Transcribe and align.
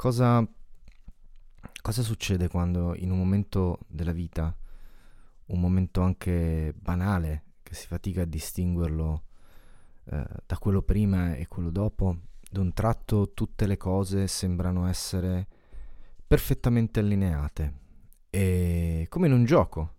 cosa, 0.00 0.42
cosa 1.82 2.00
succede 2.00 2.48
quando 2.48 2.94
in 2.96 3.10
un 3.10 3.18
momento 3.18 3.80
della 3.86 4.12
vita, 4.12 4.56
un 5.48 5.60
momento 5.60 6.00
anche 6.00 6.72
banale, 6.74 7.42
che 7.62 7.74
si 7.74 7.86
fatica 7.86 8.22
a 8.22 8.24
distinguerlo 8.24 9.24
eh, 10.04 10.24
da 10.46 10.56
quello 10.56 10.80
prima 10.80 11.34
e 11.34 11.46
quello 11.48 11.68
dopo, 11.68 12.16
d'un 12.50 12.72
tratto 12.72 13.34
tutte 13.34 13.66
le 13.66 13.76
cose 13.76 14.26
sembrano 14.26 14.88
essere 14.88 15.46
perfettamente 16.26 17.00
allineate. 17.00 17.74
E 18.30 19.04
come 19.10 19.26
in 19.26 19.34
un 19.34 19.44
gioco, 19.44 19.96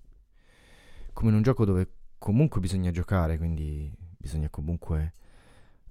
come 1.13 1.29
in 1.29 1.35
un 1.35 1.43
gioco 1.43 1.63
dove 1.63 1.91
comunque 2.17 2.59
bisogna 2.59 2.89
giocare, 2.89 3.37
quindi 3.37 3.93
bisogna 4.17 4.49
comunque 4.49 5.13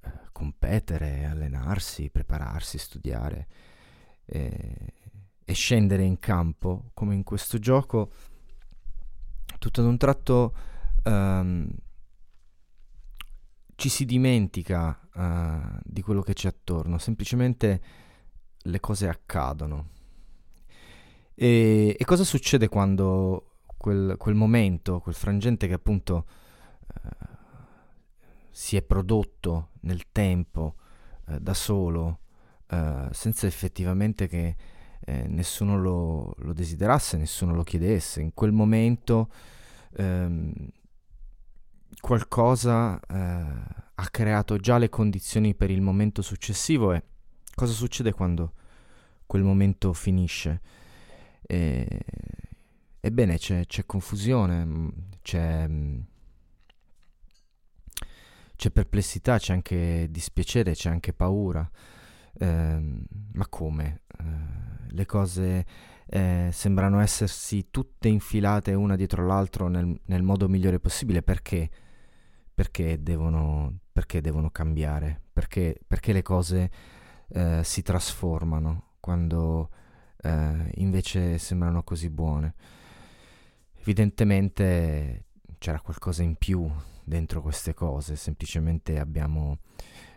eh, 0.01 0.11
competere, 0.33 1.27
allenarsi, 1.27 2.11
prepararsi, 2.11 2.77
studiare 2.77 3.47
eh, 4.31 4.93
e 5.45 5.53
scendere 5.53 6.05
in 6.05 6.19
campo, 6.19 6.91
come 6.95 7.15
in 7.15 7.25
questo 7.25 7.59
gioco, 7.59 8.11
tutto 9.59 9.81
ad 9.81 9.87
un 9.87 9.97
tratto 9.97 10.55
um, 11.05 11.69
ci 13.75 13.89
si 13.89 14.05
dimentica 14.05 14.99
uh, 15.15 15.79
di 15.83 16.03
quello 16.03 16.23
che 16.23 16.35
c'è 16.35 16.49
attorno, 16.49 16.99
semplicemente 16.99 17.83
le 18.57 18.81
cose 18.81 19.09
accadono. 19.09 19.89
E, 21.35 21.97
e 21.99 22.05
cosa 22.05 22.23
succede 22.23 22.69
quando 22.69 23.57
quel, 23.77 24.17
quel, 24.19 24.35
momento, 24.35 25.01
quel 25.01 25.15
frangente 25.15 25.67
che 25.67 25.75
appunto 25.75 26.27
uh, 26.87 27.09
si 28.51 28.77
è 28.77 28.83
prodotto 28.83 29.71
nel 29.81 30.13
tempo 30.13 30.77
uh, 31.27 31.39
da 31.39 31.55
solo, 31.55 32.21
senza 33.13 33.47
effettivamente 33.47 34.29
che 34.29 34.57
eh, 35.01 35.27
nessuno 35.27 35.79
lo, 35.79 36.35
lo, 36.39 36.53
desiderasse, 36.53 37.17
nessuno 37.17 37.55
lo 37.55 37.63
chiedesse, 37.63 38.21
in 38.21 38.33
quel 38.35 38.53
momento 38.53 39.31
ehm, 39.97 40.53
qualcosa 42.01 43.01
eh, 43.01 43.17
ha 43.95 44.09
creato 44.11 44.57
già 44.59 44.79
le 44.79 44.89
condizioni 44.89 45.55
per 45.55 45.71
il 45.71 45.81
momento 45.81 46.23
successivo 46.23 46.93
e 46.93 47.03
cosa 47.55 47.73
succede 47.73 48.13
quando 48.13 48.53
quel 49.27 49.43
momento 49.43 49.93
finisce? 49.93 50.61
E, 51.43 51.87
ebbene, 53.01 53.39
c'è, 53.39 53.67
c'è, 53.67 53.85
confusione, 53.85 54.65
mm, 54.65 54.89
c'è, 55.23 55.67
mm, 55.69 55.99
c'è, 58.57 58.71
perplessità, 58.71 59.39
c'è 59.39 59.53
anche 59.53 60.07
dispiacere, 60.11 60.73
c'è 60.73 60.89
anche 60.89 61.13
paura. 61.13 61.69
Eh, 62.41 62.81
ma 63.33 63.47
come? 63.49 64.01
Eh, 64.19 64.25
le 64.93 65.05
cose 65.05 65.67
eh, 66.07 66.49
sembrano 66.51 67.01
essersi 67.01 67.67
tutte 67.71 68.09
infilate 68.09 68.73
una 68.73 68.97
dietro 68.97 69.27
l'altro 69.27 69.69
nel, 69.69 70.01
nel 70.07 70.23
modo 70.23 70.49
migliore 70.49 70.81
possibile. 70.81 71.23
Perché? 71.23 71.71
Perché 72.55 73.03
devono, 73.03 73.81
perché 73.93 74.23
devono 74.23 74.51
cambiare? 74.51 75.21
Perché, 75.33 75.79
perché 75.87 76.15
le 76.15 76.23
cose 76.23 76.71
eh, 77.29 77.61
si 77.63 77.83
trasformano 77.83 78.95
quando 79.01 79.69
eh, 80.23 80.71
invece 80.77 81.37
sembrano 81.37 81.83
così 81.83 82.09
buone? 82.09 82.55
Evidentemente 83.81 85.27
c'era 85.59 85.81
qualcosa 85.81 86.23
in 86.23 86.37
più 86.37 86.71
dentro 87.05 87.43
queste 87.43 87.75
cose, 87.75 88.17
semplicemente 88.17 88.99
abbiamo 88.99 89.59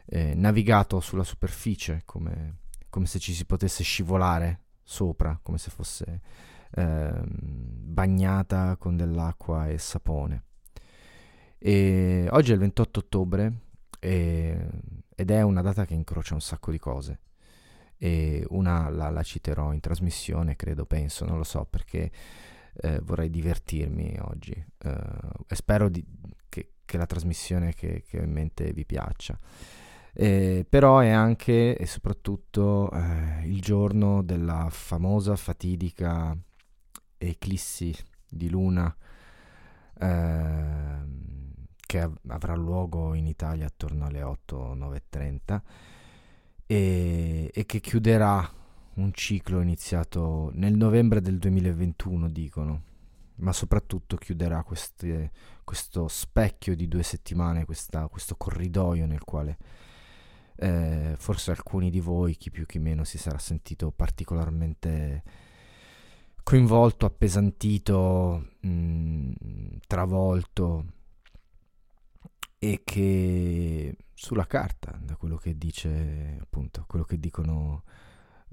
eh, 0.06 0.34
navigato 0.36 1.00
sulla 1.00 1.24
superficie 1.24 2.02
come, 2.06 2.58
come 2.90 3.06
se 3.06 3.20
ci 3.20 3.34
si 3.34 3.46
potesse 3.46 3.84
scivolare 3.84 4.62
sopra, 4.84 5.40
come 5.42 5.58
se 5.58 5.70
fosse 5.72 6.22
eh, 6.72 7.22
bagnata 7.26 8.76
con 8.78 8.96
dell'acqua 8.96 9.68
e 9.68 9.78
sapone. 9.78 10.44
E 11.58 12.28
oggi 12.32 12.52
è 12.52 12.54
il 12.54 12.60
28 12.60 13.00
ottobre 13.00 13.54
e, 14.00 14.68
ed 15.16 15.32
è 15.32 15.42
una 15.42 15.62
data 15.62 15.86
che 15.86 15.94
incrocia 15.94 16.34
un 16.34 16.42
sacco 16.42 16.72
di 16.72 16.80
cose. 16.80 17.20
E 17.98 18.46
una 18.50 18.90
la, 18.90 19.10
la 19.10 19.24
citerò 19.24 19.72
in 19.72 19.80
trasmissione, 19.80 20.58
credo, 20.58 20.86
penso, 20.86 21.26
non 21.26 21.38
lo 21.38 21.46
so, 21.46 21.66
perché 21.66 22.12
eh, 22.82 23.00
vorrei 23.02 23.30
divertirmi 23.30 24.18
oggi 24.22 24.52
eh, 24.52 24.98
e 25.48 25.56
spero 25.56 25.88
di, 25.90 26.04
che, 26.50 26.74
che, 26.84 26.98
la 26.98 27.06
trasmissione 27.06 27.74
che, 27.74 28.04
che 28.06 28.20
ho 28.20 28.24
in 28.24 28.32
mente 28.32 28.74
vi 28.74 28.86
piaccia. 28.86 29.38
Eh, 30.16 30.66
però 30.70 31.00
è 31.00 31.10
anche 31.10 31.76
e 31.76 31.86
soprattutto 31.88 32.92
eh, 32.92 33.48
il 33.48 33.62
giorno 33.62 34.22
della 34.22 34.68
famosa 34.70 35.36
fatidica 35.36 36.38
eclissi 37.18 37.96
di 38.30 38.48
luna 38.48 38.96
eh, 40.00 40.98
che 41.80 42.00
av- 42.00 42.20
avrà 42.28 42.54
luogo 42.54 43.16
in 43.16 43.26
Italia 43.26 43.66
attorno 43.66 44.06
alle 44.06 44.22
8, 44.22 44.76
9.30 44.76 45.62
e, 46.68 47.50
e 47.52 47.66
che 47.66 47.80
chiuderà 47.80 48.52
un 48.96 49.12
ciclo 49.14 49.62
iniziato 49.62 50.52
nel 50.54 50.76
novembre 50.76 51.22
del 51.22 51.40
2021 51.40 52.30
dicono 52.30 52.82
ma 53.36 53.52
soprattutto 53.52 54.16
chiuderà 54.16 54.64
queste, 54.64 55.32
questo 55.64 56.08
specchio 56.08 56.76
di 56.76 56.88
due 56.88 57.02
settimane, 57.02 57.66
questa, 57.66 58.08
questo 58.08 58.36
corridoio 58.36 59.08
nel 59.08 59.24
quale 59.24 59.58
eh, 60.56 61.16
forse 61.18 61.52
alcuni 61.52 61.90
di 61.90 62.00
voi, 62.00 62.36
chi 62.36 62.52
più 62.52 62.66
chi 62.66 62.80
meno, 62.80 63.04
si 63.04 63.18
sarà 63.18 63.38
sentito 63.38 63.92
particolarmente 63.92 65.24
coinvolto, 66.44 67.06
appesantito, 67.06 68.50
mh, 68.60 68.70
mm, 68.70 69.32
travolto 69.88 70.86
e 72.60 72.82
che 72.84 73.98
sulla 74.14 74.46
carta, 74.46 74.98
da 75.02 75.16
quello 75.16 75.36
che 75.38 75.58
dice 75.58 76.38
appunto, 76.40 76.86
quello 76.88 77.04
che 77.04 77.20
dicono 77.20 77.84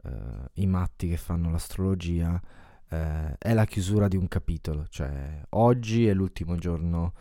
uh, 0.02 0.10
i 0.54 0.66
matti 0.66 1.08
che 1.08 1.16
fanno 1.16 1.50
l'astrologia, 1.50 2.32
uh, 2.32 2.96
è 3.38 3.52
la 3.52 3.64
chiusura 3.66 4.08
di 4.08 4.16
un 4.16 4.26
capitolo, 4.26 4.86
cioè 4.88 5.40
oggi 5.50 6.06
è 6.08 6.14
l'ultimo 6.14 6.56
giorno 6.56 7.12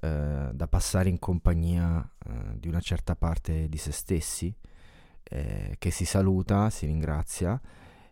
eh, 0.00 0.50
da 0.52 0.68
passare 0.68 1.08
in 1.08 1.18
compagnia 1.18 2.08
eh, 2.26 2.58
di 2.58 2.68
una 2.68 2.80
certa 2.80 3.16
parte 3.16 3.68
di 3.68 3.78
se 3.78 3.92
stessi, 3.92 4.54
eh, 5.22 5.76
che 5.78 5.90
si 5.90 6.04
saluta, 6.04 6.70
si 6.70 6.86
ringrazia 6.86 7.60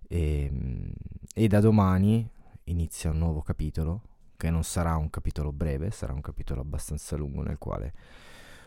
e, 0.09 0.49
mm, 0.53 0.91
e 1.35 1.49
da 1.49 1.61
domani 1.61 2.29
inizia 2.65 3.11
un 3.11 3.19
nuovo 3.19 3.43
capitolo, 3.43 4.03
che 4.37 4.51
non 4.51 4.65
sarà 4.65 4.97
un 4.97 5.11
capitolo 5.11 5.53
breve, 5.53 5.91
sarà 5.91 6.13
un 6.13 6.21
capitolo 6.21 6.61
abbastanza 6.61 7.17
lungo 7.17 7.43
nel 7.43 7.59
quale 7.59 7.93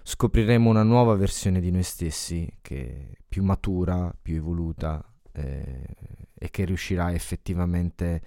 scopriremo 0.03 0.69
una 0.69 0.83
nuova 0.83 1.15
versione 1.15 1.59
di 1.59 1.69
noi 1.69 1.83
stessi 1.83 2.49
che 2.61 3.09
è 3.11 3.17
più 3.27 3.43
matura, 3.43 4.15
più 4.21 4.37
evoluta 4.37 5.03
eh, 5.33 5.83
e 6.33 6.49
che 6.49 6.63
riuscirà 6.63 7.13
effettivamente 7.13 8.21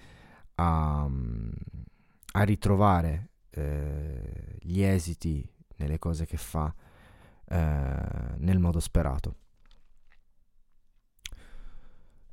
a, 0.55 1.07
mm, 1.09 1.49
a 2.33 2.43
ritrovare 2.43 3.29
eh, 3.51 4.57
gli 4.59 4.81
esiti 4.81 5.47
nelle 5.77 5.99
cose 5.99 6.25
che 6.25 6.37
fa 6.37 6.73
eh, 7.45 8.35
nel 8.37 8.59
modo 8.59 8.79
sperato. 8.79 9.35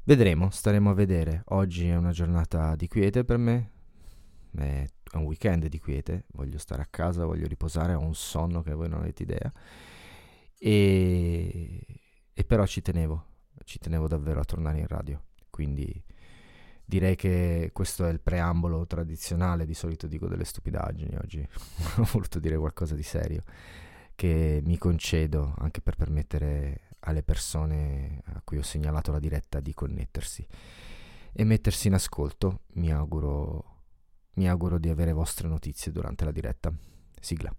Vedremo, 0.04 0.48
staremo 0.50 0.90
a 0.90 0.94
vedere. 0.94 1.42
Oggi 1.48 1.88
è 1.88 1.96
una 1.96 2.12
giornata 2.12 2.74
di 2.76 2.88
quiete 2.88 3.24
per 3.24 3.36
me, 3.36 3.72
è 4.52 4.86
un 5.14 5.24
weekend 5.24 5.66
di 5.66 5.78
quiete, 5.78 6.24
voglio 6.28 6.58
stare 6.58 6.82
a 6.82 6.88
casa, 6.88 7.26
voglio 7.26 7.46
riposare, 7.46 7.92
ho 7.94 8.00
un 8.00 8.14
sonno 8.14 8.62
che 8.62 8.72
voi 8.72 8.88
non 8.88 9.00
avete 9.00 9.24
idea. 9.24 9.52
E, 10.58 11.84
e 12.32 12.44
però 12.44 12.64
ci 12.66 12.80
tenevo, 12.80 13.24
ci 13.64 13.78
tenevo 13.78 14.08
davvero 14.08 14.40
a 14.40 14.44
tornare 14.44 14.78
in 14.78 14.86
radio, 14.86 15.22
quindi 15.50 16.02
direi 16.88 17.16
che 17.16 17.68
questo 17.74 18.06
è 18.06 18.10
il 18.10 18.20
preambolo 18.20 18.86
tradizionale, 18.86 19.66
di 19.66 19.74
solito 19.74 20.06
dico 20.06 20.26
delle 20.26 20.44
stupidaggini, 20.44 21.16
oggi 21.20 21.46
ho 21.98 22.08
voluto 22.10 22.38
dire 22.38 22.56
qualcosa 22.56 22.94
di 22.94 23.02
serio 23.02 23.42
che 24.14 24.62
mi 24.64 24.78
concedo 24.78 25.54
anche 25.58 25.82
per 25.82 25.96
permettere 25.96 26.88
alle 27.00 27.22
persone 27.22 28.22
a 28.24 28.40
cui 28.42 28.56
ho 28.56 28.62
segnalato 28.62 29.12
la 29.12 29.20
diretta 29.20 29.60
di 29.60 29.74
connettersi 29.74 30.44
e 31.30 31.44
mettersi 31.44 31.88
in 31.88 31.94
ascolto. 31.94 32.62
Mi 32.72 32.90
auguro, 32.90 33.82
mi 34.34 34.48
auguro 34.48 34.78
di 34.78 34.88
avere 34.88 35.12
vostre 35.12 35.46
notizie 35.46 35.92
durante 35.92 36.24
la 36.24 36.32
diretta. 36.32 36.72
Sigla. 37.20 37.54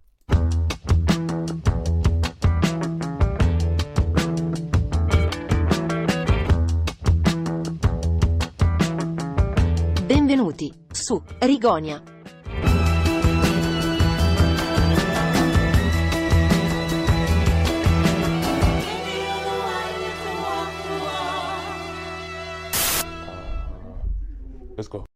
benvenuti 10.30 10.72
su 10.92 11.20
Rigonia. 11.40 12.00
Let's 24.76 24.88
go. 24.88 25.09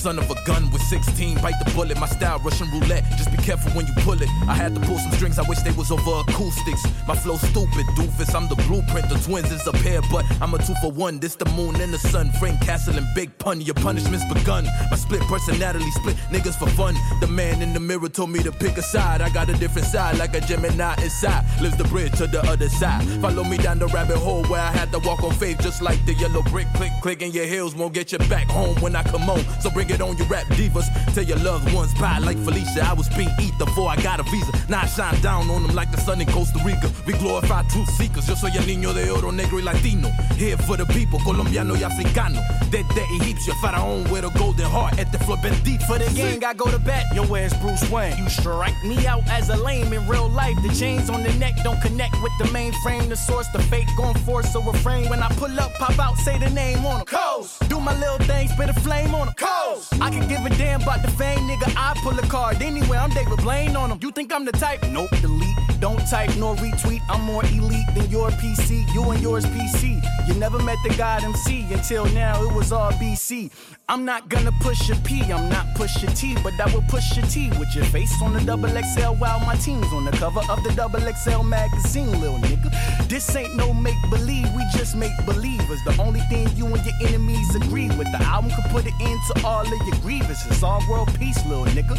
Son 0.00 0.18
of 0.18 0.30
a 0.30 0.34
gun 0.46 0.70
with 0.70 0.80
16. 0.82 1.42
Bite 1.42 1.58
the 1.62 1.70
bullet, 1.72 1.98
my 2.00 2.06
style 2.06 2.38
Russian 2.38 2.70
roulette. 2.70 3.04
Just 3.18 3.30
be 3.30 3.36
careful 3.36 3.70
when 3.72 3.86
you 3.86 3.92
pull 3.98 4.20
it. 4.20 4.28
I 4.48 4.54
had 4.54 4.74
to 4.74 4.80
pull 4.80 4.98
some 4.98 5.12
strings, 5.12 5.38
I 5.38 5.46
wish 5.46 5.58
they 5.58 5.72
was 5.72 5.90
over 5.90 6.22
acoustics. 6.26 6.82
My 7.06 7.14
flow 7.14 7.36
stupid, 7.36 7.86
doofus. 7.98 8.34
I'm 8.34 8.48
the 8.48 8.56
blueprint. 8.66 9.10
The 9.10 9.18
twins 9.26 9.52
is 9.52 9.66
a 9.66 9.72
pair, 9.72 10.00
but 10.10 10.24
I'm 10.40 10.54
a 10.54 10.58
two 10.58 10.74
for 10.80 10.90
one. 10.90 11.20
This 11.20 11.34
the 11.36 11.44
moon 11.56 11.78
and 11.80 11.92
the 11.92 11.98
sun. 11.98 12.32
Frank 12.40 12.62
Castle 12.62 12.96
and 12.96 13.06
Big 13.14 13.36
Pun. 13.38 13.60
Your 13.60 13.74
punishment's 13.74 14.24
begun. 14.32 14.64
My 14.90 14.96
split 14.96 15.20
personality, 15.22 15.90
split 15.90 16.16
niggas 16.32 16.58
for 16.58 16.68
fun. 16.70 16.94
The 17.20 17.26
man 17.26 17.60
in 17.60 17.74
the 17.74 17.80
mirror 17.80 18.08
told 18.08 18.30
me 18.30 18.42
to 18.42 18.52
pick 18.52 18.78
a 18.78 18.82
side. 18.82 19.20
I 19.20 19.28
got 19.28 19.50
a 19.50 19.54
different 19.54 19.86
side, 19.86 20.16
like 20.16 20.34
a 20.34 20.40
Gemini 20.40 20.94
inside. 21.02 21.44
Lives 21.60 21.76
the 21.76 21.84
bridge 21.84 22.12
to 22.12 22.26
the 22.26 22.40
other 22.48 22.70
side. 22.70 23.04
Follow 23.20 23.44
me 23.44 23.58
down 23.58 23.78
the 23.78 23.88
rabbit 23.88 24.16
hole 24.16 24.44
where 24.44 24.62
I 24.62 24.70
had 24.70 24.90
to 24.92 24.98
walk 25.00 25.22
on 25.22 25.32
faith, 25.34 25.60
just 25.60 25.82
like 25.82 26.02
the 26.06 26.14
yellow 26.14 26.42
brick. 26.44 26.68
Click, 26.74 26.92
click, 27.02 27.20
and 27.22 27.34
your 27.34 27.46
heels 27.46 27.74
won't 27.74 27.92
get 27.92 28.12
you 28.12 28.18
back 28.30 28.48
home 28.48 28.76
when 28.80 28.96
I 28.96 29.02
come 29.02 29.22
home. 29.22 29.44
So 29.60 29.68
bring 29.68 29.89
it 29.90 30.00
on, 30.00 30.16
your 30.16 30.26
rap 30.26 30.46
divas. 30.48 30.86
Tell 31.14 31.24
your 31.24 31.38
loved 31.38 31.72
ones 31.72 31.92
bye 31.94 32.18
like 32.18 32.38
Felicia. 32.38 32.82
I 32.84 32.92
was 32.94 33.08
being 33.10 33.30
eat 33.40 33.56
before 33.58 33.88
I 33.88 33.96
got 33.96 34.20
a 34.20 34.22
visa. 34.24 34.52
Now 34.68 34.82
I 34.82 34.86
shine 34.86 35.20
down 35.20 35.50
on 35.50 35.62
them 35.62 35.74
like 35.74 35.90
the 35.90 35.98
sun 35.98 36.20
in 36.20 36.26
Costa 36.28 36.60
Rica. 36.64 36.90
We 37.06 37.12
glorify 37.14 37.62
truth 37.68 37.88
seekers. 37.90 38.28
Yo 38.28 38.34
soy 38.34 38.50
el 38.56 38.64
niño 38.64 38.94
de 38.94 39.10
oro, 39.10 39.30
negro 39.30 39.58
y 39.58 39.62
latino. 39.62 40.10
Here 40.36 40.56
for 40.56 40.76
the 40.76 40.86
people, 40.86 41.18
colombiano 41.20 41.74
y 41.74 41.82
africano. 41.82 42.40
Desde 42.70 43.02
egipcio, 43.16 43.54
faraón 43.62 44.08
with 44.10 44.24
a 44.24 44.30
golden 44.38 44.66
heart 44.70 44.98
at 44.98 45.10
the 45.12 45.18
floor 45.18 45.38
bendito. 45.38 45.82
For 45.86 45.98
the 45.98 46.10
gang, 46.14 46.44
I 46.44 46.54
go 46.54 46.70
to 46.70 46.78
bat. 46.78 47.04
Yo, 47.14 47.24
where's 47.24 47.54
Bruce 47.54 47.88
Wayne? 47.90 48.16
You 48.18 48.28
strike 48.28 48.74
me 48.84 49.06
out 49.06 49.26
as 49.28 49.48
a 49.50 49.56
lame 49.56 49.92
in 49.92 50.06
real 50.06 50.28
life. 50.28 50.56
The 50.62 50.72
chains 50.74 51.10
on 51.10 51.22
the 51.22 51.32
neck 51.34 51.54
don't 51.64 51.80
connect 51.80 52.14
with 52.22 52.32
the 52.38 52.44
mainframe. 52.46 53.08
The 53.08 53.16
source, 53.16 53.48
the 53.48 53.60
fake 53.64 53.88
gon' 53.96 54.14
force 54.26 54.54
a 54.54 54.60
refrain. 54.60 55.08
When 55.08 55.20
I 55.22 55.28
pull 55.30 55.58
up, 55.58 55.72
pop 55.74 55.98
out, 55.98 56.16
say 56.18 56.38
the 56.38 56.50
name 56.50 56.84
on 56.86 56.98
them. 56.98 57.06
Coast. 57.06 57.68
Do 57.68 57.80
my 57.80 57.98
little 57.98 58.18
thing, 58.26 58.48
spit 58.48 58.68
a 58.68 58.74
flame 58.74 59.14
on 59.14 59.26
them. 59.26 59.34
Coast. 59.34 59.79
I 60.00 60.10
can 60.10 60.28
give 60.28 60.44
a 60.44 60.50
damn 60.50 60.82
about 60.82 61.02
the 61.02 61.10
fame, 61.12 61.38
nigga. 61.48 61.72
I 61.76 61.98
pull 62.02 62.18
a 62.18 62.22
card 62.22 62.62
anywhere. 62.62 62.98
I'm 62.98 63.10
David 63.10 63.38
Blaine 63.38 63.76
on 63.76 63.88
them. 63.88 63.98
You 64.02 64.10
think 64.10 64.32
I'm 64.32 64.44
the 64.44 64.52
type? 64.52 64.82
Nope, 64.88 65.10
delete. 65.20 65.56
Don't 65.80 66.00
type 66.08 66.36
nor 66.36 66.54
retweet. 66.56 67.00
I'm 67.08 67.22
more 67.22 67.44
elite 67.44 67.86
than 67.94 68.10
your 68.10 68.30
PC. 68.30 68.92
You 68.94 69.10
and 69.10 69.22
yours 69.22 69.46
PC. 69.46 70.02
You 70.28 70.34
never 70.34 70.58
met 70.58 70.78
the 70.84 70.94
God 70.96 71.24
MC 71.24 71.66
until 71.72 72.04
now. 72.06 72.42
It 72.42 72.54
was 72.54 72.72
all 72.72 72.92
BC. 72.92 73.50
I'm 73.88 74.04
not 74.04 74.28
gonna 74.28 74.52
push 74.60 74.90
a 74.90 74.96
P. 74.96 75.22
I'm 75.32 75.48
not 75.48 75.74
push 75.74 76.02
a 76.02 76.06
T, 76.08 76.36
but 76.44 76.52
I 76.60 76.72
will 76.72 76.82
push 76.82 77.16
a 77.16 77.22
T 77.22 77.48
with 77.58 77.74
your 77.74 77.84
face 77.86 78.12
on 78.22 78.34
the 78.34 78.40
double 78.40 78.68
XL 78.68 79.14
while 79.18 79.40
my 79.40 79.56
team's 79.56 79.92
on 79.92 80.04
the 80.04 80.12
cover 80.12 80.42
of 80.50 80.62
the 80.62 80.72
double 80.74 81.00
XL 81.00 81.42
magazine, 81.42 82.20
little 82.20 82.38
nigga. 82.38 83.08
This 83.08 83.34
ain't 83.34 83.56
no 83.56 83.72
make 83.72 84.00
believe. 84.10 84.52
We 84.54 84.62
just 84.76 84.94
make 84.96 85.12
believers. 85.26 85.80
The 85.84 85.96
only 85.98 86.20
thing 86.30 86.48
you 86.56 86.66
and 86.66 86.84
your 86.84 86.94
enemies 87.08 87.54
agree 87.54 87.88
with. 87.88 88.12
The 88.12 88.22
album 88.22 88.50
could 88.50 88.70
put 88.70 88.84
an 88.84 88.94
end 89.00 89.18
to 89.28 89.46
all 89.46 89.64
of 89.72 89.86
your 89.86 89.96
grievances. 90.00 90.62
All 90.62 90.82
world 90.88 91.12
peace, 91.18 91.44
little 91.46 91.64
nigga. 91.66 91.96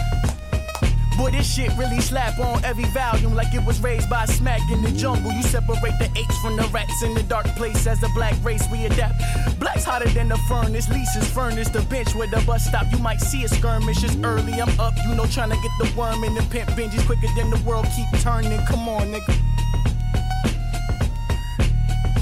Boy, 1.17 1.29
this 1.31 1.53
shit 1.53 1.71
really 1.77 1.99
slap 1.99 2.39
on 2.39 2.63
every 2.63 2.85
volume 2.85 3.35
like 3.35 3.53
it 3.53 3.63
was 3.63 3.79
raised 3.81 4.09
by 4.09 4.25
smack 4.25 4.61
in 4.71 4.81
the 4.81 4.91
jungle. 4.91 5.31
You 5.31 5.43
separate 5.43 5.99
the 5.99 6.09
apes 6.15 6.37
from 6.39 6.55
the 6.55 6.67
rats 6.73 7.03
in 7.03 7.13
the 7.13 7.23
dark 7.23 7.45
place 7.57 7.85
as 7.85 7.99
the 7.99 8.09
black 8.15 8.33
race 8.43 8.65
we 8.71 8.85
adapt. 8.85 9.21
Black's 9.59 9.83
hotter 9.83 10.09
than 10.09 10.29
the 10.29 10.37
furnace, 10.49 10.89
Lisa's 10.89 11.29
furnace, 11.29 11.69
the 11.69 11.81
bench 11.81 12.15
where 12.15 12.27
the 12.27 12.41
bus 12.47 12.65
stop. 12.65 12.85
You 12.91 12.97
might 12.99 13.21
see 13.21 13.43
a 13.43 13.47
skirmish. 13.47 14.03
It's 14.03 14.15
early, 14.23 14.53
I'm 14.53 14.79
up, 14.79 14.93
you 15.05 15.13
know, 15.13 15.25
trying 15.27 15.51
to 15.51 15.57
get 15.57 15.71
the 15.79 15.93
worm 15.95 16.23
in 16.23 16.33
the 16.33 16.43
pimp 16.43 16.69
binges 16.71 17.05
quicker 17.05 17.27
than 17.35 17.49
the 17.49 17.61
world 17.65 17.85
keep 17.95 18.07
turning. 18.21 18.59
Come 18.65 18.87
on, 18.87 19.11
nigga. 19.11 19.35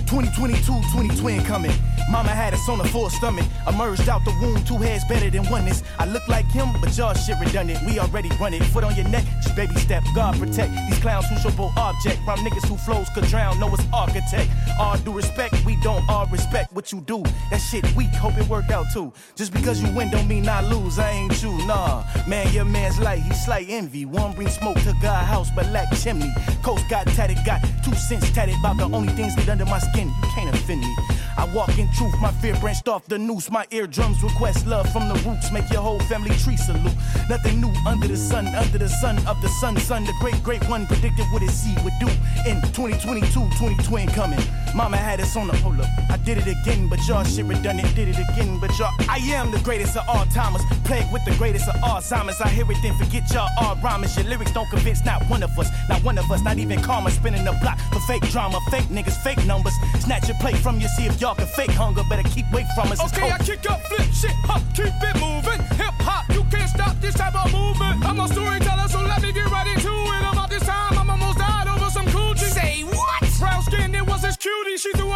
2022, 0.09 0.65
2020 0.65 1.43
coming. 1.43 1.71
Mama 2.09 2.29
had 2.29 2.55
us 2.55 2.67
on 2.67 2.81
a 2.81 2.83
full 2.85 3.11
stomach. 3.11 3.45
Emerged 3.67 4.09
out 4.09 4.25
the 4.25 4.31
womb, 4.41 4.63
two 4.63 4.77
heads 4.77 5.05
better 5.05 5.29
than 5.29 5.47
oneness. 5.51 5.83
I 5.99 6.05
look 6.05 6.27
like 6.27 6.47
him, 6.47 6.69
but 6.81 6.97
y'all 6.97 7.13
shit 7.13 7.37
redundant. 7.39 7.85
We 7.85 7.99
already 7.99 8.29
run 8.41 8.55
it. 8.55 8.63
Foot 8.63 8.83
on 8.83 8.95
your 8.95 9.07
neck, 9.07 9.23
just 9.43 9.55
baby 9.55 9.75
step. 9.75 10.03
God 10.15 10.35
protect 10.39 10.71
these 10.89 10.97
clowns 10.97 11.27
who 11.27 11.37
show 11.37 11.55
both 11.55 11.77
object. 11.77 12.17
From 12.25 12.39
niggas 12.39 12.67
who 12.67 12.75
flows 12.77 13.07
could 13.13 13.25
drown, 13.25 13.59
know 13.59 13.71
it's 13.71 13.85
architect. 13.93 14.49
All 14.79 14.97
due 14.97 15.13
respect, 15.13 15.63
we 15.63 15.79
don't 15.83 16.03
all 16.09 16.25
respect 16.25 16.73
what 16.73 16.91
you 16.91 17.01
do. 17.01 17.21
That 17.51 17.59
shit 17.59 17.85
weak, 17.95 18.09
hope 18.15 18.35
it 18.39 18.47
worked 18.49 18.71
out 18.71 18.87
too. 18.91 19.13
Just 19.35 19.53
because 19.53 19.79
you 19.79 19.93
win 19.95 20.09
don't 20.09 20.27
mean 20.27 20.49
I 20.49 20.61
lose. 20.61 20.97
I 20.97 21.11
ain't 21.11 21.43
you, 21.43 21.55
nah. 21.67 22.03
Man, 22.27 22.51
your 22.51 22.65
man's 22.65 22.99
light, 22.99 23.19
he 23.19 23.31
slight 23.33 23.67
envy. 23.69 24.05
One 24.05 24.33
bring 24.33 24.49
smoke 24.49 24.77
to 24.77 24.95
God 25.03 25.23
house, 25.25 25.51
but 25.55 25.67
lack 25.67 25.95
chimney. 25.95 26.33
Coast 26.63 26.89
got 26.89 27.05
tatted, 27.09 27.37
got 27.45 27.61
two 27.83 27.93
cents 27.93 28.31
tatted. 28.31 28.55
About 28.59 28.77
the 28.77 28.85
only 28.85 29.13
things 29.13 29.35
that 29.35 29.47
under 29.47 29.65
my 29.65 29.77
skin. 29.77 29.98
You 30.07 30.29
can't 30.33 30.55
offend 30.55 30.81
me. 30.81 30.95
I 31.37 31.45
walk 31.53 31.77
in 31.77 31.89
truth, 31.93 32.13
my 32.21 32.31
fear 32.31 32.55
branched 32.59 32.87
off 32.87 33.05
the 33.05 33.17
noose. 33.17 33.49
My 33.49 33.65
eardrums 33.71 34.21
request 34.23 34.67
love 34.67 34.91
from 34.91 35.07
the 35.07 35.15
roots. 35.27 35.51
Make 35.51 35.69
your 35.71 35.81
whole 35.81 35.99
family 36.01 36.35
tree 36.37 36.57
salute. 36.57 36.91
Nothing 37.29 37.61
new 37.61 37.71
under 37.85 38.07
the 38.07 38.17
sun, 38.17 38.47
under 38.47 38.77
the 38.77 38.89
sun 38.89 39.17
of 39.27 39.41
the 39.41 39.47
sun, 39.47 39.77
sun. 39.77 40.03
The 40.03 40.13
great, 40.19 40.41
great 40.43 40.67
one 40.69 40.85
predicted 40.85 41.25
what 41.31 41.41
his 41.41 41.53
seed 41.53 41.81
would 41.83 41.93
do 41.99 42.07
in 42.45 42.61
2022, 42.71 43.27
2020 43.31 44.07
coming. 44.13 44.39
Mama 44.75 44.97
had 44.97 45.19
us 45.21 45.35
on 45.35 45.47
the 45.47 45.55
hold 45.57 45.79
up. 45.79 45.87
I 46.09 46.17
did 46.17 46.37
it 46.37 46.47
again, 46.47 46.87
but 46.89 46.99
y'all 47.07 47.23
shit 47.23 47.45
redundant. 47.45 47.95
Did 47.95 48.09
it 48.09 48.19
again, 48.19 48.59
but 48.59 48.77
y'all. 48.77 48.91
I 49.09 49.17
am 49.31 49.51
the 49.51 49.59
greatest 49.59 49.97
of 49.97 50.07
all 50.07 50.25
timers. 50.25 50.61
Plagued 50.83 51.11
with 51.11 51.23
the 51.25 51.35
greatest 51.37 51.67
of 51.69 51.75
all 51.83 51.99
Alzheimer's. 51.99 52.39
I 52.41 52.49
hear 52.49 52.69
it, 52.69 52.77
then 52.81 52.97
forget 52.97 53.31
y'all 53.33 53.49
all 53.59 53.75
rhymers. 53.77 54.15
Your 54.17 54.25
lyrics 54.25 54.51
don't 54.51 54.69
convince 54.69 55.03
not 55.05 55.23
one 55.29 55.43
of 55.43 55.57
us. 55.57 55.69
Not 55.87 56.03
one 56.03 56.17
of 56.17 56.29
us, 56.31 56.41
not 56.43 56.57
even 56.57 56.81
karma. 56.81 57.11
Spinning 57.11 57.45
the 57.45 57.53
block 57.61 57.79
for 57.91 57.99
fake 58.01 58.29
drama. 58.29 58.59
Fake 58.69 58.89
niggas, 58.89 59.17
fake 59.23 59.43
numbers. 59.45 59.73
Snatch 59.99 60.27
your 60.27 60.37
plate 60.37 60.57
from 60.57 60.79
you, 60.79 60.87
see 60.89 61.05
if 61.05 61.19
y'all 61.21 61.35
can 61.35 61.47
fake 61.47 61.71
hunger. 61.71 62.03
Better 62.09 62.27
keep 62.29 62.45
away 62.51 62.65
from 62.75 62.91
us. 62.91 62.99
It's 63.03 63.13
Okay, 63.13 63.29
I 63.31 63.37
kick 63.39 63.69
up, 63.69 63.81
flip 63.83 64.07
shit, 64.13 64.35
hop, 64.45 64.61
keep 64.73 64.93
it 64.93 65.15
moving. 65.19 65.61
Hip 65.77 65.95
hop, 66.01 66.29
you 66.33 66.43
can't 66.49 66.69
stop 66.69 66.95
this 67.01 67.15
type 67.15 67.35
of 67.35 67.51
movement. 67.51 68.05
I'm 68.05 68.19
a 68.19 68.27
storyteller, 68.27 68.87
so 68.87 69.01
let 69.01 69.21
me 69.21 69.31
get 69.31 69.49
right 69.51 69.67
into 69.67 69.89
it. 69.89 70.23
About 70.31 70.49
this 70.49 70.63
time, 70.63 70.97
I'm 70.97 71.09
almost 71.09 71.37
died 71.37 71.67
over 71.67 71.89
some 71.89 72.05
coochie. 72.07 72.49
Say 72.49 72.83
what? 72.83 73.23
Brown 73.39 73.63
skin, 73.63 73.95
it 73.95 74.05
was 74.05 74.21
this 74.21 74.37
cutie. 74.37 74.77
She 74.77 74.91
threw 74.93 75.08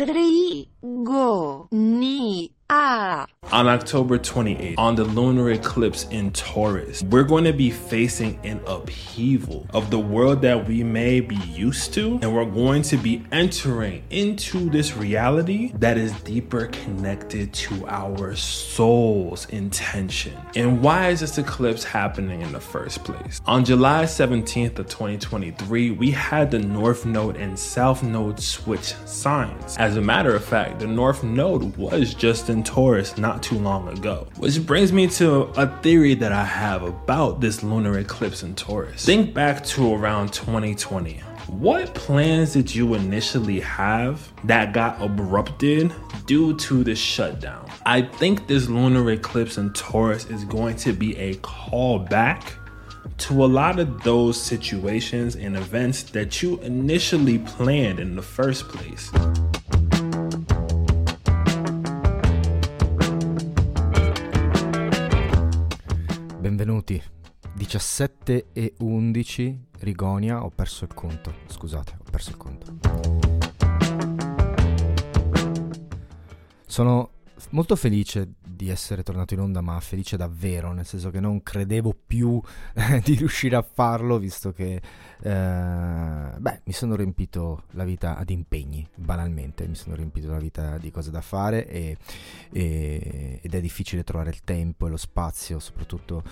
Coast. 0.00 0.12
Rigo 0.12 1.68
ni 1.72 2.50
a. 2.68 3.26
On 3.52 3.66
October 3.66 4.16
28th, 4.16 4.76
on 4.78 4.94
the 4.94 5.02
lunar 5.02 5.50
eclipse 5.50 6.06
in 6.10 6.30
Taurus, 6.30 7.02
we're 7.02 7.24
going 7.24 7.42
to 7.42 7.52
be 7.52 7.68
facing 7.68 8.38
an 8.44 8.60
upheaval 8.64 9.66
of 9.74 9.90
the 9.90 9.98
world 9.98 10.40
that 10.42 10.68
we 10.68 10.84
may 10.84 11.18
be 11.18 11.34
used 11.34 11.92
to, 11.94 12.20
and 12.22 12.32
we're 12.32 12.44
going 12.44 12.82
to 12.82 12.96
be 12.96 13.24
entering 13.32 14.04
into 14.10 14.70
this 14.70 14.96
reality 14.96 15.72
that 15.78 15.98
is 15.98 16.12
deeper 16.20 16.66
connected 16.66 17.52
to 17.52 17.84
our 17.88 18.36
soul's 18.36 19.46
intention. 19.46 20.36
And 20.54 20.80
why 20.80 21.08
is 21.08 21.18
this 21.18 21.36
eclipse 21.36 21.82
happening 21.82 22.42
in 22.42 22.52
the 22.52 22.60
first 22.60 23.02
place? 23.02 23.40
On 23.46 23.64
July 23.64 24.04
17th 24.04 24.78
of 24.78 24.86
2023, 24.86 25.90
we 25.90 26.12
had 26.12 26.52
the 26.52 26.60
North 26.60 27.04
Node 27.04 27.36
and 27.36 27.58
South 27.58 28.04
Node 28.04 28.38
switch 28.38 28.94
signs. 29.06 29.76
As 29.76 29.96
a 29.96 30.00
matter 30.00 30.36
of 30.36 30.44
fact, 30.44 30.78
the 30.78 30.86
North 30.86 31.24
Node 31.24 31.76
was 31.76 32.14
just 32.14 32.48
in 32.48 32.62
Taurus 32.62 33.18
not 33.18 33.39
too 33.42 33.58
long 33.58 33.88
ago. 33.88 34.28
Which 34.36 34.64
brings 34.64 34.92
me 34.92 35.06
to 35.08 35.42
a 35.56 35.66
theory 35.82 36.14
that 36.14 36.32
I 36.32 36.44
have 36.44 36.82
about 36.82 37.40
this 37.40 37.62
lunar 37.62 37.98
eclipse 37.98 38.42
in 38.42 38.54
Taurus. 38.54 39.04
Think 39.04 39.34
back 39.34 39.64
to 39.66 39.94
around 39.94 40.32
2020. 40.32 41.22
What 41.48 41.94
plans 41.94 42.52
did 42.52 42.72
you 42.72 42.94
initially 42.94 43.60
have 43.60 44.30
that 44.44 44.72
got 44.72 45.00
abrupted 45.00 45.92
due 46.26 46.56
to 46.58 46.84
the 46.84 46.94
shutdown? 46.94 47.68
I 47.84 48.02
think 48.02 48.46
this 48.46 48.68
lunar 48.68 49.10
eclipse 49.10 49.58
in 49.58 49.72
Taurus 49.72 50.26
is 50.26 50.44
going 50.44 50.76
to 50.76 50.92
be 50.92 51.16
a 51.16 51.34
callback 51.36 52.52
to 53.18 53.44
a 53.44 53.46
lot 53.46 53.78
of 53.78 54.02
those 54.02 54.40
situations 54.40 55.34
and 55.34 55.56
events 55.56 56.04
that 56.04 56.42
you 56.42 56.58
initially 56.60 57.38
planned 57.38 58.00
in 58.00 58.16
the 58.16 58.22
first 58.22 58.68
place. 58.68 59.10
Benvenuti. 66.50 67.00
17 67.54 68.46
e 68.52 68.74
11 68.80 69.66
Rigonia, 69.82 70.42
ho 70.42 70.50
perso 70.50 70.82
il 70.82 70.92
conto. 70.92 71.32
Scusate, 71.46 71.96
ho 71.96 72.10
perso 72.10 72.30
il 72.30 72.36
conto. 72.36 72.76
Sono 76.66 77.10
molto 77.50 77.76
felice 77.76 78.34
di 78.44 78.68
essere 78.68 79.02
tornato 79.02 79.34
in 79.34 79.40
onda, 79.40 79.60
ma 79.60 79.78
felice 79.80 80.16
davvero, 80.16 80.72
nel 80.72 80.86
senso 80.86 81.10
che 81.10 81.20
non 81.20 81.42
credevo 81.42 81.96
più 82.06 82.40
di 83.02 83.14
riuscire 83.14 83.56
a 83.56 83.62
farlo, 83.62 84.18
visto 84.18 84.52
che 84.52 84.80
eh, 85.22 86.34
beh, 86.38 86.60
mi 86.64 86.72
sono 86.72 86.94
riempito 86.96 87.64
la 87.72 87.84
vita 87.84 88.16
ad 88.16 88.30
impegni, 88.30 88.86
banalmente, 88.94 89.66
mi 89.66 89.74
sono 89.74 89.94
riempito 89.94 90.30
la 90.30 90.38
vita 90.38 90.78
di 90.78 90.90
cose 90.90 91.10
da 91.10 91.20
fare 91.20 91.66
e, 91.66 91.96
e, 92.52 93.40
ed 93.42 93.54
è 93.54 93.60
difficile 93.60 94.04
trovare 94.04 94.30
il 94.30 94.42
tempo 94.42 94.86
e 94.86 94.90
lo 94.90 94.96
spazio, 94.96 95.58
soprattutto 95.58 96.22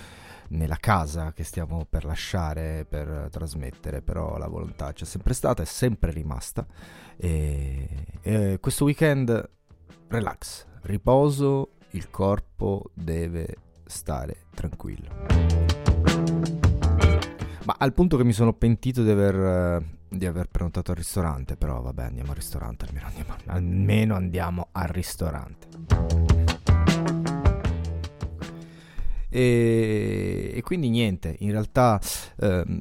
nella 0.48 0.76
casa 0.76 1.32
che 1.32 1.44
stiamo 1.44 1.86
per 1.88 2.04
lasciare, 2.04 2.86
per 2.88 3.28
trasmettere, 3.30 4.02
però 4.02 4.38
la 4.38 4.48
volontà 4.48 4.92
c'è 4.92 5.04
sempre 5.04 5.34
stata, 5.34 5.62
è 5.62 5.66
sempre 5.66 6.10
rimasta. 6.12 6.66
E, 7.16 7.88
e 8.22 8.58
questo 8.60 8.84
weekend 8.84 9.50
relax, 10.08 10.66
riposo, 10.82 11.70
il 11.90 12.10
corpo 12.10 12.90
deve 12.94 13.56
stare 13.86 14.44
tranquillo. 14.54 15.08
Ma 17.64 17.76
al 17.78 17.92
punto 17.92 18.16
che 18.16 18.24
mi 18.24 18.32
sono 18.32 18.54
pentito 18.54 19.02
di 19.02 19.10
aver, 19.10 19.82
di 20.08 20.26
aver 20.26 20.48
prenotato 20.48 20.90
al 20.90 20.96
ristorante, 20.96 21.56
però 21.56 21.82
vabbè 21.82 22.04
andiamo 22.04 22.30
al 22.30 22.36
ristorante, 22.36 22.86
almeno 22.86 23.06
andiamo, 23.06 23.36
almeno 23.46 24.14
andiamo 24.14 24.68
al 24.72 24.88
ristorante. 24.88 26.37
E, 29.30 30.52
e, 30.54 30.62
quindi 30.62 30.88
niente, 30.88 31.36
in 31.40 31.50
realtà 31.50 32.00
ehm, 32.40 32.80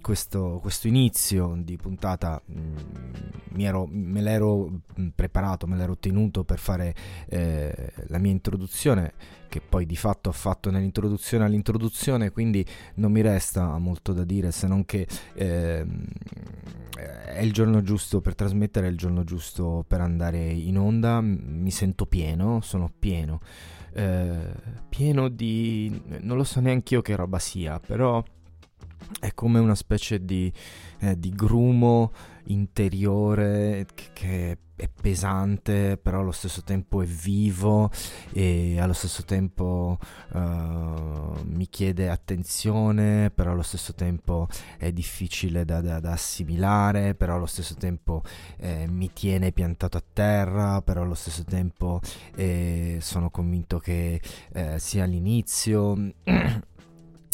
questo, 0.00 0.58
questo, 0.60 0.88
inizio 0.88 1.54
di 1.58 1.76
puntata 1.76 2.40
mh, 2.44 2.60
mm, 2.60 3.60
ero, 3.60 3.86
me 3.90 4.20
l'ero 4.20 4.80
mm, 4.98 5.08
preparato, 5.14 5.66
me 5.66 5.76
l'ero 5.76 5.96
tenuto 5.98 6.44
per 6.44 6.58
fare 6.58 6.94
eh, 7.28 7.92
la 8.06 8.18
mia 8.18 8.30
introduzione 8.30 9.12
che 9.52 9.60
poi 9.60 9.84
di 9.84 9.96
fatto 9.96 10.30
ho 10.30 10.32
fatto 10.32 10.70
nell'introduzione 10.70 11.44
all'introduzione, 11.44 12.30
quindi 12.30 12.64
non 12.94 13.12
mi 13.12 13.20
resta 13.20 13.76
molto 13.76 14.14
da 14.14 14.24
dire 14.24 14.50
se 14.50 14.66
non 14.66 14.86
che 14.86 15.06
eh, 15.34 15.86
è 16.96 17.40
il 17.40 17.52
giorno 17.52 17.82
giusto 17.82 18.22
per 18.22 18.34
trasmettere, 18.34 18.86
è 18.86 18.90
il 18.90 18.96
giorno 18.96 19.24
giusto 19.24 19.84
per 19.86 20.00
andare 20.00 20.38
in 20.38 20.78
onda, 20.78 21.20
mi 21.20 21.70
sento 21.70 22.06
pieno, 22.06 22.60
sono 22.62 22.90
pieno. 22.98 23.40
Eh, 23.94 24.52
pieno 24.88 25.28
di... 25.28 26.02
non 26.20 26.36
lo 26.36 26.44
so 26.44 26.60
neanche 26.60 26.94
io 26.94 27.02
che 27.02 27.14
roba 27.16 27.38
sia, 27.38 27.78
però 27.78 28.22
è 29.20 29.32
come 29.34 29.58
una 29.58 29.74
specie 29.74 30.24
di, 30.24 30.52
eh, 31.00 31.18
di 31.18 31.30
grumo 31.30 32.12
interiore 32.46 33.86
che, 34.12 34.58
è 34.82 34.88
pesante, 34.88 35.96
però 35.96 36.20
allo 36.20 36.32
stesso 36.32 36.62
tempo 36.62 37.02
è 37.02 37.06
vivo 37.06 37.90
e 38.32 38.80
allo 38.80 38.94
stesso 38.94 39.22
tempo 39.22 39.96
uh, 40.32 40.38
mi 41.44 41.68
chiede 41.70 42.08
attenzione, 42.10 43.30
però 43.30 43.52
allo 43.52 43.62
stesso 43.62 43.94
tempo 43.94 44.48
è 44.78 44.90
difficile 44.90 45.64
da, 45.64 45.80
da, 45.80 46.00
da 46.00 46.12
assimilare, 46.12 47.14
però 47.14 47.36
allo 47.36 47.46
stesso 47.46 47.74
tempo 47.76 48.22
eh, 48.56 48.86
mi 48.88 49.12
tiene 49.12 49.52
piantato 49.52 49.98
a 49.98 50.04
terra, 50.12 50.82
però 50.82 51.02
allo 51.02 51.14
stesso 51.14 51.44
tempo 51.44 52.00
eh, 52.34 52.98
sono 53.00 53.30
convinto 53.30 53.78
che 53.78 54.20
eh, 54.52 54.78
sia 54.80 55.04
l'inizio. 55.04 55.96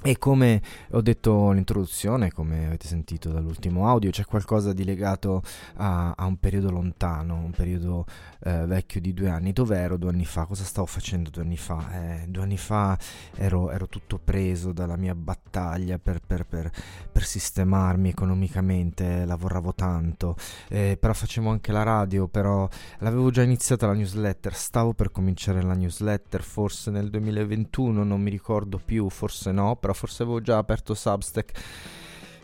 E 0.05 0.17
come 0.17 0.63
ho 0.93 1.01
detto 1.01 1.51
all'introduzione, 1.51 2.31
come 2.31 2.67
avete 2.67 2.87
sentito 2.87 3.31
dall'ultimo 3.31 3.89
audio, 3.89 4.11
c'è 4.11 4.25
qualcosa 4.25 4.73
di 4.73 4.85
legato 4.85 5.43
a, 5.75 6.13
a 6.17 6.25
un 6.25 6.39
periodo 6.39 6.71
lontano, 6.71 7.35
un 7.35 7.51
periodo 7.51 8.07
eh, 8.45 8.65
vecchio 8.65 9.01
di 9.01 9.13
due 9.13 9.29
anni. 9.29 9.53
Dove 9.53 9.77
ero 9.77 9.97
due 9.97 10.11
anni 10.11 10.25
fa? 10.25 10.45
Cosa 10.45 10.63
stavo 10.63 10.87
facendo 10.87 11.31
due 11.31 11.43
anni 11.43 11.57
fa? 11.57 12.21
Eh, 12.21 12.27
due 12.29 12.45
anni 12.45 12.57
fa 12.57 12.97
ero, 13.35 13.73
ero, 13.73 13.89
tutto 13.89 14.21
preso 14.23 14.71
dalla 14.71 14.95
mia 14.95 15.17
battaglia 15.17 15.99
per, 15.99 16.21
per, 16.25 16.47
per, 16.47 16.71
per 17.11 17.25
sistemarmi 17.25 18.11
economicamente, 18.11 19.25
lavoravo 19.25 19.75
tanto, 19.75 20.37
eh, 20.69 20.97
però 20.99 21.13
facevo 21.13 21.51
anche 21.51 21.73
la 21.73 21.83
radio, 21.83 22.29
però 22.29 22.69
l'avevo 22.99 23.31
già 23.31 23.43
iniziata 23.43 23.89
la 23.89 23.95
newsletter, 23.95 24.55
stavo 24.55 24.95
per 24.95 25.11
cominciare 25.11 25.61
la 25.61 25.75
newsletter, 25.75 26.41
forse 26.41 26.93
nel 26.93 27.11
2021, 27.11 28.05
non 28.05 28.23
mi 28.23 28.31
ricordo 28.31 28.81
più, 28.83 29.11
forse 29.11 29.51
no, 29.51 29.75
però 29.89 29.95
forse 29.95 30.23
avevo 30.23 30.41
già 30.43 30.59
aperto 30.59 30.93
Substack. 30.93 31.63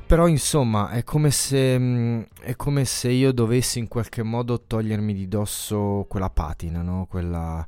Però 0.06 0.26
insomma 0.26 0.90
è 0.90 1.02
come, 1.02 1.30
se, 1.30 1.78
mm, 1.78 2.22
è 2.40 2.56
come 2.56 2.84
se 2.84 3.10
io 3.10 3.32
dovessi 3.32 3.78
in 3.78 3.88
qualche 3.88 4.22
modo 4.22 4.62
togliermi 4.62 5.12
di 5.12 5.28
dosso 5.28 6.06
quella 6.08 6.30
patina, 6.30 6.82
no? 6.82 7.06
quella, 7.08 7.64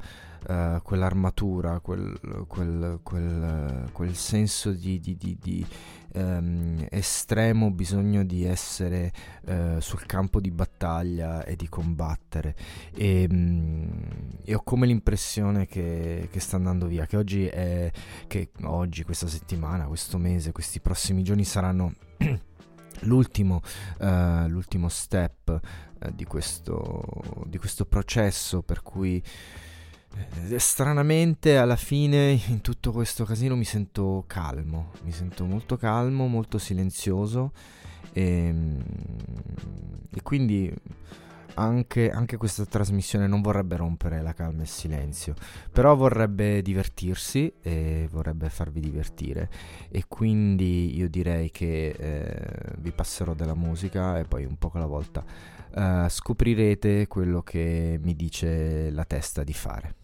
uh, 0.48 0.82
quell'armatura, 0.82 1.80
quel, 1.80 2.18
quel, 2.46 3.00
quel, 3.02 3.88
quel 3.92 4.14
senso 4.14 4.70
di, 4.70 4.98
di, 5.00 5.16
di, 5.16 5.36
di 5.40 5.66
um, 6.16 6.86
estremo 6.90 7.70
bisogno 7.70 8.24
di 8.24 8.44
essere 8.44 9.12
uh, 9.46 9.78
sul 9.80 10.04
campo 10.06 10.40
di 10.40 10.50
battaglia 10.50 11.44
e 11.44 11.56
di 11.56 11.68
combattere. 11.68 12.54
E, 12.94 13.26
um, 13.30 14.00
e 14.42 14.54
ho 14.54 14.62
come 14.62 14.86
l'impressione 14.86 15.66
che, 15.66 16.28
che, 16.30 16.40
sta 16.40 16.56
andando 16.56 16.86
via, 16.86 17.06
che 17.06 17.16
oggi, 17.16 17.46
è, 17.46 17.90
che 18.26 18.50
oggi, 18.62 19.04
questa 19.04 19.26
settimana, 19.26 19.86
questo 19.86 20.18
mese, 20.18 20.52
questi 20.52 20.80
prossimi 20.80 21.22
giorni 21.22 21.44
saranno... 21.44 21.94
L'ultimo, 23.00 23.60
uh, 23.98 24.46
l'ultimo, 24.48 24.88
step 24.88 25.60
uh, 26.00 26.10
di, 26.14 26.24
questo, 26.24 27.44
di, 27.44 27.58
questo, 27.58 27.84
processo 27.84 28.62
per 28.62 28.82
cui 28.82 29.18
eh, 29.18 29.65
stranamente 30.58 31.56
alla 31.56 31.76
fine 31.76 32.40
in 32.48 32.60
tutto 32.60 32.92
questo 32.92 33.24
casino 33.24 33.56
mi 33.56 33.64
sento 33.64 34.24
calmo, 34.26 34.92
mi 35.04 35.12
sento 35.12 35.44
molto 35.44 35.76
calmo, 35.76 36.26
molto 36.26 36.58
silenzioso. 36.58 37.52
E, 38.12 38.22
ehm, 38.22 38.84
e 40.14 40.22
quindi 40.22 40.72
anche, 41.54 42.10
anche, 42.10 42.36
questa 42.36 42.64
trasmissione 42.64 43.26
non 43.26 43.40
vorrebbe 43.40 43.76
rompere 43.76 44.20
la 44.22 44.32
calma 44.32 44.60
e 44.60 44.62
il 44.62 44.68
silenzio, 44.68 45.34
però 45.72 45.94
vorrebbe 45.94 46.62
divertirsi 46.62 47.52
e 47.62 48.08
vorrebbe 48.10 48.48
farvi 48.50 48.80
divertire. 48.80 49.48
E 49.88 50.04
quindi 50.08 50.96
io 50.96 51.08
direi 51.08 51.50
che 51.50 51.88
eh, 51.88 52.74
vi 52.78 52.92
passerò 52.92 53.34
della 53.34 53.54
musica 53.54 54.18
e 54.18 54.24
poi 54.24 54.44
un 54.44 54.56
po' 54.56 54.70
alla 54.74 54.86
volta 54.86 55.24
eh, 55.74 56.06
scoprirete 56.08 57.06
quello 57.06 57.42
che 57.42 57.98
mi 58.02 58.14
dice 58.14 58.90
la 58.90 59.04
testa 59.04 59.42
di 59.42 59.52
fare. 59.52 59.94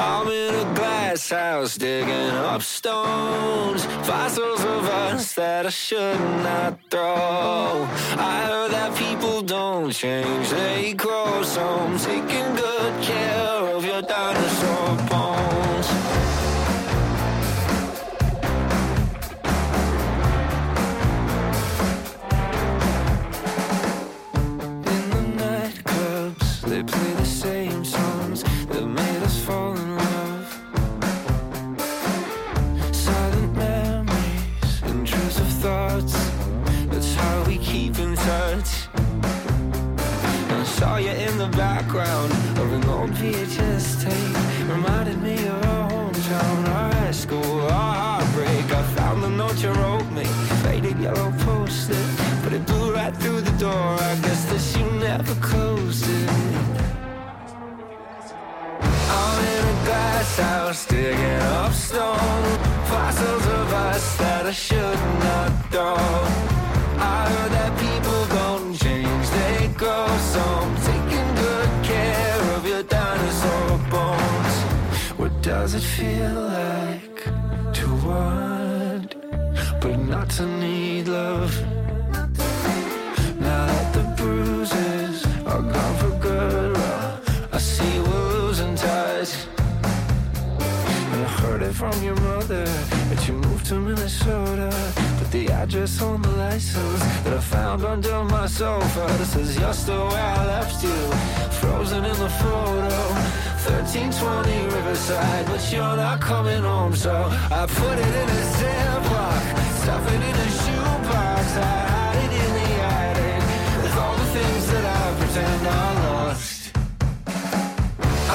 I'm 0.00 0.28
in 0.28 0.54
a 0.54 0.74
glass 0.74 1.28
house 1.28 1.76
digging 1.76 2.34
up 2.50 2.62
stones, 2.62 3.84
fossils 4.08 4.64
of 4.64 4.88
us 4.88 5.34
that 5.34 5.66
I 5.66 5.68
should 5.68 6.18
not 6.42 6.78
throw. 6.90 7.86
I 8.16 8.44
heard 8.46 8.70
that 8.72 8.96
people 8.96 9.42
don't 9.42 9.92
change, 9.92 10.48
they 10.48 10.94
grow. 10.94 11.42
So 11.42 11.62
I'm 11.62 11.98
taking 11.98 12.54
good 12.54 13.02
care 13.02 13.76
of 13.76 13.84
your 13.84 14.00
dinosaur 14.00 14.96
bones. 15.10 15.89
An 43.34 43.40
old 43.40 43.48
VHS 43.48 44.68
reminded 44.68 45.22
me 45.22 45.34
of 45.46 45.64
our 45.64 45.90
hometown, 45.90 46.68
our 46.68 46.94
high 46.94 47.10
school, 47.10 47.60
our 47.62 47.94
heartbreak. 47.94 48.72
I 48.72 48.82
found 48.94 49.22
the 49.22 49.30
note 49.30 49.62
you 49.62 49.70
wrote 49.72 50.10
me, 50.12 50.24
faded 50.62 50.98
yellow 50.98 51.32
post-it, 51.38 52.06
but 52.42 52.52
it 52.52 52.66
blew 52.66 52.94
right 52.94 53.14
through 53.16 53.40
the 53.40 53.56
door. 53.58 53.72
I 53.72 54.16
guess 54.22 54.44
that 54.46 54.78
you 54.78 54.90
never 54.98 55.34
closed 55.36 56.04
it. 56.08 56.30
I'm 59.10 59.44
in 59.44 59.64
a 59.66 60.72
digging 60.88 61.42
up 61.58 61.72
stone 61.72 62.58
Fossils 62.88 63.46
of 63.46 63.72
us 63.72 64.16
that 64.18 64.46
I 64.46 64.52
should 64.52 65.00
not 65.26 65.72
know 65.72 65.96
I 66.96 67.28
heard 67.28 67.59
feel 76.00 76.40
like 76.62 77.18
to 77.78 77.86
want 78.08 79.10
But 79.82 79.96
not 80.12 80.30
to 80.36 80.46
need 80.46 81.08
love 81.08 81.52
Now 83.48 83.62
that 83.72 83.88
the 83.96 84.04
bruises 84.16 85.26
are 85.50 85.64
gone 85.74 85.96
for 86.00 86.12
good 86.28 86.72
well, 86.74 87.20
I 87.52 87.58
see 87.58 87.94
we're 88.06 88.28
losing 88.38 88.74
touch 88.76 89.32
and 91.12 91.22
I 91.28 91.30
heard 91.42 91.62
it 91.62 91.74
from 91.74 91.96
your 92.02 92.16
mother 92.30 92.64
that 93.10 93.28
you 93.28 93.34
moved 93.34 93.66
to 93.66 93.74
Minnesota. 93.74 94.70
But 95.18 95.30
the 95.32 95.48
address 95.48 96.00
on 96.00 96.22
the 96.22 96.30
license 96.30 97.00
that 97.24 97.34
I 97.34 97.40
found 97.40 97.84
under 97.84 98.24
my 98.24 98.46
sofa. 98.46 99.04
That 99.18 99.26
says 99.26 99.58
you're 99.58 99.74
still 99.74 100.06
where 100.08 100.30
I 100.40 100.46
left 100.46 100.82
you, 100.84 100.98
frozen 101.60 102.04
in 102.04 102.16
the 102.24 102.30
photo. 102.42 103.49
1320 103.66 104.74
Riverside, 104.74 105.44
but 105.44 105.60
you're 105.70 105.96
not 105.96 106.18
coming 106.20 106.62
home, 106.62 106.96
so 106.96 107.12
I 107.50 107.66
put 107.68 107.98
it 107.98 108.14
in 108.22 108.28
a 108.40 108.42
ziploc, 108.56 109.42
stuff 109.82 110.06
it 110.08 110.22
in 110.30 110.36
a 110.46 110.50
shoebox. 110.60 111.46
I 111.56 111.76
hide 111.92 112.24
it 112.24 112.32
in 112.44 112.50
the 112.58 112.70
attic 112.96 113.42
with 113.82 113.96
all 113.98 114.16
the 114.16 114.28
things 114.36 114.64
that 114.72 114.84
I 114.98 115.02
pretend 115.20 115.66
I 115.68 115.92
lost. 116.08 116.72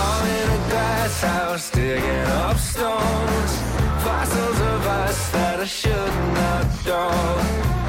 I'm 0.06 0.26
in 0.40 0.48
a 0.58 0.70
glass 0.70 1.22
house 1.22 1.72
digging 1.72 2.26
up 2.46 2.58
stones 2.58 3.54
Fossils 4.06 4.60
of 4.60 4.86
us 4.86 5.32
that 5.32 5.60
I 5.60 5.66
should 5.66 6.16
not 6.38 6.66
know 6.86 7.85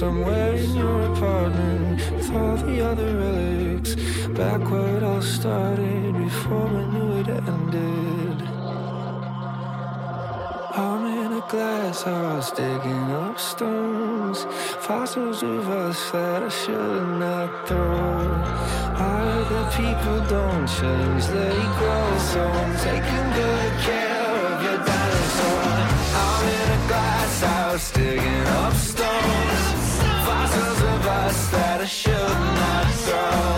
somewhere 0.00 0.54
in 0.54 0.74
your 0.74 0.98
apartment 1.12 2.00
with 2.12 2.30
all 2.34 2.56
the 2.56 2.80
other 2.90 3.10
relics. 3.22 3.94
Back 4.40 4.62
where 4.70 4.96
it 4.96 5.02
all 5.02 5.20
started 5.20 6.14
before 6.16 6.68
I 6.82 6.84
knew 6.92 7.10
it 7.20 7.28
ended. 7.28 8.38
I'm 10.84 11.02
in 11.20 11.30
a 11.42 11.44
glass 11.52 12.02
house 12.04 12.50
digging 12.50 13.08
up 13.24 13.38
stones, 13.38 14.46
fossils 14.86 15.42
of 15.42 15.68
us 15.68 15.98
that 16.12 16.44
I 16.44 16.48
should 16.48 17.08
not 17.26 17.50
throw. 17.68 18.24
Heard 19.00 19.46
that 19.52 19.68
people 19.82 20.18
don't 20.36 20.66
change, 20.78 21.24
they 21.36 21.60
grow, 21.78 22.08
so 22.32 22.40
I'm 22.60 22.74
taking 22.88 23.26
good 23.40 23.72
care 23.88 24.30
of 24.48 24.56
your 24.66 24.80
dinosaur. 24.88 25.62
I'm 26.24 26.44
in 26.58 26.68
a 26.78 26.80
glass 26.88 27.34
house 27.42 27.90
digging 27.92 28.46
up 28.62 28.74
stones, 28.74 29.09
I 31.80 31.86
should 31.86 32.12
not 32.12 32.94
throw. 32.94 33.49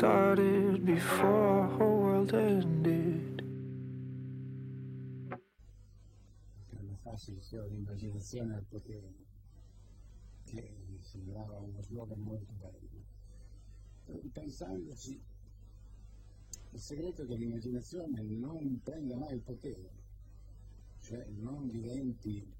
Started 0.00 0.82
before 0.86 1.28
our 1.28 1.68
whole 1.76 1.98
world 2.00 2.32
ended. 2.32 3.44
Era 6.70 6.96
facile 7.02 7.42
solo 7.42 7.66
l'immaginazione 7.66 8.54
al 8.54 8.64
potere, 8.64 9.12
che 10.46 10.74
sembrava 11.02 11.58
uno 11.58 11.82
slogan 11.82 12.18
molto 12.18 12.54
bello. 12.54 13.04
Pensandoci, 14.32 15.20
il 16.70 16.80
segreto 16.80 17.20
è 17.20 17.26
che 17.26 17.34
l'immaginazione 17.34 18.22
non 18.22 18.80
prenda 18.82 19.18
mai 19.18 19.34
il 19.34 19.42
potere, 19.42 19.90
cioè 21.00 21.26
non 21.36 21.68
diventi 21.68 22.50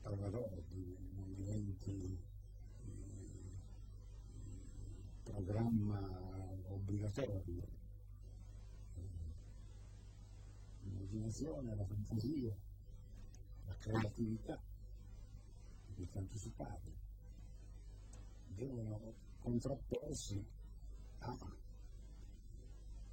pavarodi, 0.00 0.96
non 1.14 1.32
diventi 1.32 2.26
programma 5.38 6.00
obbligatorio. 6.66 7.62
L'immaginazione, 10.82 11.76
la 11.76 11.84
fantasia, 11.84 12.56
la 13.66 13.76
creatività, 13.76 14.60
di 15.94 16.08
tanto 16.10 16.36
si 16.36 16.50
parla, 16.50 16.92
devono 18.48 19.14
contrapporsi 19.38 20.44
a 21.18 21.36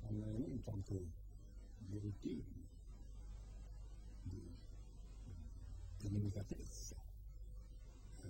un 0.07 0.21
elemento 0.23 0.71
anche 0.71 1.11
di 1.77 1.99
routine, 1.99 2.67
di, 4.23 4.55
di 5.97 6.09
limitatezza, 6.09 6.95
eh, 8.23 8.29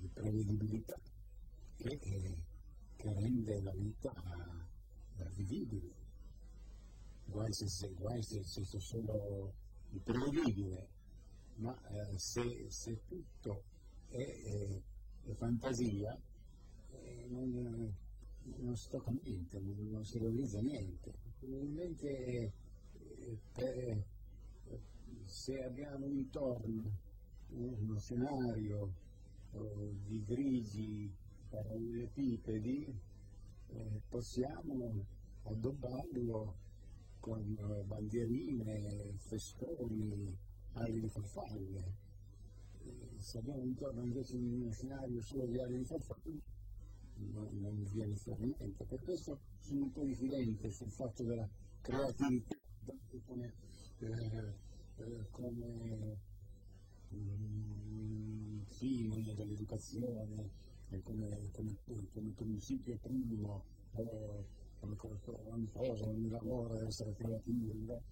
di 0.00 0.08
prevedibilità, 0.08 0.98
che, 1.84 1.98
eh, 2.00 2.42
che 2.96 3.12
rende 3.12 3.60
la 3.60 3.72
vita 3.72 4.12
eh, 5.18 5.28
vivibile. 5.34 5.92
Guai 7.26 7.52
se, 7.52 7.68
se, 7.68 7.88
guai 7.94 8.22
se, 8.22 8.42
se 8.44 8.64
sto 8.64 8.78
solo 8.78 9.52
il 9.90 10.00
prevedibile, 10.00 10.88
ma 11.56 11.76
eh, 11.88 12.18
se, 12.18 12.66
se 12.70 13.00
tutto 13.06 13.64
è, 14.08 14.16
è- 14.16 14.82
è 15.26 15.32
fantasia, 15.34 16.18
eh, 16.92 17.26
non, 17.28 17.94
non 18.56 18.76
si 18.76 18.88
tocca 18.88 19.10
niente, 19.22 19.58
non, 19.60 19.90
non 19.90 20.04
si 20.04 20.18
realizza 20.18 20.60
niente. 20.60 21.12
Probabilmente 21.38 22.52
eh, 23.08 23.38
eh, 23.56 24.04
se 25.24 25.62
abbiamo 25.64 26.06
intorno 26.06 26.98
uno 27.50 27.98
scenario 27.98 28.92
eh, 29.52 29.94
di 30.06 30.22
grigi 30.24 31.12
parallelepipedi, 31.54 33.00
eh, 33.68 34.00
possiamo 34.08 35.06
addobbarlo 35.44 36.56
con 37.20 37.40
eh, 37.40 37.84
bandierine, 37.84 39.14
festoni, 39.18 40.36
ali 40.72 41.00
di 41.00 41.08
farfalle. 41.08 41.94
Eh, 42.84 43.20
Se 43.20 43.38
abbiamo 43.38 43.62
intorno 43.62 44.02
invece 44.02 44.36
uno 44.36 44.70
scenario 44.70 45.20
solo 45.22 45.46
di 45.46 45.58
ali 45.58 45.78
di 45.78 45.84
farfalle, 45.84 46.40
non, 47.16 47.48
non 47.60 47.82
viene 47.84 48.16
fuori 48.16 48.52
niente. 48.58 48.84
Per 48.84 49.00
questo 49.00 49.40
sono 49.60 49.84
un 49.84 49.92
po' 49.92 50.04
diffidente 50.04 50.70
sul 50.70 50.90
fatto 50.90 51.22
della 51.22 51.48
creatività 51.80 52.56
come, 53.24 53.54
eh, 54.00 54.54
eh, 54.96 55.26
come 55.30 56.18
mm, 57.14 58.60
fine 58.66 59.34
dell'educazione, 59.34 60.50
come, 61.02 61.50
come, 61.52 61.76
come 62.12 62.30
principio 62.34 62.98
primo, 63.00 63.64
eh, 63.96 64.44
come, 64.80 64.96
come, 64.96 65.18
come 65.22 65.70
cosa, 65.72 66.06
ogni 66.06 66.28
lavoro 66.28 66.74
deve 66.74 66.86
essere 66.86 67.14
creativo. 67.14 68.02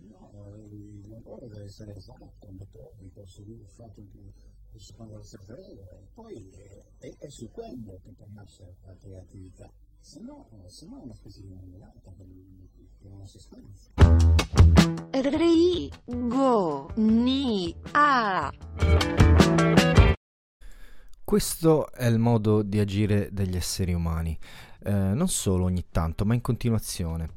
No, 0.00 0.30
il 0.70 1.08
lavoro 1.08 1.46
deve 1.46 1.64
essere 1.64 1.94
esatto, 1.94 2.48
metodico, 2.50 3.24
fatto 3.66 4.02
che 4.10 4.32
fa 4.92 5.18
essere 5.18 5.44
vero 5.46 6.00
e 6.00 6.06
poi 6.12 6.50
è, 6.98 7.16
è, 7.18 7.28
su 7.28 7.50
quello 7.50 8.00
che 8.02 8.10
poi 8.10 8.28
nasce 8.32 8.76
la 8.84 8.94
creatività, 8.96 9.70
se 10.00 10.20
no, 10.20 10.48
se 10.66 10.86
no 10.86 11.00
è 11.00 11.02
una 11.04 11.14
specie 11.14 11.40
di 11.42 11.48
marmellata 11.48 12.12
che, 12.16 12.24
non 13.08 13.26
si 13.26 13.38
stanza. 13.38 13.90
Ri, 15.10 15.90
go, 16.06 16.90
ni, 16.96 17.74
a. 17.92 18.52
Questo 21.28 21.92
è 21.92 22.06
il 22.06 22.18
modo 22.18 22.62
di 22.62 22.78
agire 22.78 23.28
degli 23.30 23.54
esseri 23.54 23.92
umani, 23.92 24.34
eh, 24.84 24.90
non 24.90 25.28
solo 25.28 25.64
ogni 25.64 25.84
tanto, 25.90 26.24
ma 26.24 26.32
in 26.32 26.40
continuazione. 26.40 27.28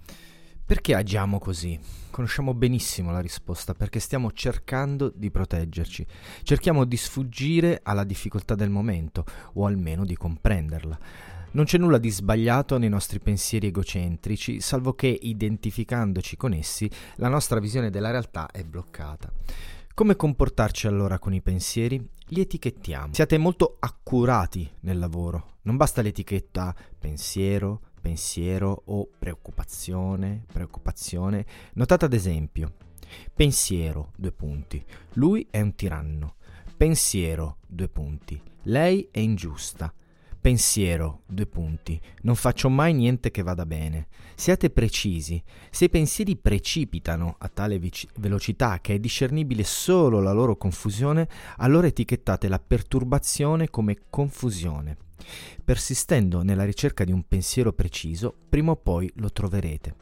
Perché 0.65 0.95
agiamo 0.95 1.39
così? 1.39 1.77
Conosciamo 2.09 2.53
benissimo 2.53 3.11
la 3.11 3.19
risposta, 3.19 3.73
perché 3.73 3.99
stiamo 3.99 4.31
cercando 4.31 5.11
di 5.13 5.29
proteggerci, 5.29 6.07
cerchiamo 6.43 6.85
di 6.85 6.95
sfuggire 6.95 7.81
alla 7.83 8.05
difficoltà 8.05 8.55
del 8.55 8.69
momento, 8.69 9.25
o 9.55 9.65
almeno 9.65 10.05
di 10.05 10.15
comprenderla. 10.15 10.97
Non 11.51 11.65
c'è 11.65 11.77
nulla 11.77 11.97
di 11.97 12.11
sbagliato 12.11 12.77
nei 12.77 12.87
nostri 12.87 13.19
pensieri 13.19 13.67
egocentrici, 13.67 14.61
salvo 14.61 14.93
che, 14.93 15.07
identificandoci 15.07 16.37
con 16.37 16.53
essi, 16.53 16.89
la 17.17 17.27
nostra 17.27 17.59
visione 17.59 17.89
della 17.89 18.11
realtà 18.11 18.49
è 18.51 18.63
bloccata. 18.63 19.33
Come 20.01 20.15
comportarci 20.15 20.87
allora 20.87 21.19
con 21.19 21.31
i 21.31 21.43
pensieri? 21.43 22.03
Li 22.29 22.41
etichettiamo. 22.41 23.13
Siate 23.13 23.37
molto 23.37 23.77
accurati 23.79 24.67
nel 24.79 24.97
lavoro. 24.97 25.57
Non 25.61 25.77
basta 25.77 26.01
l'etichetta 26.01 26.73
pensiero, 26.97 27.81
pensiero 28.01 28.81
o 28.85 29.07
preoccupazione, 29.19 30.43
preoccupazione. 30.51 31.45
Notate 31.73 32.05
ad 32.05 32.13
esempio, 32.13 32.73
pensiero, 33.31 34.11
due 34.17 34.31
punti. 34.31 34.83
Lui 35.13 35.45
è 35.51 35.61
un 35.61 35.75
tiranno. 35.75 36.33
Pensiero, 36.75 37.57
due 37.67 37.87
punti. 37.87 38.41
Lei 38.63 39.07
è 39.11 39.19
ingiusta. 39.19 39.93
Pensiero, 40.41 41.21
due 41.27 41.45
punti. 41.45 42.01
Non 42.23 42.33
faccio 42.33 42.67
mai 42.67 42.93
niente 42.93 43.29
che 43.29 43.43
vada 43.43 43.63
bene. 43.63 44.07
Siate 44.33 44.71
precisi. 44.71 45.39
Se 45.69 45.85
i 45.85 45.89
pensieri 45.89 46.35
precipitano 46.35 47.35
a 47.37 47.47
tale 47.47 47.77
vic- 47.77 48.07
velocità 48.15 48.79
che 48.81 48.95
è 48.95 48.99
discernibile 48.99 49.63
solo 49.63 50.19
la 50.19 50.31
loro 50.31 50.57
confusione, 50.57 51.29
allora 51.57 51.85
etichettate 51.85 52.47
la 52.47 52.57
perturbazione 52.57 53.69
come 53.69 53.97
confusione. 54.09 54.97
Persistendo 55.63 56.41
nella 56.41 56.65
ricerca 56.65 57.03
di 57.03 57.11
un 57.11 57.21
pensiero 57.27 57.71
preciso, 57.71 58.33
prima 58.49 58.71
o 58.71 58.77
poi 58.77 59.11
lo 59.17 59.29
troverete. 59.31 59.93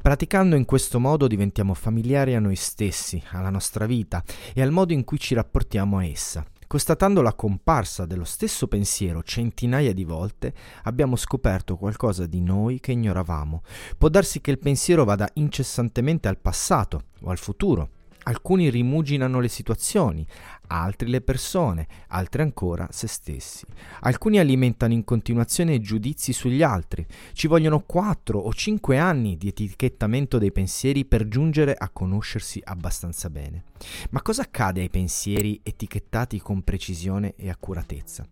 Praticando 0.00 0.54
in 0.54 0.64
questo 0.64 1.00
modo 1.00 1.26
diventiamo 1.26 1.74
familiari 1.74 2.36
a 2.36 2.40
noi 2.40 2.54
stessi, 2.54 3.20
alla 3.30 3.50
nostra 3.50 3.86
vita 3.86 4.22
e 4.54 4.62
al 4.62 4.70
modo 4.70 4.92
in 4.92 5.02
cui 5.02 5.18
ci 5.18 5.34
rapportiamo 5.34 5.98
a 5.98 6.04
essa. 6.04 6.46
Constatando 6.72 7.20
la 7.20 7.34
comparsa 7.34 8.06
dello 8.06 8.24
stesso 8.24 8.66
pensiero 8.66 9.22
centinaia 9.22 9.92
di 9.92 10.04
volte, 10.04 10.54
abbiamo 10.84 11.16
scoperto 11.16 11.76
qualcosa 11.76 12.24
di 12.24 12.40
noi 12.40 12.80
che 12.80 12.92
ignoravamo. 12.92 13.60
Può 13.98 14.08
darsi 14.08 14.40
che 14.40 14.52
il 14.52 14.58
pensiero 14.58 15.04
vada 15.04 15.28
incessantemente 15.34 16.28
al 16.28 16.38
passato 16.38 17.02
o 17.24 17.28
al 17.28 17.36
futuro. 17.36 17.90
Alcuni 18.22 18.70
rimuginano 18.70 19.38
le 19.38 19.48
situazioni, 19.48 20.26
altri 20.72 21.10
le 21.10 21.20
persone, 21.20 21.86
altri 22.08 22.42
ancora 22.42 22.88
se 22.90 23.06
stessi. 23.06 23.66
Alcuni 24.00 24.38
alimentano 24.38 24.94
in 24.94 25.04
continuazione 25.04 25.80
giudizi 25.80 26.32
sugli 26.32 26.62
altri. 26.62 27.06
Ci 27.32 27.46
vogliono 27.46 27.80
4 27.80 28.38
o 28.38 28.52
5 28.52 28.98
anni 28.98 29.36
di 29.36 29.48
etichettamento 29.48 30.38
dei 30.38 30.50
pensieri 30.50 31.04
per 31.04 31.28
giungere 31.28 31.74
a 31.74 31.90
conoscersi 31.90 32.60
abbastanza 32.64 33.28
bene. 33.28 33.64
Ma 34.10 34.22
cosa 34.22 34.42
accade 34.42 34.80
ai 34.80 34.88
pensieri 34.88 35.60
etichettati 35.62 36.40
con 36.40 36.62
precisione 36.62 37.34
e 37.36 37.50
accuratezza? 37.50 38.26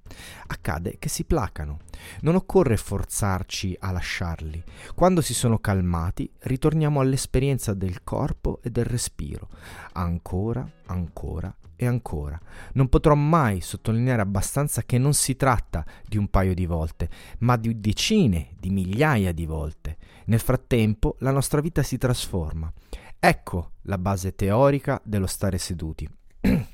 Accade 0.47 0.97
che 0.99 1.09
si 1.09 1.25
placano. 1.25 1.79
Non 2.21 2.37
occorre 2.37 2.77
forzarci 2.77 3.77
a 3.81 3.91
lasciarli. 3.91 4.63
Quando 4.95 5.21
si 5.21 5.35
sono 5.35 5.59
calmati, 5.59 6.31
ritorniamo 6.41 7.01
all'esperienza 7.01 7.75
del 7.75 8.03
corpo 8.03 8.61
e 8.63 8.71
del 8.71 8.85
respiro. 8.87 9.49
Ancora, 9.93 10.69
ancora 10.87 11.55
e 11.81 11.87
ancora. 11.87 12.39
Non 12.75 12.91
potrò 12.91 13.15
mai 13.15 13.63
sottolineare 13.63 14.21
abbastanza 14.21 14.83
che 14.83 14.99
non 14.99 15.15
si 15.15 15.35
tratta 15.35 15.83
di 16.07 16.19
un 16.19 16.29
paio 16.29 16.53
di 16.53 16.67
volte, 16.67 17.09
ma 17.39 17.57
di 17.57 17.81
decine, 17.81 18.51
di 18.61 18.69
migliaia 18.69 19.33
di 19.33 19.47
volte. 19.47 19.97
Nel 20.27 20.41
frattempo 20.41 21.17
la 21.21 21.31
nostra 21.31 21.63
vita 21.63 21.83
si 21.83 21.97
trasforma. 21.97 22.71
Ecco 23.19 23.71
la 23.83 23.97
base 23.97 24.35
teorica 24.35 25.01
dello 25.03 25.27
stare 25.27 25.57
seduti. 25.57 26.07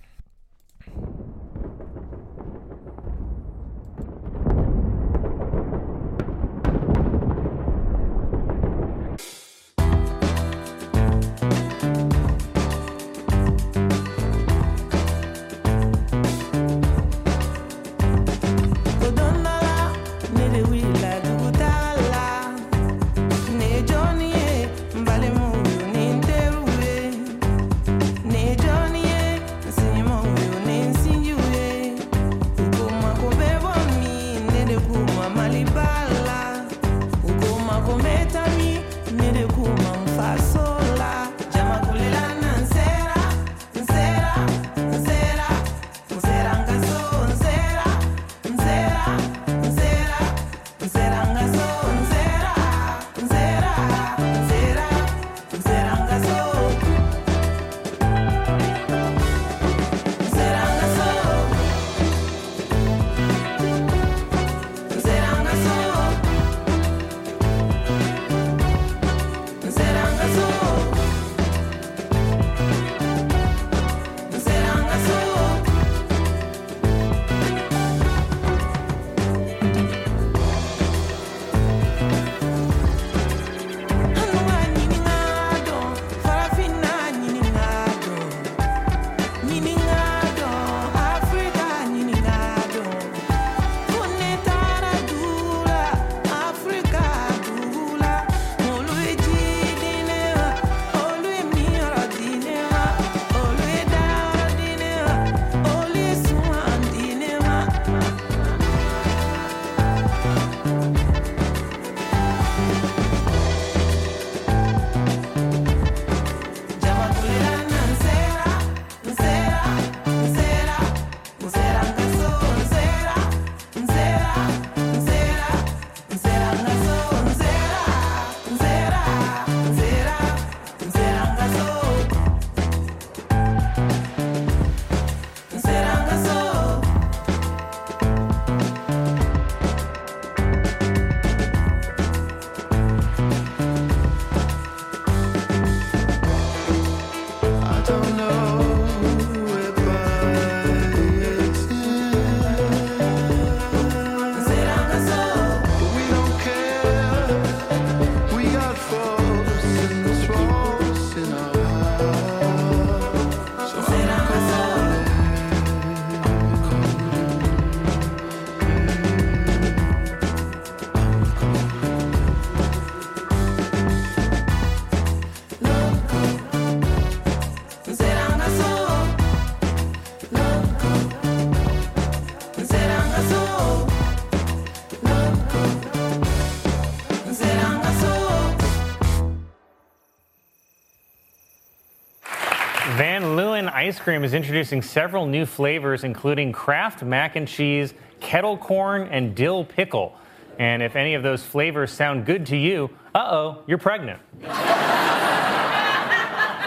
cream 194.06 194.22
is 194.22 194.34
introducing 194.34 194.82
several 194.82 195.26
new 195.26 195.44
flavors, 195.44 196.04
including 196.04 196.52
Kraft 196.52 197.02
mac 197.02 197.34
and 197.34 197.48
cheese, 197.48 197.92
kettle 198.20 198.56
corn, 198.56 199.08
and 199.08 199.34
dill 199.34 199.64
pickle. 199.64 200.14
And 200.60 200.80
if 200.80 200.94
any 200.94 201.14
of 201.14 201.24
those 201.24 201.42
flavors 201.42 201.90
sound 201.90 202.24
good 202.24 202.46
to 202.46 202.56
you, 202.56 202.88
uh 203.16 203.28
oh, 203.28 203.64
you're 203.66 203.78
pregnant. 203.78 204.20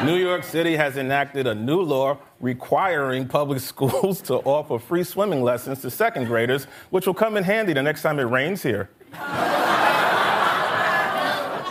New 0.03 0.17
York 0.17 0.43
City 0.43 0.75
has 0.75 0.97
enacted 0.97 1.47
a 1.47 1.55
new 1.55 1.81
law 1.81 2.17
requiring 2.41 3.25
public 3.25 3.59
schools 3.71 4.19
to 4.23 4.33
offer 4.39 4.77
free 4.77 5.05
swimming 5.05 5.41
lessons 5.41 5.79
to 5.83 5.89
second 5.89 6.25
graders, 6.25 6.65
which 6.89 7.07
will 7.07 7.13
come 7.13 7.37
in 7.37 7.45
handy 7.45 7.71
the 7.71 7.81
next 7.81 8.01
time 8.01 8.19
it 8.19 8.23
rains 8.23 8.61
here. 8.61 8.89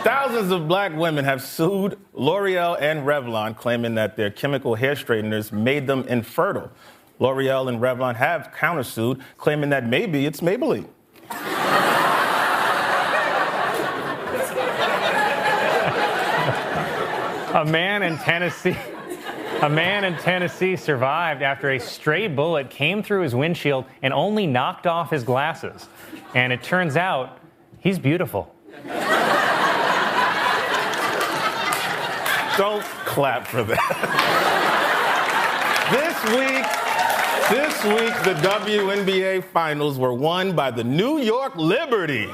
Thousands 0.03 0.51
of 0.51 0.67
black 0.69 0.95
women 0.95 1.25
have 1.25 1.41
sued 1.41 1.99
L'Oreal 2.13 2.77
and 2.79 3.05
Revlon, 3.05 3.57
claiming 3.57 3.95
that 3.95 4.15
their 4.15 4.29
chemical 4.29 4.75
hair 4.75 4.95
straighteners 4.95 5.51
made 5.51 5.87
them 5.87 6.05
infertile. 6.07 6.71
L'Oreal 7.19 7.67
and 7.67 7.81
Revlon 7.81 8.15
have 8.15 8.53
countersued, 8.57 9.21
claiming 9.37 9.69
that 9.71 9.85
maybe 9.85 10.25
it's 10.25 10.39
Maybelline. 10.39 10.87
A 17.53 17.65
man 17.65 18.03
in 18.03 18.17
Tennessee. 18.19 18.77
A 19.61 19.69
man 19.69 20.05
in 20.05 20.15
Tennessee 20.15 20.77
survived 20.77 21.41
after 21.41 21.71
a 21.71 21.79
stray 21.79 22.29
bullet 22.29 22.69
came 22.69 23.03
through 23.03 23.23
his 23.23 23.35
windshield 23.35 23.83
and 24.01 24.13
only 24.13 24.47
knocked 24.47 24.87
off 24.87 25.09
his 25.09 25.25
glasses. 25.25 25.89
And 26.33 26.53
it 26.53 26.63
turns 26.63 26.95
out 26.95 27.39
he's 27.79 27.99
beautiful. 27.99 28.55
Don't 32.59 32.83
clap 33.05 33.47
for 33.47 33.63
that. 33.63 33.79
this 35.95 36.19
week, 36.35 36.67
this 37.49 37.83
week, 37.85 38.13
the 38.25 38.33
WNBA 38.45 39.45
finals 39.45 39.97
were 39.97 40.13
won 40.13 40.53
by 40.53 40.69
the 40.69 40.83
New 40.83 41.19
York 41.19 41.55
Liberty. 41.55 42.27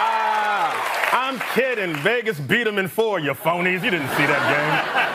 Ah, 0.00 0.72
I'm 1.12 1.38
kidding. 1.54 1.94
Vegas 1.96 2.40
beat 2.40 2.64
them 2.64 2.78
in 2.78 2.88
four, 2.88 3.20
you 3.20 3.34
phonies. 3.34 3.84
You 3.84 3.90
didn't 3.90 4.08
see 4.16 4.24
that 4.24 4.42
game. 4.48 5.08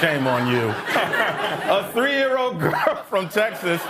Shame 0.00 0.26
on 0.26 0.48
you. 0.48 0.74
A 1.70 1.88
three 1.92 2.14
year 2.14 2.38
old 2.38 2.58
girl 2.60 3.04
from 3.08 3.28
Texas 3.28 3.80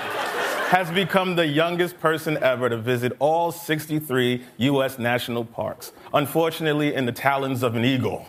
has 0.72 0.90
become 0.90 1.36
the 1.36 1.46
youngest 1.46 2.00
person 2.00 2.38
ever 2.38 2.66
to 2.70 2.78
visit 2.78 3.12
all 3.18 3.52
63 3.52 4.42
U.S. 4.56 4.98
national 4.98 5.44
parks. 5.44 5.92
Unfortunately, 6.14 6.94
in 6.94 7.04
the 7.04 7.12
talons 7.12 7.62
of 7.62 7.76
an 7.76 7.84
eagle. 7.84 8.26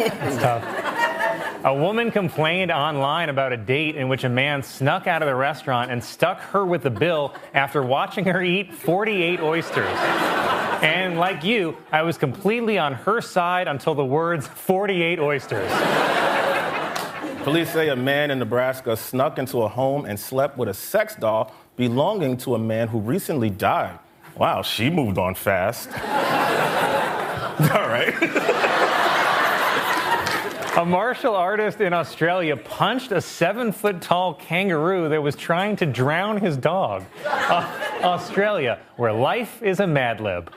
It's 0.00 0.36
tough. 0.40 0.64
A 1.66 1.74
woman 1.74 2.10
complained 2.10 2.70
online 2.70 3.28
about 3.28 3.52
a 3.52 3.58
date 3.58 3.96
in 3.96 4.08
which 4.08 4.24
a 4.24 4.30
man 4.30 4.62
snuck 4.62 5.06
out 5.06 5.20
of 5.20 5.28
the 5.28 5.34
restaurant 5.34 5.90
and 5.90 6.02
stuck 6.02 6.40
her 6.40 6.64
with 6.64 6.84
the 6.84 6.90
bill 6.90 7.34
after 7.52 7.82
watching 7.82 8.24
her 8.24 8.42
eat 8.42 8.72
48 8.72 9.40
oysters. 9.40 9.92
And 10.80 11.18
like 11.18 11.44
you, 11.44 11.76
I 11.92 12.00
was 12.00 12.16
completely 12.16 12.78
on 12.78 12.94
her 12.94 13.20
side 13.20 13.68
until 13.68 13.94
the 13.94 14.06
words 14.06 14.48
48 14.48 15.18
oysters. 15.18 15.70
Police 17.46 17.70
say 17.72 17.90
a 17.90 17.94
man 17.94 18.32
in 18.32 18.40
Nebraska 18.40 18.96
snuck 18.96 19.38
into 19.38 19.62
a 19.62 19.68
home 19.68 20.04
and 20.04 20.18
slept 20.18 20.58
with 20.58 20.68
a 20.68 20.74
sex 20.74 21.14
doll 21.14 21.54
belonging 21.76 22.36
to 22.38 22.56
a 22.56 22.58
man 22.58 22.88
who 22.88 22.98
recently 22.98 23.50
died. 23.50 24.00
Wow, 24.36 24.62
she 24.62 24.90
moved 24.90 25.16
on 25.16 25.36
fast. 25.36 25.88
All 27.72 27.88
right. 27.88 28.12
A 30.76 30.84
martial 30.84 31.36
artist 31.36 31.80
in 31.80 31.92
Australia 31.92 32.56
punched 32.56 33.12
a 33.12 33.20
seven 33.20 33.70
foot 33.70 34.02
tall 34.02 34.34
kangaroo 34.34 35.08
that 35.10 35.22
was 35.22 35.36
trying 35.36 35.76
to 35.76 35.86
drown 35.86 36.38
his 36.38 36.56
dog. 36.56 37.04
Uh, 37.24 37.64
Australia, 38.02 38.80
where 38.96 39.12
life 39.12 39.62
is 39.62 39.78
a 39.78 39.86
mad 39.86 40.20
lib. 40.20 40.50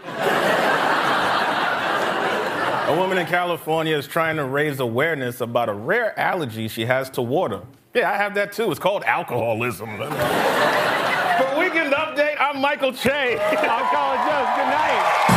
A 2.89 2.95
woman 2.97 3.19
in 3.19 3.27
California 3.27 3.95
is 3.95 4.07
trying 4.07 4.37
to 4.37 4.45
raise 4.45 4.79
awareness 4.79 5.41
about 5.41 5.69
a 5.69 5.73
rare 5.73 6.19
allergy 6.19 6.67
she 6.67 6.85
has 6.85 7.07
to 7.11 7.21
water. 7.21 7.61
Yeah, 7.93 8.11
I 8.11 8.17
have 8.17 8.33
that 8.33 8.51
too. 8.51 8.71
It's 8.71 8.79
called 8.79 9.03
alcoholism. 9.03 9.89
For 9.99 11.59
Weekend 11.59 11.93
Update, 11.93 12.37
I'm 12.39 12.59
Michael 12.59 12.91
Che. 12.91 13.37
I'm. 13.39 13.59
Good 13.59 14.71
night. 14.71 15.28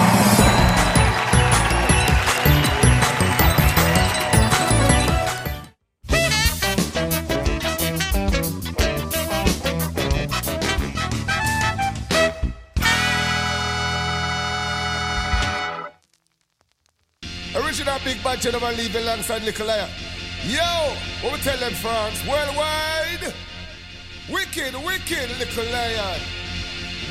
Original 17.82 18.00
Big 18.04 18.22
Bad 18.22 18.40
General 18.40 18.72
leave 18.74 18.94
alongside 18.94 19.42
Little 19.42 19.66
Lion. 19.66 19.90
Yo, 20.46 20.62
what 21.20 21.32
we 21.32 21.38
tell 21.40 21.58
them 21.58 21.72
France? 21.72 22.24
Worldwide. 22.24 23.34
Wicked, 24.30 24.74
wicked, 24.84 25.28
Little 25.40 25.64
Lion. 25.64 26.20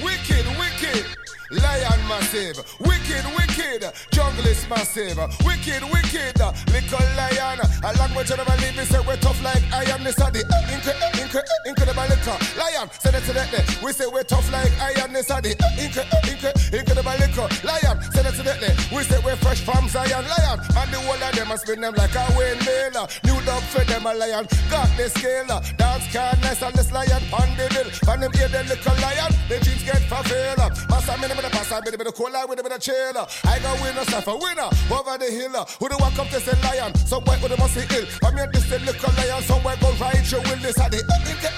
Wicked, 0.01 0.45
wicked. 0.57 1.05
Lion 1.51 1.99
massive, 2.07 2.63
wicked, 2.79 3.25
wicked, 3.35 3.83
jungle 4.11 4.45
is 4.47 4.63
massive, 4.69 5.17
wicked, 5.43 5.83
wicked, 5.91 6.39
little 6.71 7.05
lion. 7.19 7.59
Along 7.83 8.15
with 8.15 8.27
General 8.27 8.55
Lee, 8.63 8.71
we 8.71 8.85
say 8.87 8.99
we're 9.05 9.17
tough 9.17 9.41
like 9.43 9.59
iron. 9.73 10.03
This 10.03 10.19
are 10.21 10.31
the 10.31 10.47
uh, 10.47 10.71
incre- 10.71 10.95
incre- 11.19 11.43
incredible 11.65 12.07
little 12.07 12.39
lion. 12.55 12.87
Say 13.03 13.11
that 13.11 13.23
to 13.27 13.33
that. 13.33 13.51
We 13.83 13.91
say 13.91 14.07
we're 14.07 14.23
tough 14.23 14.47
like 14.51 14.71
iron. 14.79 15.11
This 15.11 15.29
are 15.29 15.41
the 15.41 15.51
uh, 15.51 15.75
incre- 15.75 16.07
incre- 16.23 16.55
incredible 16.71 17.19
little 17.19 17.47
lion. 17.67 17.99
Say 18.15 18.23
that 18.23 18.33
to 18.39 18.43
that. 18.43 18.87
We 18.95 19.03
say 19.03 19.19
we're 19.19 19.35
fresh 19.35 19.59
from 19.59 19.89
Zion 19.89 20.23
lion. 20.23 20.59
And 20.79 20.87
the 20.87 20.99
whole 21.03 21.19
of 21.19 21.35
them 21.35 21.51
a 21.51 21.57
spin 21.57 21.81
them 21.81 21.95
like 21.95 22.15
a 22.15 22.23
windmill. 22.31 23.11
New 23.27 23.39
dog 23.43 23.63
for 23.67 23.83
them 23.83 24.05
a 24.05 24.13
lion. 24.15 24.47
Got 24.71 24.87
the 24.95 25.09
scale. 25.11 25.51
Dance 25.75 26.07
can 26.15 26.39
nice 26.39 26.63
and 26.63 26.75
this 26.75 26.93
lion 26.93 27.23
on 27.35 27.51
the 27.59 27.67
bill. 27.75 27.91
And 28.07 28.23
them 28.23 28.31
hear 28.39 28.47
the 28.47 28.63
little 28.63 28.95
lion. 29.03 29.35
The 29.51 29.59
dreams 29.59 29.83
get 29.83 29.99
fulfilled. 30.07 30.71
Massa 30.87 31.17
me 31.19 31.40
with 31.41 31.53
a 31.53 31.57
pass, 31.57 31.71
a 31.71 31.97
bit 31.97 32.07
of 32.07 32.13
cola 32.13 32.45
with 32.47 32.59
a 32.59 32.63
bit 32.63 32.71
of 32.71 32.79
chill. 32.79 33.17
I 33.45 33.59
go 33.59 33.73
winner, 33.81 34.05
suffer 34.05 34.35
winner 34.37 34.69
over 34.91 35.17
the 35.17 35.25
hill. 35.25 35.65
Who 35.79 35.89
the 35.89 35.97
walk 35.97 36.17
up 36.19 36.29
to 36.29 36.39
say 36.39 36.57
lion? 36.61 36.93
Some 36.95 37.23
boy 37.23 37.37
with 37.41 37.51
the 37.51 37.57
musty 37.57 37.81
ill. 37.95 38.05
I 38.23 38.31
mean 38.31 38.49
this 38.53 38.69
little 38.69 39.13
lion. 39.17 39.41
Somewhere 39.43 39.75
go 39.81 39.91
ride 39.97 40.25
your 40.29 40.41
will. 40.41 40.61
This 40.61 40.77
are 40.77 40.89
the 40.89 41.01
inca, 41.25 41.49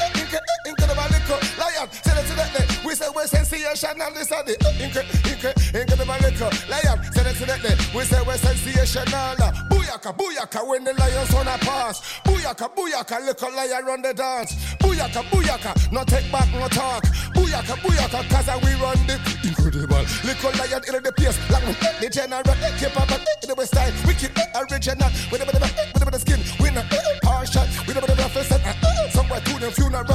lion. 1.60 1.88
Say 1.92 2.14
that 2.16 2.26
to 2.28 2.36
that 2.36 2.52
day. 2.56 2.66
We 2.86 2.96
say 2.96 3.10
we're 3.54 3.76
sensational. 3.76 4.12
This 4.14 4.32
are 4.32 4.44
the 4.44 4.56
inca, 4.82 5.04
inca, 5.30 5.52
incredible 5.78 6.18
little 6.22 6.52
lion. 6.70 6.98
Say 7.14 7.24
that 7.24 7.36
to 7.38 7.46
that 7.46 7.62
day. 7.62 7.76
We 7.94 8.04
say 8.06 8.22
we're 8.26 8.38
sensational. 8.38 9.36
Booyaka, 9.70 10.16
booyaka 10.18 10.68
when 10.68 10.84
the 10.84 10.94
lions 10.94 11.34
on 11.34 11.48
a 11.48 11.58
pass. 11.60 12.02
Booyaka, 12.26 12.74
booyaka, 12.74 13.26
little 13.26 13.52
lion 13.54 13.86
run 13.86 14.02
the 14.02 14.14
dance. 14.14 14.54
Booyaka, 14.82 15.22
booyaka, 15.30 15.92
no 15.92 16.04
take 16.04 16.32
back, 16.32 16.50
no 16.54 16.68
talk. 16.68 17.04
Booyaka, 17.34 17.76
booyaka, 17.82 18.22
cause 18.30 18.50
we 18.64 18.74
run 18.82 18.98
the 19.08 19.16
incredible. 19.44 20.04
Little 20.24 20.52
lion 20.58 20.82
in 20.88 21.04
the 21.04 21.12
place, 21.12 21.38
like 21.50 21.66
we 21.68 21.74
the 22.02 22.10
general. 22.10 22.44
Keep 22.80 23.00
up 23.00 23.12
in 23.12 23.50
the 23.50 23.56
west 23.56 23.74
side, 23.74 23.94
wicked 24.06 24.32
original. 24.56 25.10
With 25.32 25.42
a 25.42 25.46
bit 25.46 25.56
of 25.56 25.62
with 25.94 26.02
a 26.02 26.06
bit 26.06 26.16
of 26.16 26.22
skin, 26.22 26.40
we 26.60 26.72
not 26.72 26.90
partial. 27.22 27.66
With 27.86 27.98
a 27.98 28.02
bit 28.02 28.10
of 28.10 28.20
a 28.20 28.30
face, 28.30 28.52
uh, 28.52 29.10
somewhere 29.10 29.42
to 29.42 29.54
the 29.60 29.72
funeral. 29.72 30.06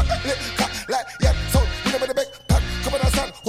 Like, 0.89 1.05
yeah, 1.21 1.28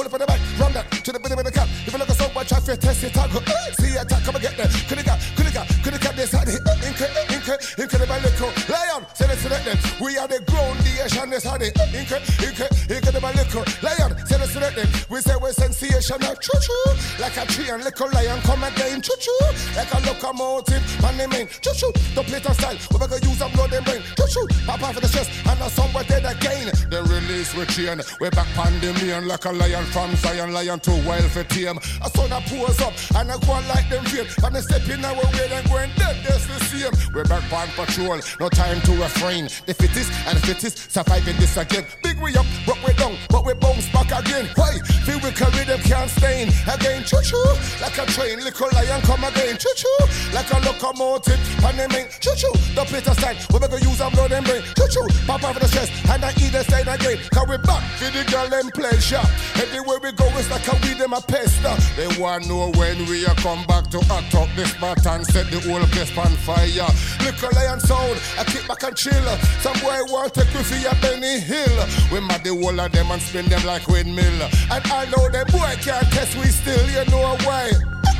it 0.10 0.12
for 0.12 0.18
the 0.18 0.26
back, 0.26 0.40
ram 0.60 0.74
that 0.74 0.90
to 1.06 1.12
the 1.12 1.20
bit 1.20 1.32
of 1.32 1.44
the 1.44 1.52
cap. 1.52 1.68
If 1.86 1.94
you 1.94 2.00
look 2.00 2.10
at 2.10 2.18
so 2.18 2.32
much, 2.34 2.52
I 2.52 2.60
feel 2.60 2.78
test 2.78 3.04
it, 3.04 3.14
tackle. 3.14 3.42
Uh, 3.46 3.54
uh, 3.54 3.72
see 3.78 3.96
attack, 3.96 4.24
come 4.24 4.36
and 4.36 4.44
get 4.44 4.58
them. 4.58 4.70
Could 4.90 5.00
it 5.00 5.06
got, 5.06 5.20
could 5.38 5.48
it 5.48 5.54
got, 5.54 5.68
could 5.84 5.94
it 5.94 6.02
got 6.02 6.16
this 6.16 6.32
had 6.32 6.50
it. 6.50 6.62
Uh, 6.66 6.88
inca, 6.88 7.08
Inca, 7.30 7.56
Inca, 7.78 7.98
the 7.98 8.08
Malico. 8.10 8.48
Lion, 8.70 9.06
send 9.14 9.32
it 9.32 9.40
to 9.46 9.50
them. 9.50 9.78
We 10.02 10.18
are 10.18 10.28
the 10.28 10.42
grown 10.50 10.76
nation, 10.82 11.30
this 11.30 11.44
had 11.44 11.62
it. 11.62 11.78
Inca, 11.94 12.18
Inca, 12.42 12.66
Inca, 12.90 13.12
the 13.14 13.22
Malico. 13.22 13.62
Lion, 13.86 14.12
that, 14.56 15.06
we 15.10 15.22
say 15.22 15.34
we're 15.40 15.54
sensational, 15.54 16.36
choo 16.36 16.60
choo, 16.60 16.92
like 17.20 17.38
a 17.38 17.46
tree 17.46 17.70
and 17.70 17.84
little 17.84 18.10
lion 18.12 18.40
come 18.42 18.64
again, 18.64 19.02
choo 19.02 19.14
choo, 19.20 19.46
like 19.76 19.94
a 19.94 20.00
locomotive, 20.08 20.82
and 21.06 21.20
the 21.20 21.28
main, 21.28 21.48
choo 21.62 21.74
choo, 21.76 21.92
the 22.16 22.24
plate 22.24 22.46
of 22.46 22.56
style, 22.56 22.78
we're 22.92 23.06
gonna 23.06 23.20
use 23.22 23.42
up 23.42 23.52
blood 23.54 23.74
and 23.74 23.86
brain, 23.86 24.02
choo 24.18 24.28
choo, 24.28 24.48
pop 24.66 24.82
off 24.82 24.94
for 24.96 25.02
the 25.02 25.08
chest, 25.08 25.30
and 25.46 25.60
now 25.60 25.68
somewhere 25.68 26.04
dead 26.06 26.26
again. 26.26 26.72
The 26.90 27.04
release 27.04 27.54
we 27.54 27.66
chain, 27.68 28.02
we 28.20 28.30
back 28.30 28.48
pandemian 28.56 29.28
like 29.28 29.46
a 29.46 29.52
lion 29.52 29.86
from 29.86 30.16
Zion, 30.16 30.54
lion 30.54 30.80
to 30.82 30.92
wild 31.06 31.30
for 31.32 31.44
tame. 31.44 31.78
A 32.02 32.10
son 32.10 32.32
a 32.32 32.42
pose 32.42 32.82
up, 32.82 32.94
and 33.16 33.32
I 33.32 33.38
go 33.38 33.54
like 33.68 33.90
them 33.90 34.06
feet, 34.06 34.28
and 34.44 34.56
they 34.56 34.62
step 34.62 34.88
in 34.90 35.06
our 35.06 35.14
way 35.14 35.50
and 35.52 35.68
going 35.70 35.92
dead, 35.98 36.18
that's 36.26 36.46
the 36.48 36.60
same. 36.66 36.94
We 37.14 37.24
back 37.24 37.46
on 37.52 37.68
patrol, 37.76 38.20
no 38.40 38.50
time 38.50 38.82
to 38.82 38.92
refrain. 38.94 39.50
The 39.66 39.74
fittest 39.74 40.12
and 40.28 40.38
the 40.38 40.48
fittest 40.48 40.92
surviving 40.92 41.38
this 41.38 41.58
again. 41.58 41.86
Big 42.04 42.18
we 42.20 42.36
up, 42.36 42.46
but 42.66 42.78
we 42.86 42.94
down, 42.94 43.16
but 43.30 43.46
we 43.46 43.54
bounce 43.54 43.90
back 43.92 44.12
again. 44.12 44.39
Why? 44.56 44.80
Feel 45.06 45.20
we 45.20 45.32
carry 45.32 45.64
them 45.66 45.80
can't 45.82 46.10
stain. 46.10 46.48
Again, 46.68 47.04
choo 47.04 47.22
choo, 47.24 47.44
like 47.82 47.98
a 47.98 48.06
train, 48.12 48.40
little 48.40 48.70
lion 48.74 49.02
come 49.02 49.24
again, 49.24 49.58
choo 49.58 49.74
choo, 49.76 50.00
like 50.34 50.50
a 50.52 50.60
locomotive, 50.66 51.40
and 51.66 51.80
they 51.80 51.88
make 51.88 52.20
choo 52.20 52.36
choo. 52.36 52.54
The 52.76 52.84
Peter 52.86 53.14
stand, 53.14 53.38
we 53.52 53.60
better 53.60 53.80
use 53.80 54.02
our 54.02 54.12
blood 54.12 54.32
and 54.32 54.46
brain, 54.46 54.62
choo 54.76 54.88
choo. 54.88 55.08
Pop 55.26 55.44
off 55.44 55.60
the 55.60 55.68
stress, 55.68 55.90
and 56.10 56.24
I 56.24 56.32
eat 56.38 56.52
the 56.52 56.64
stain 56.64 56.88
again. 56.88 57.18
Cause 57.34 57.48
we 57.50 57.58
back 57.58 57.84
for 57.98 58.10
the 58.12 58.24
girl 58.32 58.54
and 58.54 58.72
pleasure. 58.74 59.24
Everywhere 59.56 60.00
we 60.02 60.12
go, 60.14 60.26
it's 60.38 60.50
like 60.50 60.68
a 60.68 60.76
weed 60.86 60.98
them 60.98 61.14
a 61.14 61.22
pest. 61.22 61.66
uh. 61.66 61.76
They 61.96 62.08
want 62.20 62.44
to 62.44 62.50
know 62.50 62.72
when 62.78 63.06
we 63.08 63.26
a 63.26 63.34
come 63.42 63.66
back 63.66 63.90
to 63.92 64.00
hot 64.06 64.34
up 64.36 64.50
this 64.56 64.74
bat 64.80 65.06
and 65.06 65.26
set 65.26 65.50
the 65.52 65.60
whole 65.68 65.84
place 65.92 66.16
on 66.18 66.32
fire. 66.46 66.90
Little 67.24 67.52
lion 67.56 67.80
sound, 67.80 68.20
I 68.38 68.44
kick 68.46 68.68
back 68.68 68.84
and 68.84 68.96
chill. 68.96 69.26
Some 69.62 69.78
boy 69.82 70.00
want 70.12 70.34
take 70.34 70.54
me 70.54 70.62
for 70.64 70.80
a 70.88 70.94
Benny 71.02 71.40
Hill. 71.40 71.76
We 72.12 72.20
mad 72.22 72.44
the 72.44 72.54
whole 72.56 72.80
of 72.80 72.92
them 72.92 73.12
and 73.12 73.22
spin 73.22 73.46
them 73.48 73.66
like 73.66 73.88
windmill. 73.88 74.29
And 74.30 74.86
I 74.94 75.10
know 75.10 75.28
them 75.30 75.48
boy 75.50 75.74
can't 75.82 76.06
test 76.14 76.38
we 76.38 76.46
still, 76.54 76.86
you 76.90 77.04
know 77.10 77.36
why. 77.46 77.72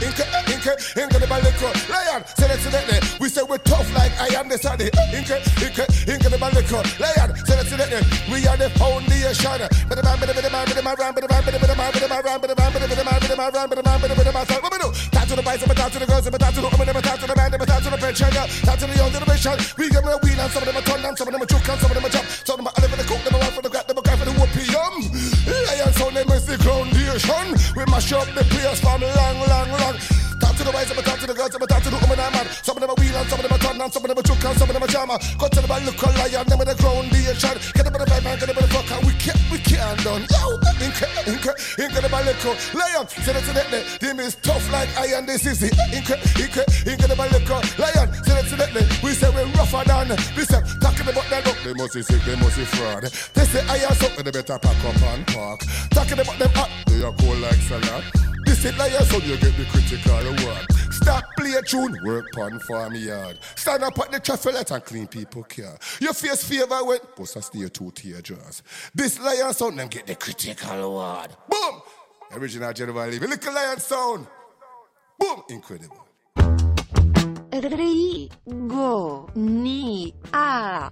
Inca, 0.02 0.24
Inca, 0.48 0.74
Inca 0.96 1.20
the 1.20 1.28
Balico, 1.28 1.70
Lion, 1.92 2.24
that 2.40 2.50
that 2.50 2.86
day. 2.88 3.00
We 3.20 3.28
say 3.28 3.44
we're 3.44 3.60
tough 3.60 3.86
like 3.94 4.16
I 4.16 4.32
am 4.40 4.48
the 4.48 4.58
Sunday. 4.58 4.90
Inca, 5.12 5.44
Inca, 5.60 5.86
Inca 6.08 6.30
the 6.32 6.40
Balico, 6.40 6.80
Lion, 6.98 7.36
that 7.36 7.68
that 7.68 7.90
day. 7.92 8.02
We 8.32 8.48
are 8.48 8.58
the 8.58 8.72
foundation. 8.80 9.60
But 9.92 10.00
the 10.00 10.04
man, 10.04 10.18
but 10.18 10.32
the 10.32 10.50
man, 10.50 10.66
but 10.66 10.76
the 10.76 10.82
man, 10.82 10.96
but 10.96 11.20
the 11.20 11.28
man, 11.28 11.28
but 11.28 11.28
the 11.28 11.30
man, 11.30 11.44
but 11.52 11.62
the 11.62 11.76
man, 11.76 11.92
but 11.92 12.00
the 12.00 12.08
man, 12.10 12.32
but 12.40 12.48
the 12.48 12.56
man, 12.56 12.72
but 12.72 12.80
the 12.80 13.06
man, 13.06 13.20
but 13.20 13.28
the 13.30 13.36
man, 13.38 13.52
but 13.52 13.76
the 13.76 13.84
man, 13.84 14.00
but 14.00 14.08
the 14.10 14.16
man, 14.16 14.18
but 14.18 14.26
the 14.26 14.34
man. 14.34 14.46
Talk 15.12 15.28
to 15.28 15.36
the 15.36 15.44
boys, 15.44 15.62
but 15.62 15.78
talk 15.78 15.92
to 15.92 16.00
the 16.00 16.08
girls, 16.08 16.30
but 16.30 16.40
talk 16.40 16.54
to 16.56 16.62
the 16.64 16.70
women, 16.80 16.94
but 16.96 17.04
talk 17.04 17.20
to 17.20 17.28
the 17.28 17.36
man, 17.36 17.52
but 17.52 17.68
talk 17.68 17.84
to 17.84 17.90
the 17.92 18.00
pension, 18.00 18.32
talk 18.32 18.80
to 18.80 18.88
the 18.88 18.96
young 18.96 19.12
generation. 19.12 19.56
We 19.78 19.92
give 19.92 20.02
them 20.02 20.16
a 20.16 20.18
wheel 20.24 20.40
and 20.40 20.52
some 20.52 20.64
of 20.64 20.68
them 20.72 20.80
a 20.80 20.82
turn 20.82 21.02
down, 21.04 21.14
some 21.20 21.28
of 21.28 21.34
them 21.36 21.44
a 21.44 21.46
juke 21.46 21.68
and 21.70 21.80
some 21.80 21.92
of 21.92 21.96
them 22.00 22.06
a 22.06 22.10
jump. 22.10 22.26
Some 22.48 22.56
of 22.56 22.66
them 22.66 22.72
a 22.72 22.80
live 22.80 22.94
in 22.96 23.00
the 23.04 23.06
cook, 23.06 23.22
them 23.28 23.36
a 23.36 23.40
run 23.44 23.52
for 23.52 23.62
the 23.62 23.70
crack, 23.70 23.86
them 23.86 23.98
a 24.00 24.02
cry 24.02 24.16
for 24.16 24.26
the 24.26 24.36
whoopee-yum. 24.40 24.94
Lion 25.04 25.09
sound, 26.00 26.16
them 26.16 26.30
is 26.32 26.46
the 26.46 26.58
foundation. 26.60 27.76
We 27.76 27.84
mash 27.92 28.12
up 28.14 28.28
the 28.34 28.44
place 28.46 28.80
from 28.80 29.02
long, 29.02 29.40
long, 29.48 29.72
long. 29.72 30.19
To 30.60 30.66
the 30.66 30.76
boys, 30.76 30.92
but 30.92 31.06
talk 31.08 31.16
to 31.24 31.26
the 31.26 31.32
girls, 31.32 31.56
but 31.56 31.70
talk 31.72 31.80
to 31.84 31.90
the 31.90 31.96
women, 32.04 32.20
I'm. 32.20 32.36
Some 32.68 32.76
of 32.76 32.84
them 32.84 32.92
a 32.92 32.96
wheel 33.00 33.16
and 33.16 33.30
some 33.32 33.40
of 33.40 33.48
them 33.48 33.56
a 33.56 33.60
turn 33.64 33.80
down, 33.80 33.88
some 33.96 34.04
of 34.04 34.12
them 34.12 34.20
a 34.20 34.24
juke 34.28 34.44
and 34.44 34.60
some 34.60 34.68
of 34.68 34.76
them 34.76 34.84
a 34.84 34.88
jammer. 34.92 35.16
Cut 35.40 35.56
to 35.56 35.64
the 35.64 35.70
ball, 35.72 35.80
look 35.88 36.04
a 36.04 36.12
lion, 36.20 36.44
them 36.52 36.60
with 36.60 36.68
the 36.68 36.76
foundation. 36.76 37.56
Get 37.80 37.88
them 37.88 37.96
in 37.96 38.04
the 38.04 38.20
man, 38.20 38.36
get 38.36 38.52
them 38.52 38.60
in 38.60 38.68
the 38.68 38.72
fucker. 38.76 39.00
We 39.08 39.16
can't, 39.16 39.40
we 39.48 39.58
can't 39.64 39.96
done. 40.04 40.28
Yo, 40.28 40.60
inca, 40.84 41.08
inca, 41.32 41.52
inca 41.80 42.00
the 42.04 42.12
ball, 42.12 42.28
lion. 42.76 43.08
Say 43.08 43.32
that 43.32 43.44
to 43.48 43.52
that, 43.56 43.72
them 44.04 44.20
is 44.20 44.36
tough 44.44 44.68
like 44.68 44.92
iron, 45.00 45.24
this 45.24 45.48
is 45.48 45.64
it. 45.64 45.72
Inca, 45.96 46.20
inca, 46.36 46.68
inca 46.84 47.08
the 47.08 47.16
ball, 47.16 47.32
lion. 47.80 48.08
Say 48.28 48.36
that 48.36 48.46
to 48.52 48.56
that, 48.60 48.76
we 49.00 49.16
say 49.16 49.32
we're 49.32 49.48
rougher 49.56 49.88
than. 49.88 50.12
We 50.36 50.44
say, 50.44 50.60
talking 50.84 51.08
about 51.08 51.24
that, 51.32 51.48
look, 51.48 51.56
they 51.64 51.72
must 51.72 51.96
be 51.96 52.04
sick, 52.04 52.20
they 52.28 52.36
must 52.36 52.60
be 52.60 52.68
fraud. 52.68 53.08
They 53.08 53.48
say 53.48 53.64
iron 53.64 53.96
something, 53.96 54.28
they 54.28 54.36
better 54.36 54.60
pack 54.60 54.76
up 54.84 55.00
and 55.08 55.24
park. 55.32 55.64
Talking 55.96 56.20
about 56.20 56.36
them 56.36 56.52
hot, 56.52 56.68
they 56.92 57.00
are 57.00 57.16
cold 57.16 57.40
like 57.40 57.64
salad. 57.64 58.04
This 58.50 58.66
is 58.66 58.78
lion, 58.80 59.06
so 59.06 59.18
you 59.20 59.38
get 59.38 59.56
the 59.58 59.66
critical 59.66 60.18
award. 60.18 60.66
Stop 60.92 61.24
play 61.38 61.54
a 61.54 61.62
tune, 61.62 61.96
work 62.04 62.26
pon 62.34 62.60
farm 62.62 62.96
yard. 62.96 63.38
Stand 63.56 63.84
up 63.84 64.00
at 64.00 64.12
the 64.12 64.20
traffic 64.20 64.56
light 64.56 64.72
and 64.72 64.84
clean 64.84 65.06
people 65.06 65.44
care. 65.44 65.78
Your 66.02 66.14
face 66.14 66.44
favor 66.44 66.84
when 66.84 66.98
post 67.16 67.36
a 67.36 67.44
stay 67.44 67.70
two 67.70 67.92
teardrops. 67.92 68.64
This 68.96 69.20
lion 69.20 69.54
sound 69.54 69.78
them 69.78 69.88
get 69.88 70.08
the 70.08 70.16
critical 70.16 70.84
award. 70.84 71.30
Boom! 71.48 71.82
Original 72.32 72.74
General 72.74 73.06
Levy. 73.06 73.28
Little 73.28 73.54
lion 73.54 73.80
sound. 73.80 74.26
Boom! 75.20 75.44
Incredible. 75.50 76.08
Rigo 77.52 79.30
ni 79.36 80.12
a. 80.34 80.90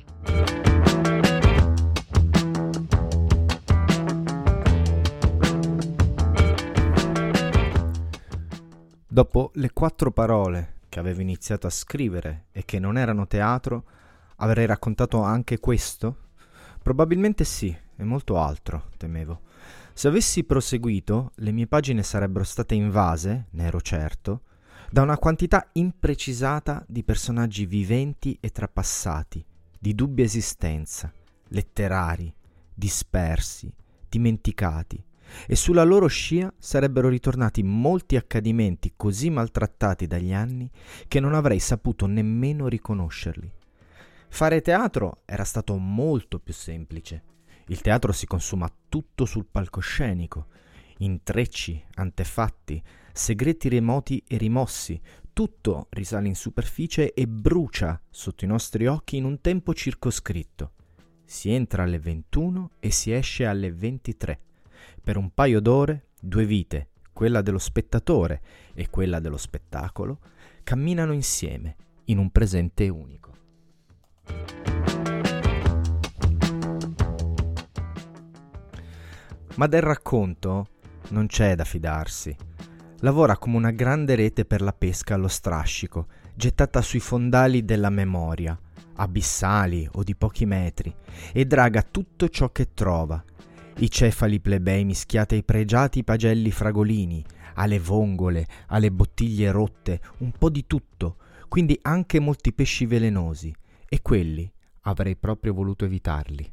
Dopo 9.17 9.49
le 9.55 9.71
quattro 9.73 10.11
parole 10.11 10.81
che 10.89 10.99
avevo 10.99 11.21
iniziato 11.21 11.65
a 11.65 11.71
scrivere 11.71 12.49
e 12.51 12.63
che 12.65 12.77
non 12.77 12.99
erano 12.99 13.25
teatro, 13.25 13.83
avrei 14.35 14.67
raccontato 14.67 15.23
anche 15.23 15.59
questo? 15.59 16.17
Probabilmente 16.83 17.43
sì, 17.43 17.75
e 17.95 18.03
molto 18.03 18.37
altro, 18.37 18.91
temevo. 18.95 19.41
Se 19.93 20.07
avessi 20.07 20.43
proseguito, 20.43 21.31
le 21.37 21.51
mie 21.51 21.65
pagine 21.65 22.03
sarebbero 22.03 22.43
state 22.43 22.75
invase, 22.75 23.47
ne 23.53 23.63
ero 23.63 23.81
certo, 23.81 24.41
da 24.91 25.01
una 25.01 25.17
quantità 25.17 25.67
imprecisata 25.71 26.85
di 26.87 27.03
personaggi 27.03 27.65
viventi 27.65 28.37
e 28.39 28.51
trapassati, 28.51 29.43
di 29.79 29.95
dubbia 29.95 30.25
esistenza, 30.25 31.11
letterari, 31.47 32.31
dispersi, 32.71 33.73
dimenticati, 34.07 35.03
e 35.47 35.55
sulla 35.55 35.83
loro 35.83 36.07
scia 36.07 36.53
sarebbero 36.57 37.09
ritornati 37.09 37.63
molti 37.63 38.15
accadimenti 38.15 38.93
così 38.95 39.29
maltrattati 39.29 40.07
dagli 40.07 40.33
anni 40.33 40.69
che 41.07 41.19
non 41.19 41.33
avrei 41.33 41.59
saputo 41.59 42.05
nemmeno 42.05 42.67
riconoscerli. 42.67 43.51
Fare 44.29 44.61
teatro 44.61 45.21
era 45.25 45.43
stato 45.43 45.75
molto 45.77 46.39
più 46.39 46.53
semplice. 46.53 47.23
Il 47.67 47.81
teatro 47.81 48.11
si 48.11 48.25
consuma 48.25 48.71
tutto 48.87 49.25
sul 49.25 49.45
palcoscenico, 49.49 50.47
intrecci, 50.99 51.83
antefatti, 51.95 52.81
segreti 53.11 53.67
remoti 53.69 54.23
e 54.27 54.37
rimossi, 54.37 54.99
tutto 55.33 55.87
risale 55.91 56.27
in 56.27 56.35
superficie 56.35 57.13
e 57.13 57.27
brucia 57.27 58.01
sotto 58.09 58.45
i 58.45 58.47
nostri 58.47 58.87
occhi 58.87 59.17
in 59.17 59.23
un 59.23 59.41
tempo 59.41 59.73
circoscritto. 59.73 60.73
Si 61.25 61.51
entra 61.51 61.83
alle 61.83 61.99
21 61.99 62.71
e 62.79 62.89
si 62.89 63.11
esce 63.11 63.45
alle 63.45 63.71
23. 63.71 64.39
Per 65.07 65.15
un 65.15 65.33
paio 65.33 65.61
d'ore, 65.61 66.07
due 66.19 66.43
vite, 66.43 66.89
quella 67.13 67.41
dello 67.41 67.59
spettatore 67.59 68.41
e 68.73 68.89
quella 68.89 69.21
dello 69.21 69.37
spettacolo, 69.37 70.19
camminano 70.63 71.13
insieme 71.13 71.77
in 72.07 72.17
un 72.17 72.29
presente 72.29 72.89
unico. 72.89 73.31
Ma 79.55 79.67
del 79.67 79.81
racconto 79.81 80.67
non 81.11 81.27
c'è 81.27 81.55
da 81.55 81.63
fidarsi. 81.63 82.35
Lavora 82.99 83.37
come 83.37 83.55
una 83.55 83.71
grande 83.71 84.13
rete 84.13 84.43
per 84.43 84.61
la 84.61 84.73
pesca 84.73 85.13
allo 85.13 85.29
strascico, 85.29 86.07
gettata 86.35 86.81
sui 86.81 86.99
fondali 86.99 87.63
della 87.63 87.89
memoria, 87.89 88.59
abissali 88.95 89.87
o 89.89 90.03
di 90.03 90.17
pochi 90.17 90.45
metri, 90.45 90.93
e 91.31 91.45
draga 91.45 91.81
tutto 91.81 92.27
ciò 92.27 92.51
che 92.51 92.73
trova. 92.73 93.23
I 93.79 93.91
cefali 93.91 94.39
plebei 94.39 94.83
mischiati 94.85 95.35
ai 95.35 95.43
pregiati 95.43 96.03
pagelli 96.03 96.49
fragolini, 96.49 97.23
alle 97.55 97.79
vongole, 97.79 98.47
alle 98.69 98.91
bottiglie 98.91 99.51
rotte, 99.51 100.01
un 100.17 100.31
po' 100.31 100.49
di 100.49 100.65
tutto, 100.65 101.17
quindi 101.47 101.77
anche 101.83 102.19
molti 102.19 102.53
pesci 102.53 102.87
velenosi, 102.87 103.55
e 103.87 104.01
quelli 104.01 104.51
avrei 104.81 105.15
proprio 105.15 105.53
voluto 105.53 105.85
evitarli. 105.85 106.51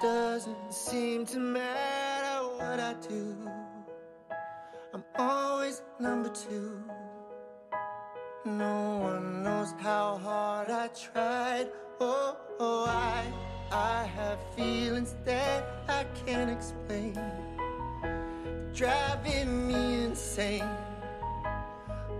Doesn't 0.00 0.70
seem 0.70 1.24
to 1.26 1.40
matter 1.40 2.42
what 2.56 2.78
I 2.78 2.94
do. 3.08 3.34
I'm 4.94 5.02
always 5.18 5.82
number 5.98 6.30
two. 6.30 6.78
No 8.44 9.00
one 9.02 9.42
knows 9.42 9.74
how 9.82 10.16
hard 10.16 10.70
I 10.70 10.88
tried. 10.94 11.68
Oh, 11.98 12.36
oh 12.60 12.84
I, 12.86 13.26
I 13.72 14.02
have 14.16 14.40
feelings 14.56 15.14
that 15.24 15.64
I 15.88 16.04
can't 16.26 16.50
explain. 16.50 17.16
Driving 18.74 19.68
me 19.68 20.04
insane. 20.06 20.68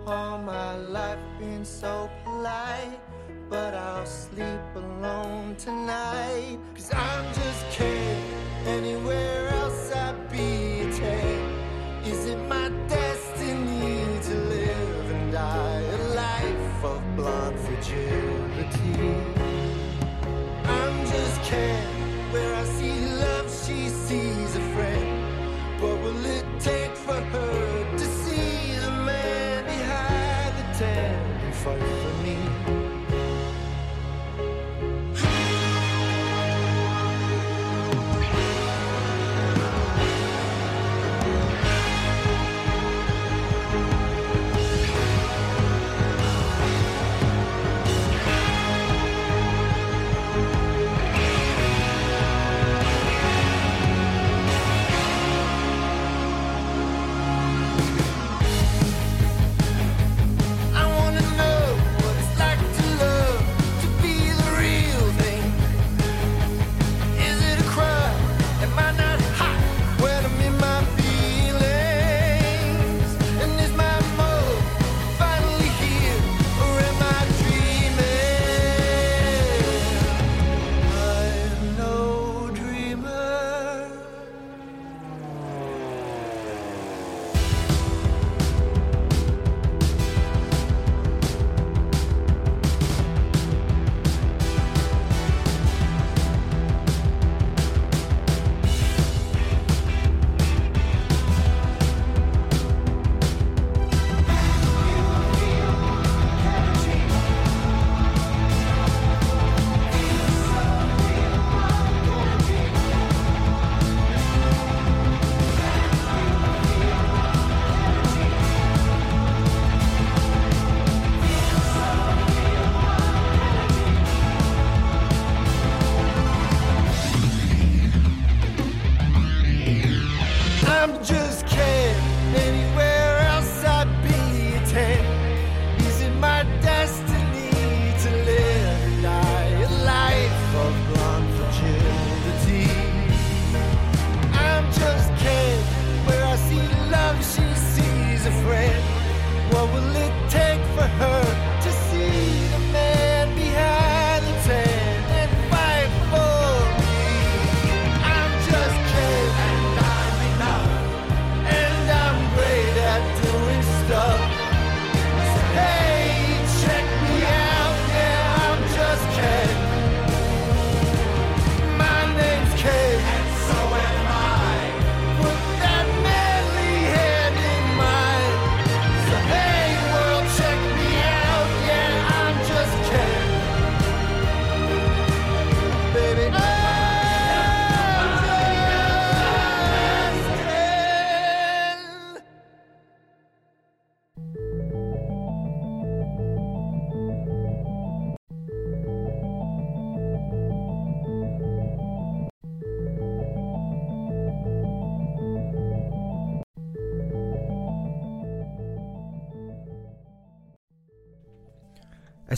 All 0.07 0.39
my 0.39 0.77
life 0.77 1.19
been 1.41 1.65
so 1.65 2.09
polite, 2.25 3.01
but 3.49 3.75
I'll 3.75 4.07
sleep 4.07 4.61
alone 4.77 5.57
tonight. 5.57 6.59
Cause 6.77 6.93
I'm 6.95 7.27
just 7.35 7.67
kidding. 7.71 8.23
Anywhere 8.67 9.49
else 9.49 9.91
I'd 9.93 10.31
be 10.31 10.83
a 10.83 10.93
tag. 10.93 12.07
Is 12.07 12.27
it 12.27 12.39
my 12.49 12.69
destiny 12.87 14.05
to 14.23 14.35
live 14.37 15.11
and 15.11 15.33
die 15.33 15.81
a 15.81 16.15
life 16.15 16.85
of 16.85 17.17
blonde 17.17 17.59
fragility? 17.59 18.30
Take 26.63 26.95
for 26.95 27.15
her 27.15 27.50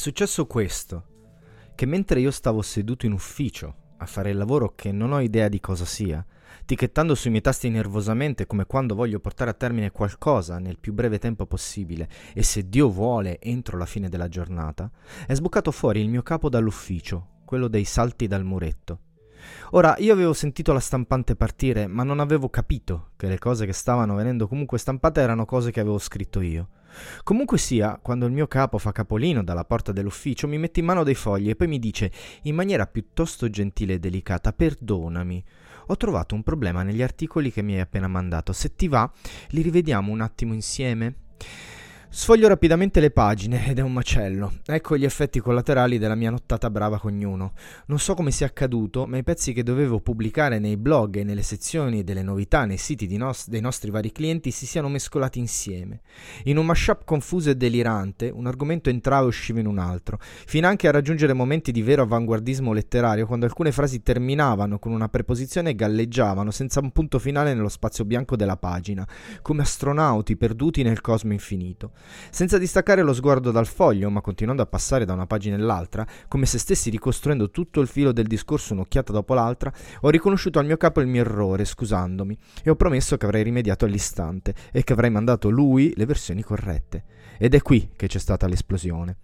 successo 0.03 0.46
questo, 0.46 1.05
che 1.76 1.86
mentre 1.86 2.18
io 2.18 2.32
stavo 2.32 2.61
seduto 2.61 3.07
in 3.07 3.12
ufficio 3.12 3.92
a 3.98 4.05
fare 4.05 4.30
il 4.30 4.36
lavoro 4.36 4.72
che 4.74 4.90
non 4.90 5.12
ho 5.12 5.20
idea 5.20 5.46
di 5.46 5.61
cosa 5.61 5.84
sia, 5.84 6.26
ticchettando 6.64 7.14
sui 7.14 7.30
miei 7.30 7.40
tasti 7.40 7.68
nervosamente 7.68 8.48
come 8.48 8.66
quando 8.66 8.96
voglio 8.96 9.20
portare 9.20 9.50
a 9.50 9.55
termine 9.55 9.92
qualcosa 9.92 10.59
nel 10.59 10.80
più 10.80 10.92
breve 10.92 11.20
tempo 11.20 11.46
possibile 11.46 12.09
e 12.34 12.42
se 12.42 12.68
Dio 12.68 12.90
vuole 12.90 13.38
entro 13.38 13.78
la 13.78 13.86
fine 13.86 14.09
della 14.09 14.26
giornata, 14.26 14.90
è 15.24 15.34
sbucato 15.34 15.70
fuori 15.70 16.00
il 16.00 16.09
mio 16.09 16.22
capo 16.22 16.48
dall'ufficio, 16.48 17.42
quello 17.44 17.68
dei 17.68 17.84
salti 17.84 18.26
dal 18.26 18.44
muretto. 18.44 18.98
Ora, 19.70 19.94
io 19.98 20.12
avevo 20.12 20.32
sentito 20.32 20.72
la 20.72 20.80
stampante 20.80 21.36
partire, 21.36 21.86
ma 21.86 22.03
non 22.03 22.18
avevo 22.18 22.48
capito 22.48 23.11
che 23.14 23.28
le 23.28 23.38
cose 23.38 23.66
che 23.66 23.72
stavano 23.72 24.16
venendo 24.16 24.48
comunque 24.48 24.78
stampate 24.78 25.20
erano 25.20 25.44
cose 25.44 25.70
che 25.70 25.78
avevo 25.78 25.98
scritto 25.98 26.40
io. 26.40 26.68
Comunque 27.22 27.59
sia, 27.59 27.99
quando 28.03 28.26
il 28.26 28.32
mio 28.32 28.47
capo 28.47 28.78
fa 28.78 28.93
capolino 28.93 29.43
dalla 29.43 29.64
porta 29.64 29.93
dell'ufficio, 29.93 30.49
mi 30.49 30.59
mette 30.59 30.80
in 30.80 30.86
mano 30.86 31.05
dei 31.05 31.14
fogli 31.14 31.51
e 31.51 31.57
poi 31.57 31.68
mi 31.68 31.78
dice, 31.78 32.11
in 32.43 32.55
maniera 32.55 32.86
piuttosto 32.86 33.49
gentile 33.49 33.95
e 33.95 33.99
delicata, 33.99 34.53
perdonami. 34.53 35.45
Ho 35.86 35.97
trovato 35.97 36.34
un 36.34 36.43
problema 36.43 36.82
negli 36.82 37.03
articoli 37.03 37.53
che 37.53 37.62
mi 37.62 37.74
hai 37.74 37.80
appena 37.80 38.09
mandato. 38.09 38.53
Se 38.53 38.74
ti 38.74 38.88
va, 38.88 39.11
li 39.49 39.62
rivediamo 39.62 40.12
un 40.12 40.20
attimo 40.20 40.55
insieme? 40.55 41.14
Sfoglio 42.14 42.46
rapidamente 42.46 43.00
le 43.00 43.10
pagine 43.10 43.68
ed 43.68 43.78
è 43.78 43.80
un 43.80 43.94
macello. 43.94 44.52
Ecco 44.66 44.98
gli 44.98 45.04
effetti 45.06 45.40
collaterali 45.40 45.96
della 45.96 46.14
mia 46.14 46.28
nottata 46.28 46.68
brava 46.68 46.98
con 46.98 47.14
ognuno. 47.14 47.54
Non 47.86 47.98
so 47.98 48.12
come 48.12 48.30
sia 48.30 48.44
accaduto, 48.44 49.06
ma 49.06 49.16
i 49.16 49.22
pezzi 49.22 49.54
che 49.54 49.62
dovevo 49.62 49.98
pubblicare 49.98 50.58
nei 50.58 50.76
blog 50.76 51.16
e 51.16 51.24
nelle 51.24 51.40
sezioni 51.40 52.04
delle 52.04 52.22
novità 52.22 52.66
nei 52.66 52.76
siti 52.76 53.16
nos- 53.16 53.48
dei 53.48 53.62
nostri 53.62 53.90
vari 53.90 54.12
clienti 54.12 54.50
si 54.50 54.66
siano 54.66 54.90
mescolati 54.90 55.38
insieme. 55.38 56.02
In 56.44 56.58
un 56.58 56.66
mashup 56.66 57.06
confuso 57.06 57.48
e 57.48 57.56
delirante, 57.56 58.28
un 58.28 58.46
argomento 58.46 58.90
entrava 58.90 59.24
e 59.24 59.28
usciva 59.28 59.60
in 59.60 59.66
un 59.66 59.78
altro, 59.78 60.18
fino 60.20 60.66
anche 60.66 60.88
a 60.88 60.92
raggiungere 60.92 61.32
momenti 61.32 61.72
di 61.72 61.80
vero 61.80 62.02
avanguardismo 62.02 62.74
letterario 62.74 63.26
quando 63.26 63.46
alcune 63.46 63.72
frasi 63.72 64.02
terminavano 64.02 64.78
con 64.78 64.92
una 64.92 65.08
preposizione 65.08 65.70
e 65.70 65.74
galleggiavano 65.74 66.50
senza 66.50 66.80
un 66.80 66.92
punto 66.92 67.18
finale 67.18 67.54
nello 67.54 67.70
spazio 67.70 68.04
bianco 68.04 68.36
della 68.36 68.58
pagina, 68.58 69.08
come 69.40 69.62
astronauti 69.62 70.36
perduti 70.36 70.82
nel 70.82 71.00
cosmo 71.00 71.32
infinito. 71.32 71.92
Senza 72.30 72.59
distaccare 72.59 73.03
lo 73.03 73.12
sguardo 73.12 73.50
dal 73.50 73.66
foglio, 73.66 74.11
ma 74.11 74.20
continuando 74.20 74.62
a 74.62 74.66
passare 74.66 75.05
da 75.05 75.12
una 75.12 75.26
pagina 75.26 75.57
all'altra, 75.57 76.07
come 76.28 76.46
se 76.46 76.59
stessi 76.59 76.90
ricostruendo 76.90 77.50
tutto 77.50 77.80
il 77.80 77.88
filo 77.88 78.12
del 78.12 78.26
discorso 78.26 78.72
un'occhiata 78.72 79.12
dopo 79.12 79.34
l'altra, 79.34 79.72
ho 80.00 80.09
riconosciuto 80.11 80.59
al 80.59 80.66
mio 80.66 80.76
capo 80.76 81.00
il 81.00 81.07
mio 81.07 81.20
errore, 81.20 81.64
scusandomi, 81.64 82.36
e 82.62 82.70
ho 82.70 82.76
promesso 82.76 83.16
che 83.16 83.26
avrei 83.26 83.42
rimediato 83.42 83.84
all'istante 83.84 84.55
e 84.72 84.84
che 84.84 84.92
avrei 84.92 85.11
mandato 85.11 85.50
lui 85.50 85.92
le 85.96 86.07
versioni 86.07 86.42
corrette. 86.42 87.05
Ed 87.43 87.57
è 87.57 87.61
qui 87.61 87.90
che 87.97 88.07
c'è 88.07 88.20
stata 88.20 88.47
l'esplosione. 88.47 89.16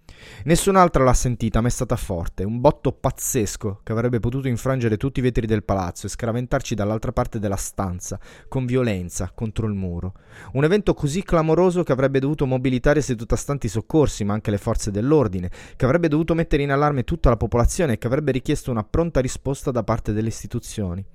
Nessun'altra 0.43 1.05
l'ha 1.05 1.13
sentita, 1.13 1.61
ma 1.61 1.69
è 1.69 1.71
stata 1.71 1.95
forte, 1.95 2.43
un 2.43 2.59
botto 2.59 2.91
pazzesco 2.91 3.79
che 3.81 3.93
avrebbe 3.93 4.19
potuto 4.19 4.49
infrangere 4.49 4.97
tutti 4.97 5.19
i 5.19 5.21
vetri 5.21 5.47
del 5.47 5.63
palazzo 5.63 6.05
e 6.05 6.09
scaraventarci 6.09 6.75
dall'altra 6.75 7.13
parte 7.13 7.39
della 7.39 7.55
stanza, 7.55 8.19
con 8.49 8.65
violenza, 8.65 9.31
contro 9.33 9.67
il 9.67 9.73
muro. 9.73 10.15
Un 10.51 10.65
evento 10.65 10.93
così 10.93 11.23
clamoroso 11.23 11.83
che 11.83 11.93
avrebbe 11.93 12.19
dovuto 12.19 12.45
mobilitare 12.45 12.99
seduta-stanti 12.99 13.69
soccorsi, 13.69 14.25
ma 14.25 14.33
anche 14.33 14.51
le 14.51 14.57
forze 14.57 14.91
dell'ordine, 14.91 15.49
che 15.77 15.85
avrebbe 15.85 16.09
dovuto 16.09 16.35
mettere 16.35 16.63
in 16.63 16.71
allarme 16.71 17.05
tutta 17.05 17.29
la 17.29 17.37
popolazione 17.37 17.93
e 17.93 17.97
che 17.97 18.07
avrebbe 18.07 18.33
richiesto 18.33 18.69
una 18.69 18.83
pronta 18.83 19.21
risposta 19.21 19.71
da 19.71 19.83
parte 19.83 20.11
delle 20.11 20.27
istituzioni. 20.27 21.05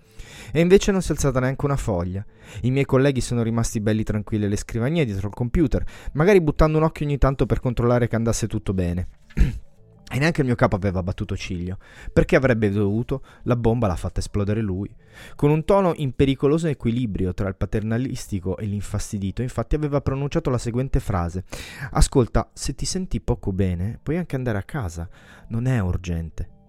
E 0.53 0.61
invece 0.61 0.93
non 0.93 1.03
si 1.03 1.11
è 1.11 1.15
alzata 1.15 1.41
neanche 1.41 1.65
una 1.65 1.77
foglia. 1.77 2.25
I 2.63 2.71
miei 2.71 2.85
colleghi 2.85 3.21
sono 3.21 3.43
rimasti 3.43 3.81
belli 3.81 4.03
tranquilli 4.03 4.45
alle 4.45 4.57
scrivanie 4.57 5.05
dietro 5.05 5.29
il 5.29 5.35
computer, 5.35 5.85
magari 6.13 6.41
buttando 6.41 6.79
un 6.79 6.85
occhio 6.85 7.07
ogni 7.07 7.19
tanto 7.19 7.47
per 7.47 7.61
controllare 7.61 8.09
che 8.09 8.17
andasse 8.17 8.47
tutto 8.47 8.73
bene. 8.73 9.09
E 10.15 10.19
neanche 10.19 10.43
il 10.43 10.47
mio 10.47 10.55
capo 10.55 10.77
aveva 10.77 11.03
battuto 11.03 11.37
ciglio. 11.37 11.79
Perché 12.13 12.37
avrebbe 12.37 12.71
dovuto? 12.71 13.25
La 13.45 13.57
bomba 13.57 13.89
l'ha 13.89 13.97
fatta 13.97 14.21
esplodere 14.21 14.61
lui. 14.61 14.95
Con 15.35 15.51
un 15.51 15.65
tono 15.65 15.93
in 15.97 16.13
pericoloso 16.15 16.69
equilibrio 16.69 17.35
tra 17.35 17.49
il 17.49 17.57
paternalistico 17.57 18.57
e 18.59 18.67
l'infastidito, 18.67 19.43
infatti 19.43 19.75
aveva 19.75 20.01
pronunciato 20.03 20.51
la 20.51 20.59
seguente 20.59 21.01
frase: 21.01 21.45
Ascolta, 21.91 22.49
se 22.53 22.75
ti 22.75 22.85
senti 22.85 23.21
poco 23.21 23.53
bene, 23.53 23.99
puoi 24.01 24.19
anche 24.19 24.37
andare 24.37 24.59
a 24.59 24.63
casa. 24.63 25.09
Non 25.49 25.67
è 25.67 25.81
urgente. 25.81 26.64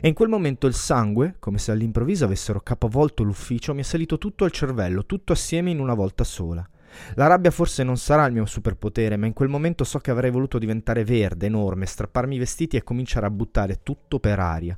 E 0.00 0.08
in 0.08 0.14
quel 0.14 0.28
momento 0.28 0.66
il 0.66 0.74
sangue, 0.74 1.36
come 1.38 1.58
se 1.58 1.72
all'improvviso 1.72 2.24
avessero 2.24 2.60
capovolto 2.60 3.22
l'ufficio, 3.22 3.74
mi 3.74 3.80
è 3.80 3.84
salito 3.84 4.18
tutto 4.18 4.44
al 4.44 4.50
cervello, 4.50 5.06
tutto 5.06 5.32
assieme 5.32 5.70
in 5.70 5.80
una 5.80 5.94
volta 5.94 6.24
sola. 6.24 6.68
La 7.14 7.26
rabbia 7.26 7.50
forse 7.50 7.82
non 7.82 7.96
sarà 7.96 8.26
il 8.26 8.32
mio 8.32 8.46
superpotere, 8.46 9.16
ma 9.16 9.26
in 9.26 9.32
quel 9.32 9.48
momento 9.48 9.84
so 9.84 9.98
che 9.98 10.10
avrei 10.10 10.30
voluto 10.30 10.58
diventare 10.58 11.04
verde, 11.04 11.46
enorme, 11.46 11.86
strapparmi 11.86 12.36
i 12.36 12.38
vestiti 12.38 12.76
e 12.76 12.82
cominciare 12.82 13.26
a 13.26 13.30
buttare 13.30 13.80
tutto 13.82 14.18
per 14.18 14.38
aria. 14.38 14.76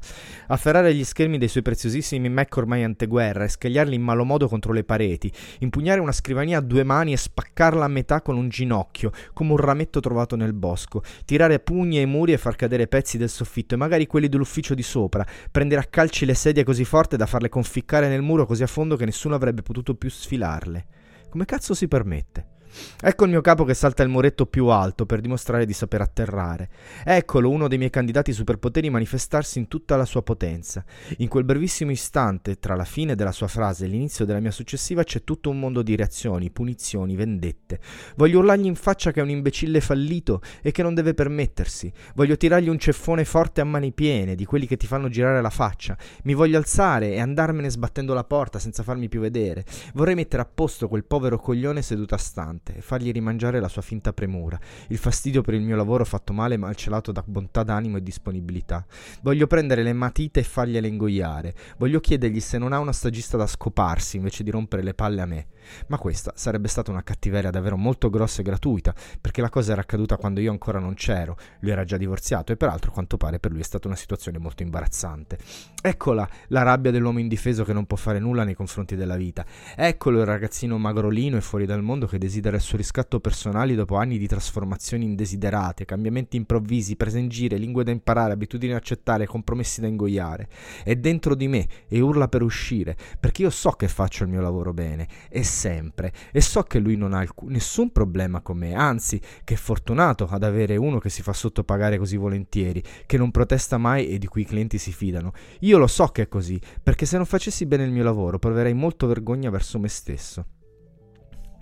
Afferrare 0.49 0.95
gli 0.95 1.05
schermi 1.05 1.39
dei 1.39 1.49
suoi 1.49 1.63
preziosissimi 1.63 2.29
Mac 2.29 2.57
ormai 2.57 2.85
anteguerra 2.85 3.45
e 3.45 3.49
scagliarli 3.49 3.95
in 3.95 4.03
malo 4.03 4.25
modo 4.25 4.49
contro 4.49 4.73
le 4.73 4.85
pareti, 4.85 5.33
impugnare 5.61 6.01
una 6.01 6.13
scrivania 6.13 6.59
a 6.59 6.63
due 6.63 6.85
mani 6.85 7.13
e 7.13 7.17
spaccarla 7.17 7.85
a 7.85 7.89
metà 7.89 8.23
con 8.23 8.37
un 8.37 8.49
ginocchio, 8.49 9.11
come 9.33 9.53
un 9.53 9.59
rametto 9.59 10.01
trovato 10.01 10.37
nel 10.37 10.53
bosco, 10.53 11.03
tirare 11.25 11.61
pugni 11.61 11.99
ai 11.99 12.07
muri 12.07 12.33
e 12.33 12.39
far 12.39 12.57
cadere 12.57 12.87
pezzi 12.87 13.19
del 13.19 13.29
soffitto 13.29 13.75
e 13.75 13.79
magari 13.79 14.07
quelli 14.07 14.29
dell'ufficio 14.29 14.75
di 14.75 14.83
sopra, 14.83 15.25
prendere 15.51 15.81
a 15.81 15.85
calci 15.85 16.25
le 16.25 16.35
sedie 16.35 16.65
così 16.65 16.85
forte 16.85 17.17
da 17.17 17.27
farle 17.27 17.49
conficcare 17.49 18.09
nel 18.09 18.23
muro 18.23 18.47
così 18.47 18.63
a 18.63 18.67
fondo 18.67 18.97
che 18.97 19.05
nessuno 19.05 19.35
avrebbe 19.35 19.63
potuto 19.63 19.95
più 19.95 20.11
sfilarle. 20.11 20.96
Come 21.37 21.45
cazzo 21.45 21.75
si 21.75 21.87
permette? 21.87 22.56
Ecco 23.01 23.25
il 23.25 23.31
mio 23.31 23.41
capo 23.41 23.65
che 23.65 23.75
salta 23.75 24.03
il 24.03 24.09
muretto 24.09 24.47
più 24.47 24.67
alto 24.67 25.07
per 25.07 25.21
dimostrare 25.21 25.67
di 25.67 25.73
saper 25.73 26.01
atterrare. 26.01 26.69
Eccolo 27.05 27.51
uno 27.51 27.69
dei 27.69 27.79
miei 27.79 27.91
candidati 27.91 28.33
superpoteri 28.33 28.91
manifestarsi 28.91 29.59
in 29.59 29.69
tutta 29.69 29.97
la 29.97 30.05
sua 30.05 30.23
potenza. 30.23 30.85
In 31.19 31.29
quel 31.29 31.45
brevissimo 31.45 31.91
istante, 31.91 32.59
tra 32.59 32.75
la 32.75 32.85
fine 32.85 33.15
della 33.15 33.33
sua 33.33 33.49
frase 33.49 33.85
e 33.85 33.89
l'inizio 33.89 34.25
della 34.25 34.41
mia 34.41 34.51
successiva, 34.51 35.05
c'è 35.05 35.25
tutto 35.25 35.51
un 35.51 35.59
mondo 35.59 35.83
di 35.83 35.95
reazioni, 35.95 36.51
punizioni, 36.51 37.17
vendette. 37.17 37.81
Voglio 38.17 38.39
urlargli 38.39 38.67
in 38.67 38.75
faccia 38.75 39.13
che 39.13 39.21
è 39.21 39.23
un 39.23 39.31
imbecille 39.31 39.81
fallito 39.81 40.41
e 40.63 40.73
che 40.73 40.83
non 40.83 40.95
deve 40.95 41.15
permettersi. 41.15 41.93
Voglio 42.15 42.37
tirargli 42.37 42.69
un 42.69 42.79
ceffone 42.79 43.25
forte 43.25 43.61
a 43.61 43.65
mani 43.65 43.93
piene, 43.93 44.35
di 44.35 44.45
quelli 44.45 44.67
che 44.67 44.77
ti 44.77 44.87
fanno 44.87 45.09
girare 45.09 45.41
la 45.41 45.51
faccia. 45.51 45.97
Mi 46.25 46.35
voglio 46.35 46.59
alzare 46.59 47.13
e 47.13 47.21
andarmene 47.21 47.71
sbattendo 47.71 48.15
la 48.15 48.25
porta 48.25 48.59
senza 48.59 48.83
farmi 48.83 49.09
più 49.09 49.21
vedere. 49.21 49.65
Vorrei 49.95 50.15
mettere 50.15 50.43
a 50.43 50.49
posto 50.53 50.89
quel 50.89 51.05
povero 51.05 51.39
coglione 51.39 51.83
seduto 51.83 52.15
a 52.15 52.19
stante 52.19 52.66
e 52.75 52.81
fargli 52.81 53.13
rimangiare 53.13 53.61
la 53.61 53.69
sua 53.69 53.83
finta 53.83 54.13
premura, 54.13 54.59
il 54.89 54.99
fastidio 54.99 55.43
per 55.43 55.55
il 55.55 55.63
mio 55.63 55.77
lavoro 55.77 56.05
fatto 56.05 56.33
male 56.33 56.57
ma 56.57 56.73
celato 56.75 57.13
da 57.13 57.23
bontà 57.27 57.63
d'animo 57.63 57.97
e 57.97 58.03
disponibilità. 58.03 58.85
Voglio 59.23 59.47
prendere 59.47 59.83
le 59.83 59.93
matite 59.93 60.41
e 60.41 60.45
fargliele 60.45 60.89
ingoiare. 60.89 61.55
Voglio 61.79 62.01
chiedergli 62.01 62.41
se 62.41 62.59
non 62.59 62.73
ha 62.73 62.79
una 62.79 62.93
stagista 62.93 63.37
da 63.37 63.47
scoparsi 63.47 64.17
invece 64.17 64.43
di 64.43 64.51
rompere 64.51 64.83
le 64.83 64.95
palle 64.95 65.21
a 65.21 65.27
me. 65.27 65.47
Ma 65.89 65.99
questa 65.99 66.33
sarebbe 66.35 66.69
stata 66.69 66.91
una 66.91 67.03
cattiveria 67.03 67.51
davvero 67.51 67.77
molto 67.77 68.11
grossa 68.11 68.41
e 68.41 68.45
gratuita, 68.45 68.95
perché 69.21 69.41
la 69.41 69.49
cosa 69.49 69.73
era 69.73 69.81
accaduta 69.81 70.17
quando 70.17 70.41
io 70.41 70.51
ancora 70.51 70.79
non 70.79 70.95
c'ero, 70.95 71.37
lui 71.61 71.71
era 71.71 71.85
già 71.85 71.97
divorziato 71.97 72.53
e 72.53 72.57
peraltro 72.57 72.91
quanto 72.91 73.17
pare 73.17 73.39
per 73.39 73.51
lui 73.51 73.61
è 73.61 73.65
stata 73.65 73.87
una 73.87 73.97
situazione 73.97 74.39
molto 74.39 74.63
imbarazzante. 74.63 75.39
Eccola 75.83 76.29
la 76.49 76.63
rabbia 76.63 76.91
dell'uomo 76.91 77.21
indifeso 77.21 77.65
che 77.65 77.73
non 77.73 77.87
può 77.87 77.97
fare 77.97 78.19
nulla 78.19 78.45
nei 78.45 78.55
confronti 78.55 78.97
della 78.97 79.17
vita. 79.17 79.45
Eccolo 79.77 80.21
il 80.21 80.27
ragazzino 80.27 80.79
magrolino 80.79 81.37
e 81.37 81.41
fuori 81.41 81.67
dal 81.67 81.83
mondo 81.83 82.07
che 82.07 82.19
desidera 82.19 82.57
il 82.57 82.63
suo 82.63 82.77
riscatto 82.77 83.21
personale 83.21 83.75
dopo 83.75 83.97
anni 83.97 84.19
di 84.19 84.27
trasformazioni 84.27 85.05
indesiderate, 85.05 85.85
cambiamenti 85.85 86.37
improvvisi, 86.37 86.97
prese 86.97 87.19
in 87.19 87.29
giro, 87.29 87.57
lingue 87.57 87.85
da 87.85 87.91
imparare, 87.91 88.33
abitudini 88.33 88.73
da 88.73 88.79
accettare, 88.79 89.27
compromessi 89.27 89.81
da 89.81 89.87
ingoiare. 89.87 90.49
È 90.83 90.95
dentro 90.97 91.35
di 91.35 91.49
me 91.49 91.67
e 91.89 92.01
urla 92.01 92.29
per 92.29 92.43
uscire, 92.43 92.97
perché 93.21 93.43
io 93.43 93.51
so 93.51 93.71
che 93.73 93.89
faccio 93.89 94.25
il 94.25 94.31
mio 94.31 94.41
lavoro 94.41 94.73
bene, 94.73 95.07
e 95.29 95.45
sempre, 95.57 96.13
e 96.31 96.43
so 96.43 96.63
che 96.63 96.79
lui 96.79 96.97
non 96.97 97.15
ha 97.15 97.21
alc- 97.21 97.43
nessun 97.45 97.91
problema 97.91 98.41
con 98.43 98.59
me, 98.59 98.75
anzi, 98.75 99.19
che 99.43 99.55
è 99.55 99.57
fortunato 99.57 100.27
ad 100.31 100.43
avere 100.43 100.77
uno 100.77 100.99
che 100.99 101.09
si 101.09 101.23
fa 101.23 101.33
sottopagare 101.33 101.97
così 101.97 102.17
volentieri, 102.17 102.83
che 103.07 103.17
non 103.17 103.31
protesta 103.31 103.79
mai 103.79 104.09
e 104.09 104.19
di 104.19 104.27
cui 104.27 104.43
i 104.43 104.47
clienti 104.47 104.77
si 104.77 104.93
fidano. 104.93 105.33
Io 105.61 105.79
lo 105.79 105.87
so 105.87 106.09
che 106.09 106.23
è 106.23 106.29
così, 106.29 106.61
perché 106.83 107.07
se 107.07 107.17
non 107.17 107.25
facessi 107.25 107.65
bene 107.65 107.85
il 107.85 107.91
mio 107.91 108.05
lavoro 108.05 108.39
proverei 108.39 108.75
molto 108.75 109.07
vergogna 109.07 109.49
verso 109.49 109.79
me 109.79 109.89
stesso. 109.89 110.47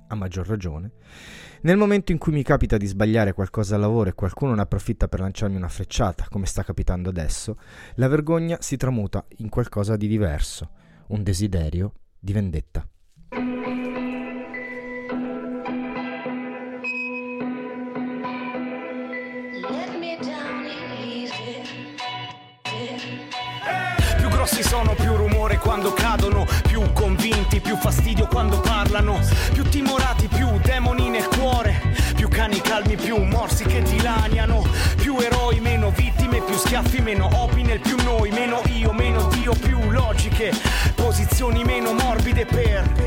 A 0.09 0.15
maggior 0.17 0.47
ragione. 0.47 0.93
Nel 1.63 1.77
momento 1.77 2.13
in 2.13 2.19
cui 2.19 2.33
mi 2.33 2.43
capita 2.43 2.77
di 2.77 2.87
sbagliare 2.87 3.33
qualcosa 3.33 3.77
al 3.77 3.81
lavoro 3.81 4.11
e 4.11 4.15
qualcuno 4.15 4.55
ne 4.55 4.63
approfitta 4.63 5.09
per 5.09 5.21
lanciarmi 5.21 5.57
una 5.57 5.69
frecciata, 5.69 6.27
come 6.29 6.47
sta 6.47 6.63
capitando 6.63 7.09
adesso, 7.09 7.57
la 7.95 8.09
vergogna 8.09 8.59
si 8.61 8.77
tramuta 8.77 9.25
in 9.39 9.49
qualcosa 9.49 9.97
di 9.97 10.09
diverso, 10.09 10.71
un 11.09 11.23
desiderio 11.23 11.93
di 12.19 12.33
vendetta. 12.33 12.87
Grossi 24.45 24.63
sono, 24.63 24.93
più 24.93 25.17
rumore 25.17 25.57
quando 25.57 25.95
cadono, 25.95 26.47
più 26.69 26.93
convinti, 26.93 27.61
più 27.61 27.77
fastidio 27.77 28.27
quando 28.27 28.61
parlano, 28.61 29.19
più 29.55 29.63
timorati, 29.63 30.29
più 30.29 30.47
demoni 30.63 31.09
nel 31.09 31.27
cuore, 31.29 31.81
più 32.15 32.29
cani 32.29 32.61
calmi, 32.61 32.95
più 32.97 33.17
morsi 33.23 33.65
che 33.65 33.81
dilaniano, 33.81 34.63
più 34.97 35.17
eroi, 35.19 35.61
meno 35.61 35.91
vittime, 35.93 36.43
più 36.43 36.57
schiaffi, 36.57 37.01
meno 37.01 37.31
opi 37.33 37.63
nel 37.63 37.81
più 37.81 37.97
noi, 38.03 38.31
meno 38.33 38.61
io, 38.67 38.93
meno 38.93 39.29
Dio, 39.29 39.55
più 39.55 39.79
logiche, 39.91 40.53
posizioni 40.95 41.65
meno 41.65 41.95
morbide 41.95 42.45
per 42.45 43.05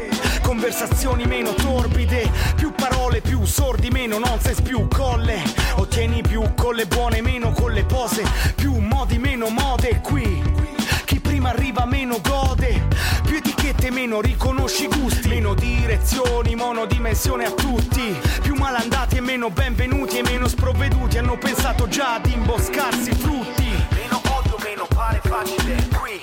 conversazioni 0.47 1.25
meno 1.25 1.53
torbide, 1.53 2.31
più 2.55 2.71
parole, 2.71 3.19
più 3.19 3.43
sordi, 3.43 3.89
meno 3.89 4.17
nonsense, 4.17 4.61
più 4.61 4.87
colle, 4.87 5.41
ottieni 5.75 6.21
più 6.21 6.41
con 6.55 6.73
le 6.73 6.85
buone, 6.85 7.21
meno 7.21 7.51
con 7.51 7.73
le 7.73 7.83
pose, 7.83 8.23
meno 14.17 14.21
riconosci 14.21 14.87
gusti, 14.87 15.27
meno 15.27 15.53
direzioni, 15.53 16.55
monodimensione 16.55 17.45
a 17.45 17.51
tutti, 17.51 18.15
più 18.41 18.55
malandati 18.55 19.17
e 19.17 19.21
meno 19.21 19.49
benvenuti 19.49 20.17
e 20.17 20.23
meno 20.23 20.47
sprovveduti. 20.47 21.17
Hanno 21.17 21.37
pensato 21.37 21.87
già 21.87 22.15
ad 22.15 22.25
imboscarsi 22.25 23.11
frutti. 23.13 23.69
Meno 23.89 24.21
odio, 24.37 24.57
meno 24.63 24.87
pare 24.93 25.21
facile. 25.23 25.87
Qui, 25.99 26.21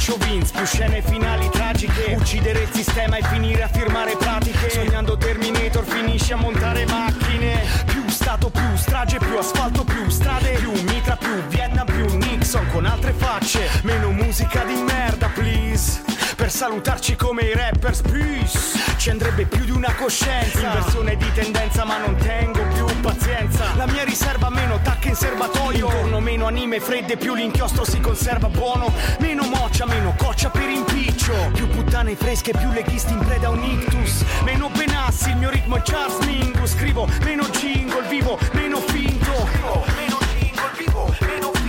faccio 0.00 0.16
Vince, 0.16 0.52
più 0.54 0.64
scene 0.64 1.02
finali 1.02 1.50
tragiche, 1.50 2.14
uccidere 2.18 2.62
il 2.62 2.70
sistema 2.72 3.18
e 3.18 3.22
finire 3.24 3.64
a 3.64 3.68
firmare 3.68 4.16
pratiche, 4.16 4.70
sognando 4.70 5.18
Terminator 5.18 5.84
finisci 5.84 6.32
a 6.32 6.36
montare 6.36 6.86
macchine, 6.86 7.62
più 7.84 8.08
stato, 8.08 8.48
più 8.48 8.76
strage, 8.76 9.18
più 9.18 9.36
asfalto, 9.36 9.84
più 9.84 10.08
strade, 10.08 10.52
più 10.52 10.72
mitra, 10.84 11.16
più 11.16 11.34
Vietnam, 11.48 11.84
più 11.84 12.16
Nixon 12.16 12.66
con 12.68 12.86
altre 12.86 13.12
facce, 13.12 13.68
meno 13.82 14.10
musica 14.10 14.64
di 14.64 14.82
merda, 14.82 15.28
please. 15.34 16.09
Per 16.40 16.50
salutarci 16.50 17.16
come 17.16 17.42
i 17.42 17.52
rappers, 17.52 18.00
peace. 18.00 18.58
Ci 18.96 19.10
andrebbe 19.10 19.44
più 19.44 19.62
di 19.62 19.72
una 19.72 19.92
coscienza. 19.92 20.68
Inversione 20.68 21.16
di 21.16 21.30
tendenza, 21.34 21.84
ma 21.84 21.98
non 21.98 22.16
tengo 22.16 22.62
più 22.72 22.86
pazienza. 23.02 23.74
La 23.76 23.84
mia 23.84 24.04
riserva 24.04 24.48
meno 24.48 24.80
tacche 24.82 25.08
in 25.08 25.16
serbatoio. 25.16 25.84
Intorno 25.84 26.18
meno 26.20 26.46
anime 26.46 26.80
fredde, 26.80 27.18
più 27.18 27.34
l'inchiostro 27.34 27.84
si 27.84 28.00
conserva 28.00 28.48
buono. 28.48 28.90
Meno 29.18 29.44
moccia, 29.44 29.84
meno 29.84 30.14
coccia 30.16 30.48
per 30.48 30.66
impiccio. 30.66 31.50
Più 31.52 31.68
puttane 31.68 32.16
fresche, 32.16 32.52
più 32.52 32.70
leghisti 32.70 33.12
in 33.12 33.18
preda 33.18 33.48
a 33.48 33.50
un 33.50 33.62
ictus. 33.62 34.24
Meno 34.42 34.70
benassi, 34.70 35.28
il 35.28 35.36
mio 35.36 35.50
ritmo 35.50 35.76
è 35.76 35.82
Charles 35.82 36.24
Mingus. 36.24 36.70
Scrivo 36.70 37.06
meno 37.22 37.44
jingle 37.50 38.08
vivo, 38.08 38.38
meno 38.52 38.78
finto. 38.80 39.46
Meno 39.94 40.18
jingle 40.38 40.70
vivo, 40.78 41.14
meno 41.20 41.50
finto. 41.52 41.59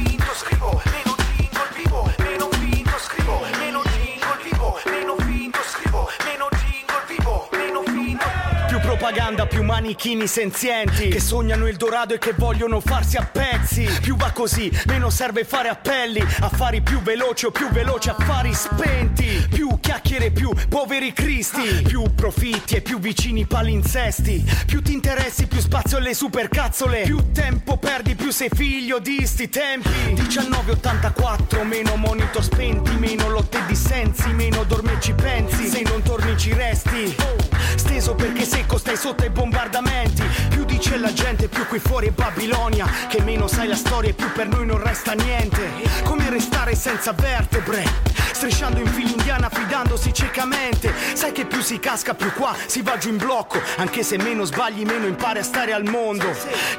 Propaganda, 9.02 9.48
più 9.48 9.64
manichini 9.64 10.28
senzienti 10.28 11.08
che 11.08 11.20
sognano 11.20 11.68
il 11.68 11.76
dorado 11.76 12.14
e 12.14 12.20
che 12.20 12.34
vogliono 12.38 12.80
farsi 12.80 13.18
a 13.18 13.24
pezzi. 13.24 13.90
Più 14.00 14.16
va 14.16 14.30
così, 14.30 14.72
meno 14.86 15.10
serve 15.10 15.44
fare 15.44 15.70
appelli, 15.70 16.24
affari 16.42 16.82
più 16.82 17.02
veloci 17.02 17.48
o 17.48 17.52
più 17.52 17.68
veloci 17.72 18.10
affari 18.10 18.54
spenti. 18.54 19.48
Più 19.50 19.80
chiacchiere, 19.80 20.30
più 20.30 20.54
poveri 20.70 21.14
cristi, 21.14 21.82
più 21.82 22.14
profitti 22.14 22.76
e 22.76 22.82
più 22.82 23.00
vicini 23.00 23.48
palinsesti. 23.48 24.46
Più 24.68 24.84
ti 24.84 24.94
interessi, 24.94 25.48
più 25.48 25.62
spazio 25.62 25.98
alle 25.98 26.14
supercazzole. 26.14 27.02
Più 27.02 27.32
tempo 27.32 27.78
perdi, 27.78 28.14
più 28.14 28.30
sei 28.30 28.50
figlio 28.54 29.00
di 29.00 29.26
sti 29.26 29.50
tempi. 29.50 29.90
1984, 29.90 31.64
meno 31.64 31.96
monitor 31.96 32.44
spenti, 32.44 32.92
meno 32.98 33.30
lotte 33.30 33.64
di 33.66 33.76
sensi, 33.76 34.30
meno 34.30 34.64
dormi 34.64 34.92
e 34.92 35.02
ci 35.02 35.14
pensi. 35.14 35.68
Se 35.70 35.82
non 35.82 36.04
torni 36.04 36.38
ci 36.38 36.54
resti. 36.54 37.51
Steso 37.76 38.16
perché 38.16 38.46
secco 38.46 38.78
stai 38.78 38.98
sotto 38.98 39.24
ai 39.24 39.30
bombardamenti. 39.30 40.24
Più 40.50 40.66
dice 40.66 40.98
la 40.98 41.14
gente, 41.14 41.48
più 41.48 41.66
qui 41.68 41.80
fuori 41.80 42.08
è 42.08 42.12
Babilonia. 42.12 42.88
Che 43.08 43.22
meno 43.22 43.48
sai 43.48 43.68
la 43.68 43.76
storia 43.76 44.10
e 44.10 44.14
più 44.14 44.32
per 44.32 44.48
noi 44.48 44.66
non 44.66 44.82
resta 44.82 45.14
niente. 45.14 45.70
Come 46.04 46.30
restare 46.30 46.76
senza 46.76 47.14
vertebre. 47.14 48.11
Strisciando 48.42 48.80
in 48.80 48.88
fila 48.88 49.10
indiana, 49.10 49.50
fidandosi 49.50 50.12
ciecamente. 50.12 50.92
Sai 51.14 51.32
che 51.32 51.46
più 51.46 51.62
si 51.62 51.78
casca, 51.78 52.16
più 52.16 52.34
qua 52.34 52.56
si 52.66 52.82
va 52.82 52.98
giù 52.98 53.10
in 53.10 53.18
blocco. 53.18 53.62
Anche 53.78 54.02
se 54.02 54.18
meno 54.18 54.46
sbagli, 54.46 54.84
meno 54.84 55.06
impari 55.06 55.38
a 55.38 55.44
stare 55.44 55.74
al 55.74 55.88
mondo. 55.88 56.26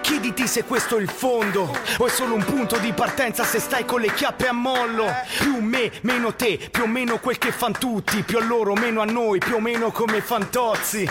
Chiediti 0.01 0.49
se 0.49 0.65
questo 0.65 0.97
è 0.97 1.01
il 1.01 1.09
fondo. 1.09 1.73
O 1.99 2.07
è 2.09 2.11
solo 2.11 2.35
un 2.35 2.45
punto 2.45 2.79
di 2.79 2.93
partenza 2.93 3.45
se 3.45 3.61
stai 3.61 3.85
con 3.85 4.01
le 4.01 4.13
chiappe 4.13 4.49
a 4.49 4.53
mollo. 4.53 5.07
Più 5.39 5.61
me, 5.61 5.93
meno 6.01 6.35
te, 6.35 6.59
più 6.69 6.83
o 6.83 6.89
meno 6.89 7.21
quel 7.21 7.39
che 7.39 7.53
fan 7.53 7.79
tutti. 7.79 8.25
Più 8.25 8.39
a 8.39 8.45
loro, 8.45 8.75
meno 8.75 9.01
a 9.01 9.05
noi, 9.05 9.39
più 9.39 9.55
o 9.55 9.61
meno 9.61 9.93
come 9.93 10.21
fantozzi. 10.21 11.09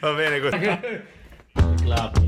Va 0.00 0.12
bene 0.12 0.40
così. 0.40 2.27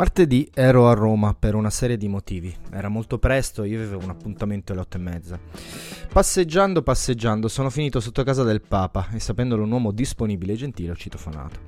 Martedì 0.00 0.50
ero 0.54 0.88
a 0.88 0.94
Roma 0.94 1.34
per 1.34 1.54
una 1.54 1.68
serie 1.68 1.98
di 1.98 2.08
motivi. 2.08 2.56
Era 2.70 2.88
molto 2.88 3.18
presto, 3.18 3.64
io 3.64 3.76
avevo 3.76 4.02
un 4.02 4.08
appuntamento 4.08 4.72
alle 4.72 4.80
otto 4.80 4.96
e 4.96 5.00
mezza. 5.00 5.38
Passeggiando, 6.10 6.82
passeggiando, 6.82 7.48
sono 7.48 7.68
finito 7.68 8.00
sotto 8.00 8.24
casa 8.24 8.42
del 8.42 8.62
Papa 8.62 9.10
e 9.12 9.20
sapendolo 9.20 9.62
un 9.62 9.70
uomo 9.70 9.92
disponibile 9.92 10.54
e 10.54 10.56
gentile 10.56 10.92
ho 10.92 10.96
citofonato. 10.96 11.60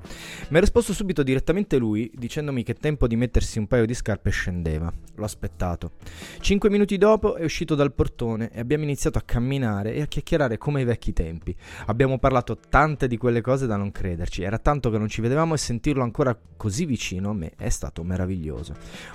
Mi 0.49 0.57
ha 0.57 0.59
risposto 0.61 0.93
subito 0.93 1.21
direttamente 1.21 1.77
lui 1.77 2.11
dicendomi 2.11 2.63
che 2.63 2.73
tempo 2.73 3.05
di 3.05 3.15
mettersi 3.15 3.59
un 3.59 3.67
paio 3.67 3.85
di 3.85 3.93
scarpe 3.93 4.31
scendeva. 4.31 4.91
L'ho 5.13 5.23
aspettato. 5.23 5.91
Cinque 6.39 6.71
minuti 6.71 6.97
dopo 6.97 7.35
è 7.35 7.43
uscito 7.43 7.75
dal 7.75 7.93
portone 7.93 8.49
e 8.51 8.59
abbiamo 8.59 8.83
iniziato 8.83 9.19
a 9.19 9.23
camminare 9.23 9.93
e 9.93 10.01
a 10.01 10.07
chiacchierare 10.07 10.57
come 10.57 10.79
ai 10.79 10.85
vecchi 10.85 11.13
tempi. 11.13 11.55
Abbiamo 11.85 12.17
parlato 12.17 12.57
tante 12.57 13.07
di 13.07 13.15
quelle 13.15 13.41
cose 13.41 13.67
da 13.67 13.77
non 13.77 13.91
crederci. 13.91 14.41
Era 14.41 14.57
tanto 14.57 14.89
che 14.89 14.97
non 14.97 15.07
ci 15.07 15.21
vedevamo 15.21 15.53
e 15.53 15.57
sentirlo 15.57 16.01
ancora 16.01 16.35
così 16.57 16.85
vicino 16.85 17.29
a 17.29 17.33
me 17.33 17.51
è 17.55 17.69
stato 17.69 18.03
meraviglioso. 18.03 18.21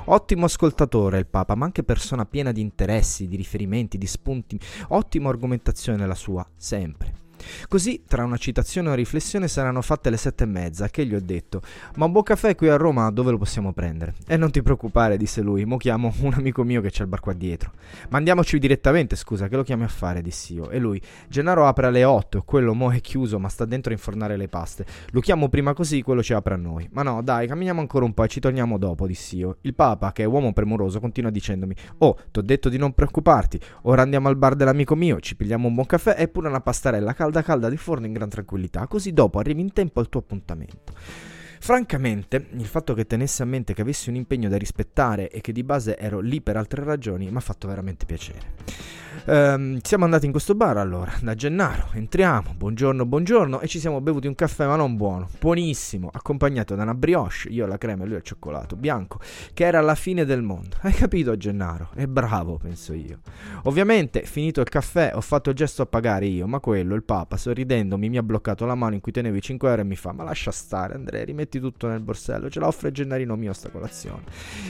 Ottimo 0.07 0.47
ascoltatore 0.47 1.19
il 1.19 1.27
Papa, 1.27 1.55
ma 1.55 1.65
anche 1.65 1.83
persona 1.83 2.25
piena 2.25 2.53
di 2.53 2.61
interessi, 2.61 3.29
di 3.29 3.37
riferimenti, 3.37 3.99
di 3.99 4.07
spunti. 4.07 4.59
Ottima 4.89 5.29
argomentazione 5.29 6.07
la 6.07 6.15
sua, 6.15 6.47
sempre. 6.57 7.28
Così, 7.69 8.05
tra 8.07 8.25
una 8.25 8.37
citazione 8.37 8.87
e 8.87 8.91
una 8.91 8.99
riflessione, 8.99 9.49
saranno 9.49 9.83
fatte 9.83 10.11
le 10.11 10.17
sette 10.17 10.45
e 10.45 10.47
mezza, 10.47 10.89
che 10.89 11.05
gli 11.05 11.15
ho 11.15 11.21
detto, 11.21 11.63
ma 11.97 12.07
un 12.07 12.13
buon 12.13 12.25
caffè 12.25 12.55
qui 12.55 12.69
a 12.69 12.77
Roma 12.77 13.11
dove 13.11 13.31
lo 13.31 13.39
possiamo 13.39 13.73
prendere? 13.73 14.15
E 14.27 14.37
non 14.37 14.51
ti 14.51 14.63
preoccupare, 14.63 15.17
disse 15.17 15.41
lui, 15.43 15.65
mo 15.65 15.77
chiamo 15.77 16.13
un 16.21 16.35
amico 16.35 16.65
mio 16.65 16.81
che 16.81 16.91
c'è 16.91 17.03
il 17.03 17.09
bar 17.09 17.21
qua 17.21 17.33
dietro. 17.33 17.73
Ma 18.11 18.19
andiamoci 18.19 18.59
direttamente, 18.59 19.17
scusa, 19.17 19.49
che 19.49 19.57
lo 19.57 19.63
chiami 19.63 19.85
a 19.85 19.89
fare, 19.89 20.23
dissi 20.23 20.55
io. 20.55 20.71
E 20.71 20.79
lui, 20.79 21.01
Gennaro 21.29 21.67
apre 21.67 21.87
alle 21.87 22.05
8, 22.05 22.43
quello 22.43 22.75
mo 22.75 22.91
è 22.91 23.01
chiuso, 23.01 23.39
ma 23.39 23.49
sta 23.49 23.65
dentro 23.65 23.93
a 23.93 23.95
infornare 23.95 24.37
le 24.37 24.49
paste. 24.49 24.87
Lo 25.11 25.21
chiamo 25.21 25.49
prima 25.49 25.75
così, 25.75 26.03
quello 26.03 26.23
ci 26.23 26.33
apre 26.33 26.55
a 26.55 26.57
noi. 26.57 26.89
Ma 26.93 27.03
no, 27.03 27.23
dai, 27.23 27.47
camminiamo 27.47 27.81
ancora 27.81 28.05
un 28.05 28.15
po' 28.15 28.25
e 28.25 28.29
ci 28.29 28.41
torniamo 28.41 28.79
dopo, 28.79 29.07
dissi 29.07 29.37
io. 29.37 29.59
Il 29.63 29.75
Papa, 29.75 30.13
che 30.13 30.23
è 30.23 30.27
uomo 30.27 30.53
premuroso, 30.53 31.01
continua 31.01 31.31
dicendomi, 31.31 31.75
oh, 31.99 32.19
t'ho 32.31 32.43
detto 32.43 32.69
di 32.69 32.79
non 32.79 32.93
preoccuparti, 32.93 33.61
ora 33.83 34.03
andiamo 34.03 34.29
al 34.29 34.37
bar 34.37 34.55
dell'amico 34.55 34.95
mio, 34.95 35.21
ci 35.21 35.37
pigliamo 35.37 35.69
un 35.69 35.75
buon 35.75 35.87
caffè 35.87 36.17
e 36.19 36.29
pure 36.29 36.49
una 36.49 36.61
pastarella 36.61 37.13
calda 37.13 37.28
calda 37.43 37.69
di 37.69 37.77
forno 37.77 38.07
in 38.07 38.13
gran 38.13 38.29
tranquillità, 38.29 38.87
così 38.87 39.13
dopo 39.13 39.39
arrivi 39.39 39.61
in 39.61 39.73
tempo 39.73 40.01
al 40.01 40.09
tuo 40.09 40.21
appuntamento. 40.21 40.93
Francamente, 41.61 42.47
il 42.53 42.67
fatto 42.67 42.95
che 42.95 43.07
tenesse 43.07 43.43
a 43.43 43.47
mente 43.47 43.75
che 43.75 43.83
avessi 43.83 44.09
un 44.09 44.15
impegno 44.15 44.49
da 44.49 44.57
rispettare 44.57 45.29
e 45.31 45.41
che 45.41 45.53
di 45.53 45.65
base 45.65 45.99
ero 45.99 46.21
lì 46.21 46.41
per 46.41 46.57
altre 46.57 46.85
ragioni 46.85 47.31
mi 47.31 47.37
ha 47.37 47.41
fatto 47.41 47.67
veramente 47.67 48.07
piacere. 48.07 48.55
Ehm, 49.27 49.79
siamo 49.83 50.05
andati 50.05 50.27
in 50.27 50.33
questo 50.33 50.55
bar 50.55 50.77
allora, 50.77 51.13
da 51.21 51.35
Gennaro, 51.35 51.89
entriamo, 51.93 52.55
buongiorno, 52.57 53.05
buongiorno, 53.05 53.61
e 53.61 53.67
ci 53.67 53.79
siamo 53.79 54.01
bevuti 54.01 54.27
un 54.27 54.35
caffè 54.35 54.67
ma 54.67 54.77
non 54.77 54.97
buono, 54.97 55.29
buonissimo, 55.39 56.11
accompagnato 56.13 56.75
da 56.75 56.83
una 56.83 56.95
brioche, 56.95 57.49
io 57.49 57.65
alla 57.65 57.79
crema 57.79 58.05
e 58.05 58.07
lui 58.07 58.17
al 58.17 58.23
cioccolato, 58.23 58.77
bianco, 58.77 59.19
che 59.53 59.65
era 59.65 59.81
la 59.81 59.95
fine 59.95 60.25
del 60.25 60.43
mondo. 60.43 60.77
Hai 60.81 60.93
capito 60.93 61.37
Gennaro? 61.37 61.91
È 61.95 62.07
bravo, 62.07 62.59
penso 62.59 62.93
io. 62.93 63.19
Ovviamente, 63.65 64.23
finito 64.23 64.61
il 64.61 64.69
caffè, 64.69 65.13
ho 65.15 65.21
fatto 65.21 65.51
il 65.51 65.57
gesto 65.57 65.83
a 65.83 65.87
pagare 65.87 66.27
io, 66.27 66.47
ma 66.47 66.61
quello, 66.61 66.95
il 66.95 67.03
papa, 67.03 67.37
sorridendomi, 67.37 68.09
mi 68.09 68.19
ha 68.19 68.23
bloccato 68.23 68.65
la 68.65 68.75
mano 68.75 68.95
in 68.95 69.01
cui 69.01 69.13
tenevo 69.13 69.37
i 69.37 69.43
5 69.43 69.69
euro 69.69 69.83
e 69.83 69.85
mi 69.85 69.97
fa, 69.97 70.13
ma 70.13 70.25
lascia 70.25 70.51
stare 70.51 70.95
Andrea, 70.95 71.25
rimetti 71.25 71.61
tutto 71.61 71.89
nel 71.89 72.01
borsello, 72.01 72.49
ce 72.49 72.61
la 72.61 72.67
offre 72.67 72.93
Gennarino 72.93 73.37
mio 73.37 73.53
sta 73.53 73.69
colazione. 73.69 74.23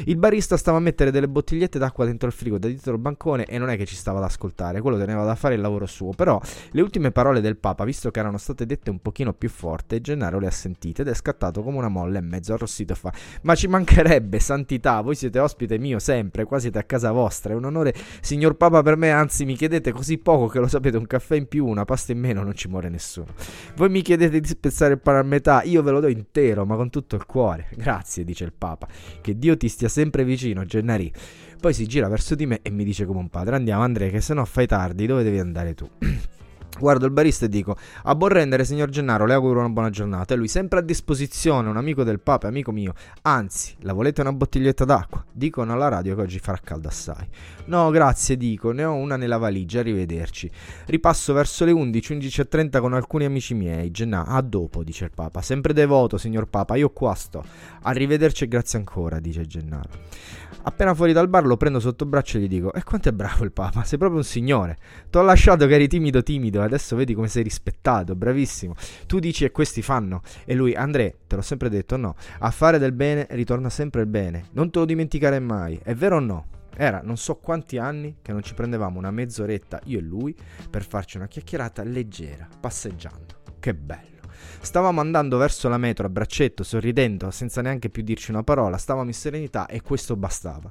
Il 0.05 0.17
barista 0.17 0.57
stava 0.57 0.79
a 0.79 0.81
mettere 0.81 1.11
delle 1.11 1.29
bottigliette 1.29 1.79
d'acqua 1.79 2.05
dentro 2.05 2.29
il 2.29 2.35
frigo 2.35 2.59
da 2.59 2.69
dietro 2.69 2.93
il 2.93 2.99
bancone 2.99 3.45
e 3.45 3.59
non 3.59 3.71
è 3.71 3.77
che 3.77 3.87
ci 3.87 3.95
stava 3.95 4.19
ad 4.19 4.25
ascoltare, 4.39 4.81
quello 4.81 4.97
teneva 4.97 5.25
da 5.25 5.35
fare 5.35 5.57
il 5.57 5.61
lavoro 5.61 5.85
suo. 5.87 6.13
Però 6.13 6.41
le 6.71 6.81
ultime 6.81 7.11
parole 7.11 7.41
del 7.41 7.57
Papa, 7.57 7.85
visto 7.85 8.11
che 8.11 8.21
erano 8.21 8.39
state 8.39 8.65
dette 8.65 8.89
un 8.91 9.01
pochino 9.01 9.35
più 9.35 9.49
forte, 9.49 10.01
Gennaro 10.01 10.39
le 10.39 10.47
ha 10.47 10.53
sentite 10.53 11.03
ed 11.03 11.09
è 11.09 11.15
scattato 11.15 11.63
come 11.63 11.77
una 11.77 11.89
molla 11.89 12.19
e 12.19 12.23
mezzo 12.23 12.55
arrossito 12.55 12.95
fa: 12.95 13.13
Ma 13.43 13.55
ci 13.57 13.67
mancherebbe, 13.67 14.39
santità, 14.39 15.01
voi 15.01 15.17
siete 15.17 15.41
ospite 15.41 15.79
mio 15.79 15.99
sempre, 15.99 16.45
qua 16.45 16.61
siete 16.61 16.79
a 16.79 16.85
casa 16.85 17.11
vostra. 17.11 17.53
È 17.53 17.57
un 17.57 17.65
onore, 17.65 17.93
signor 18.21 18.57
Papa, 18.57 18.83
per 18.83 18.97
me, 18.97 19.11
anzi 19.11 19.45
mi 19.45 19.57
chiedete 19.57 19.93
così 19.93 20.19
poco 20.19 20.47
che 20.47 20.61
lo 20.61 20.69
sapete, 20.69 20.97
un 20.97 21.07
caffè 21.07 21.37
in 21.37 21.49
più, 21.49 21.67
una 21.67 21.85
pasta 21.85 22.13
in 22.13 22.21
meno, 22.21 22.43
non 22.43 22.55
ci 22.55 22.69
muore 22.69 22.89
nessuno. 22.89 23.27
Voi 23.75 23.89
mi 23.89 24.03
chiedete 24.03 24.39
di 24.39 24.47
spezzare 24.47 24.95
il 24.95 25.01
pane 25.01 25.19
a 25.19 25.23
metà, 25.23 25.63
io 25.63 25.83
ve 25.83 25.91
lo 25.91 26.01
do 26.01 26.09
intero, 26.09 26.65
ma 26.65 26.77
con 26.77 26.91
tutto 26.91 27.17
il 27.17 27.27
cuore. 27.27 27.69
Grazie, 27.75 28.25
dice 28.25 28.45
il 28.45 28.53
Papa. 28.57 28.87
Che 29.21 29.39
Dio 29.39 29.57
ti 29.57 29.69
stia 29.69 29.89
sempre 29.89 30.25
vicino, 30.25 30.65
Gennari. 30.65 31.13
Poi 31.61 31.75
si 31.75 31.87
gira 31.87 32.09
verso 32.09 32.37
di 32.37 32.47
me 32.47 32.61
e 32.63 32.71
mi 32.71 32.85
dice 32.85 33.05
come 33.05 33.19
un 33.19 33.29
padre: 33.29 33.57
Andiamo, 33.57 33.83
Andrea, 33.83 34.11
che 34.11 34.21
se 34.21 34.33
no 34.33 34.45
fai 34.45 34.67
tardi, 34.67 35.07
dove 35.07 35.25
devi 35.25 35.41
andare 35.41 35.75
tu? 35.75 35.89
Guardo 36.79 37.07
il 37.07 37.11
barista 37.11 37.47
e 37.47 37.49
dico: 37.49 37.77
A 38.05 38.15
buon 38.15 38.31
rendere, 38.31 38.65
signor 38.65 38.89
Gennaro, 38.89 39.27
le 39.27 39.35
auguro 39.35 39.59
una 39.59 39.69
buona 39.69 39.91
giornata. 39.91 40.35
E 40.35 40.37
lui, 40.37 40.47
sempre 40.47 40.79
a 40.79 40.83
disposizione, 40.83 41.69
un 41.69 41.77
amico 41.77 42.05
del 42.05 42.21
Papa, 42.21 42.47
amico 42.47 42.71
mio. 42.71 42.95
Anzi, 43.23 43.75
la 43.81 43.93
volete 43.93 44.21
una 44.21 44.33
bottiglietta 44.33 44.85
d'acqua? 44.85 45.25
Dicono 45.33 45.73
alla 45.73 45.89
radio 45.89 46.15
che 46.15 46.21
oggi 46.21 46.39
farà 46.39 46.61
caldo 46.63 46.87
assai. 46.87 47.27
No, 47.65 47.91
grazie, 47.91 48.37
dico, 48.37 48.71
ne 48.71 48.85
ho 48.85 48.95
una 48.95 49.17
nella 49.17 49.39
valigia, 49.39 49.81
arrivederci. 49.81 50.49
Ripasso 50.87 51.33
verso 51.33 51.65
le 51.65 51.73
11, 51.73 52.15
11.30 52.15 52.81
con 52.81 52.93
alcuni 52.93 53.25
amici 53.25 53.55
miei. 53.55 53.91
Gennaro, 53.91 54.31
a 54.31 54.41
dopo, 54.41 54.85
dice 54.85 55.05
il 55.05 55.11
Papa. 55.13 55.43
Sempre 55.43 55.73
devoto, 55.73 56.17
signor 56.17 56.47
Papa, 56.47 56.77
io 56.77 56.91
qua 56.91 57.15
sto. 57.15 57.43
Arrivederci 57.83 58.45
e 58.45 58.49
grazie 58.49 58.79
ancora, 58.79 59.19
dice 59.19 59.45
Gennaro. 59.47 59.89
Appena 60.63 60.95
fuori 60.95 61.13
dal 61.13 61.29
bar 61.29 61.47
lo 61.47 61.57
prendo 61.57 61.81
sotto 61.81 62.05
braccio 62.05 62.37
e 62.37 62.41
gli 62.41 62.49
dico: 62.49 62.73
E 62.73 62.83
quanto 62.83 63.09
è 63.09 63.13
bravo 63.13 63.45
il 63.45 63.53
Papa? 63.53 63.85
Sei 63.85 63.99
proprio 63.99 64.19
un 64.19 64.25
signore. 64.25 64.77
T'ho 65.11 65.23
lasciato 65.23 65.67
che 65.67 65.75
eri 65.75 65.89
timido, 65.89 66.23
timido, 66.23 66.63
adesso 66.63 66.97
vedi 66.97 67.15
come 67.15 67.29
sei 67.29 67.43
rispettato, 67.43 68.15
bravissimo. 68.15 68.75
Tu 69.07 69.19
dici 69.19 69.45
e 69.45 69.51
questi 69.51 69.83
fanno. 69.83 70.23
E 70.45 70.55
lui, 70.55 70.75
André, 70.75 71.19
te 71.27 71.37
l'ho 71.37 71.43
sempre 71.43 71.69
detto, 71.69 71.97
no. 71.97 72.15
A 72.41 72.51
fare 72.51 72.79
del 72.79 72.93
bene 72.93 73.27
ritorna 73.31 73.71
sempre 73.71 74.03
il 74.03 74.09
bene. 74.09 74.47
Non 74.53 74.71
te 74.71 74.81
lo 74.81 74.85
dimenticare 74.85 75.39
mai. 75.39 75.81
È 75.83 75.95
vero 75.95 76.17
o 76.17 76.21
no? 76.21 76.47
Era 76.77 77.01
non 77.03 77.17
so 77.17 77.37
quanti 77.37 77.77
anni 77.77 78.19
che 78.23 78.33
non 78.33 78.43
ci 78.43 78.55
prendevamo 78.55 78.99
una 78.99 79.11
mezz'oretta, 79.11 79.81
io 79.87 79.99
e 79.99 80.03
lui, 80.03 80.35
per 80.71 80.87
farci 80.87 81.17
una 81.17 81.27
chiacchierata 81.27 81.83
leggera, 81.83 82.47
passeggiando. 82.61 83.43
Che 83.59 83.75
bello. 83.75 84.18
Stavamo 84.61 85.01
andando 85.01 85.37
verso 85.37 85.69
la 85.69 85.79
metro 85.79 86.07
a 86.07 86.09
braccetto, 86.11 86.63
sorridendo, 86.63 87.31
senza 87.31 87.63
neanche 87.63 87.91
più 87.91 88.03
dirci 88.03 88.31
una 88.31 88.43
parola, 88.43 88.77
stavamo 88.77 89.09
in 89.09 89.15
serenità 89.15 89.67
e 89.67 89.83
questo 89.83 90.17
bastava. 90.17 90.71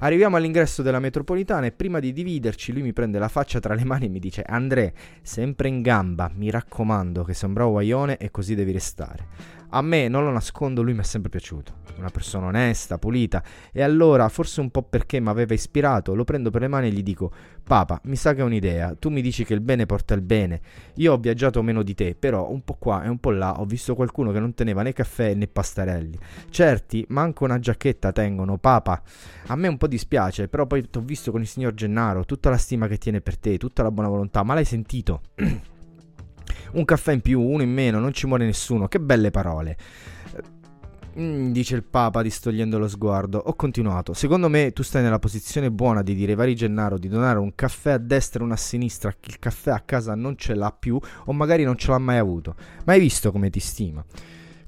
Arriviamo 0.00 0.36
all'ingresso 0.36 0.82
della 0.82 0.98
metropolitana 0.98 1.66
e 1.66 1.72
prima 1.72 2.00
di 2.00 2.12
dividerci 2.12 2.72
lui 2.72 2.82
mi 2.82 2.92
prende 2.92 3.18
la 3.18 3.28
faccia 3.28 3.60
tra 3.60 3.74
le 3.74 3.84
mani 3.84 4.06
e 4.06 4.08
mi 4.08 4.18
dice 4.18 4.42
André, 4.42 4.92
sempre 5.22 5.68
in 5.68 5.82
gamba, 5.82 6.30
mi 6.34 6.50
raccomando 6.50 7.24
che 7.24 7.34
sei 7.34 7.48
un 7.48 7.54
guaione 7.54 8.16
e 8.16 8.30
così 8.30 8.54
devi 8.54 8.72
restare. 8.72 9.60
A 9.74 9.80
me, 9.80 10.08
non 10.08 10.24
lo 10.24 10.30
nascondo, 10.30 10.82
lui 10.82 10.92
mi 10.92 11.00
è 11.00 11.02
sempre 11.02 11.30
piaciuto. 11.30 11.80
Una 11.96 12.10
persona 12.10 12.46
onesta, 12.46 12.98
pulita. 12.98 13.42
E 13.72 13.82
allora, 13.82 14.28
forse 14.28 14.60
un 14.60 14.70
po' 14.70 14.82
perché 14.82 15.18
mi 15.18 15.28
aveva 15.28 15.54
ispirato, 15.54 16.14
lo 16.14 16.24
prendo 16.24 16.50
per 16.50 16.60
le 16.60 16.68
mani 16.68 16.88
e 16.88 16.90
gli 16.90 17.02
dico: 17.02 17.32
Papa, 17.62 17.98
mi 18.04 18.16
sa 18.16 18.34
che 18.34 18.40
è 18.40 18.44
un'idea. 18.44 18.94
Tu 18.94 19.08
mi 19.08 19.22
dici 19.22 19.44
che 19.44 19.54
il 19.54 19.62
bene 19.62 19.86
porta 19.86 20.12
il 20.12 20.20
bene. 20.20 20.60
Io 20.96 21.14
ho 21.14 21.16
viaggiato 21.16 21.62
meno 21.62 21.82
di 21.82 21.94
te, 21.94 22.14
però 22.14 22.50
un 22.50 22.62
po' 22.64 22.74
qua 22.74 23.02
e 23.02 23.08
un 23.08 23.18
po' 23.18 23.30
là 23.30 23.60
ho 23.60 23.64
visto 23.64 23.94
qualcuno 23.94 24.30
che 24.30 24.40
non 24.40 24.52
teneva 24.52 24.82
né 24.82 24.92
caffè 24.92 25.32
né 25.32 25.46
pastarelli. 25.46 26.18
Certi, 26.50 27.06
manco 27.08 27.44
una 27.44 27.58
giacchetta 27.58 28.12
tengono, 28.12 28.58
Papa. 28.58 29.02
A 29.46 29.56
me 29.56 29.68
un 29.68 29.78
po' 29.78 29.86
dispiace, 29.86 30.48
però 30.48 30.66
poi 30.66 30.88
ti 30.90 30.98
ho 30.98 31.02
visto 31.02 31.30
con 31.30 31.40
il 31.40 31.46
signor 31.46 31.72
Gennaro, 31.72 32.26
tutta 32.26 32.50
la 32.50 32.58
stima 32.58 32.88
che 32.88 32.98
tiene 32.98 33.22
per 33.22 33.38
te, 33.38 33.56
tutta 33.56 33.82
la 33.82 33.90
buona 33.90 34.10
volontà. 34.10 34.42
Ma 34.42 34.52
l'hai 34.52 34.66
sentito? 34.66 35.22
Un 36.72 36.84
caffè 36.84 37.12
in 37.12 37.20
più, 37.20 37.40
uno 37.40 37.62
in 37.62 37.72
meno, 37.72 37.98
non 37.98 38.12
ci 38.12 38.26
muore 38.26 38.44
nessuno. 38.44 38.88
Che 38.88 39.00
belle 39.00 39.30
parole. 39.30 39.76
Mm, 41.18 41.52
dice 41.52 41.74
il 41.74 41.82
Papa 41.82 42.22
distogliendo 42.22 42.78
lo 42.78 42.88
sguardo. 42.88 43.38
Ho 43.38 43.54
continuato. 43.54 44.14
Secondo 44.14 44.48
me 44.48 44.72
tu 44.72 44.82
stai 44.82 45.02
nella 45.02 45.18
posizione 45.18 45.70
buona 45.70 46.02
di 46.02 46.14
dire 46.14 46.34
vari 46.34 46.54
Gennaro 46.54 46.98
di 46.98 47.08
donare 47.08 47.38
un 47.38 47.54
caffè 47.54 47.92
a 47.92 47.98
destra 47.98 48.40
e 48.40 48.44
uno 48.44 48.54
a 48.54 48.56
sinistra 48.56 49.10
a 49.10 49.16
chi 49.18 49.30
il 49.30 49.38
caffè 49.38 49.72
a 49.72 49.80
casa 49.80 50.14
non 50.14 50.36
ce 50.36 50.54
l'ha 50.54 50.74
più 50.76 50.98
o 51.26 51.32
magari 51.32 51.64
non 51.64 51.76
ce 51.76 51.90
l'ha 51.90 51.98
mai 51.98 52.16
avuto. 52.16 52.54
Ma 52.84 52.94
hai 52.94 53.00
visto 53.00 53.30
come 53.30 53.50
ti 53.50 53.60
stima? 53.60 54.02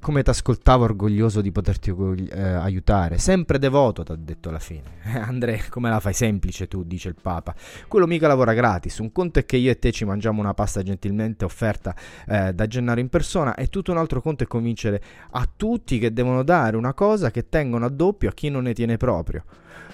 Come 0.05 0.23
ti 0.23 0.29
ascoltavo 0.29 0.85
orgoglioso 0.85 1.41
di 1.41 1.51
poterti 1.51 1.89
eh, 2.29 2.43
aiutare. 2.43 3.17
Sempre 3.17 3.59
devoto, 3.59 4.03
ti 4.03 4.13
ha 4.13 4.17
detto 4.17 4.51
alla 4.51 4.59
fine. 4.59 4.83
Eh, 5.15 5.19
Andrea, 5.19 5.63
come 5.69 5.91
la 5.91 6.01
fai 6.01 6.13
semplice 6.13 6.67
tu, 6.67 6.83
dice 6.83 7.09
il 7.09 7.15
Papa. 7.21 7.55
Quello 7.89 8.07
mica 8.07 8.27
lavora 8.27 8.53
gratis. 8.53 8.99
Un 8.99 9.13
conto 9.13 9.39
è 9.39 9.47
che 9.47 9.57
io 9.57 9.71
e 9.71 9.79
te 9.79 9.93
ci 9.93 10.05
mangiamo 10.05 10.41
una 10.41 10.55
pasta 10.55 10.83
gentilmente 10.83 11.45
offerta 11.45 11.95
eh, 12.27 12.53
da 12.53 12.67
Gennaro 12.67 13.01
in 13.01 13.09
persona 13.09 13.55
e 13.55 13.69
tutto 13.69 13.93
un 13.93 13.99
altro 13.99 14.21
conto 14.21 14.45
è 14.45 14.47
convincere 14.47 15.03
a 15.31 15.49
tutti 15.55 15.99
che 15.99 16.13
devono 16.13 16.43
dare 16.43 16.77
una 16.77 16.95
cosa 16.95 17.31
che 17.31 17.49
tengono 17.49 17.85
a 17.85 17.91
doppio 17.91 18.29
a 18.29 18.33
chi 18.33 18.49
non 18.49 18.65
ne 18.65 18.75
tiene 18.75 18.97
proprio. 18.97 19.45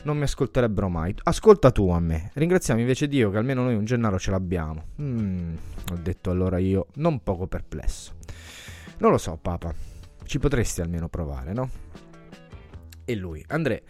Non 0.03 0.17
mi 0.17 0.23
ascolterebbero 0.23 0.89
mai. 0.89 1.15
Ascolta 1.25 1.71
tu 1.71 1.91
a 1.91 2.01
me. 2.01 2.31
Ringraziamo 2.35 2.81
invece 2.81 3.07
Dio 3.07 3.31
che 3.31 3.37
almeno 3.37 3.63
noi 3.63 3.75
un 3.75 3.85
Gennaro 3.85 4.19
ce 4.19 4.31
l'abbiamo. 4.31 4.85
Mm, 5.03 5.55
ho 5.93 5.99
detto 6.01 6.31
allora 6.31 6.59
io, 6.59 6.87
non 6.95 7.23
poco 7.23 7.47
perplesso. 7.47 8.15
Non 8.99 9.11
lo 9.11 9.19
so, 9.19 9.39
Papa. 9.41 9.90
Ci 10.31 10.39
potresti 10.39 10.81
almeno 10.81 11.09
provare, 11.09 11.53
no? 11.53 11.69
E 13.05 13.17
lui, 13.17 13.45
Andrea, 13.49 13.81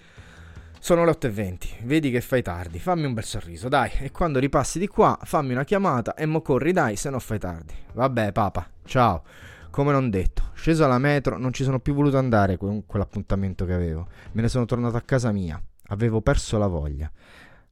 sono 0.78 1.04
le 1.04 1.10
8.20, 1.10 1.84
vedi 1.84 2.10
che 2.10 2.22
fai 2.22 2.40
tardi, 2.40 2.78
fammi 2.78 3.04
un 3.04 3.12
bel 3.12 3.24
sorriso, 3.24 3.68
dai, 3.68 3.90
e 3.98 4.10
quando 4.10 4.38
ripassi 4.38 4.78
di 4.78 4.86
qua 4.86 5.18
fammi 5.22 5.52
una 5.52 5.64
chiamata 5.64 6.14
e 6.14 6.24
mo 6.24 6.40
corri, 6.40 6.72
dai, 6.72 6.96
se 6.96 7.10
no 7.10 7.18
fai 7.18 7.38
tardi. 7.38 7.74
Vabbè, 7.92 8.32
papa, 8.32 8.66
ciao. 8.86 9.22
Come 9.68 9.92
non 9.92 10.08
detto, 10.08 10.44
sceso 10.54 10.82
alla 10.82 10.96
metro, 10.96 11.36
non 11.36 11.52
ci 11.52 11.62
sono 11.62 11.78
più 11.78 11.92
voluto 11.92 12.16
andare 12.16 12.56
con 12.56 12.86
quell'appuntamento 12.86 13.66
che 13.66 13.74
avevo. 13.74 14.08
Me 14.32 14.40
ne 14.40 14.48
sono 14.48 14.64
tornato 14.64 14.96
a 14.96 15.02
casa 15.02 15.32
mia. 15.32 15.62
Avevo 15.88 16.22
perso 16.22 16.56
la 16.56 16.68
voglia. 16.68 17.12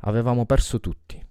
Avevamo 0.00 0.44
perso 0.44 0.78
tutti. 0.78 1.27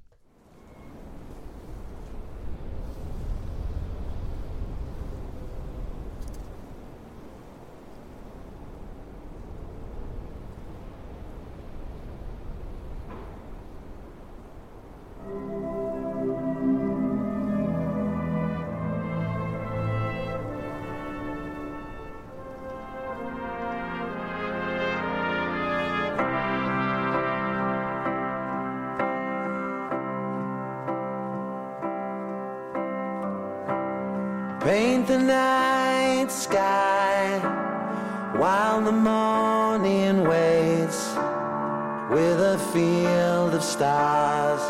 Of 43.57 43.63
stars 43.63 44.61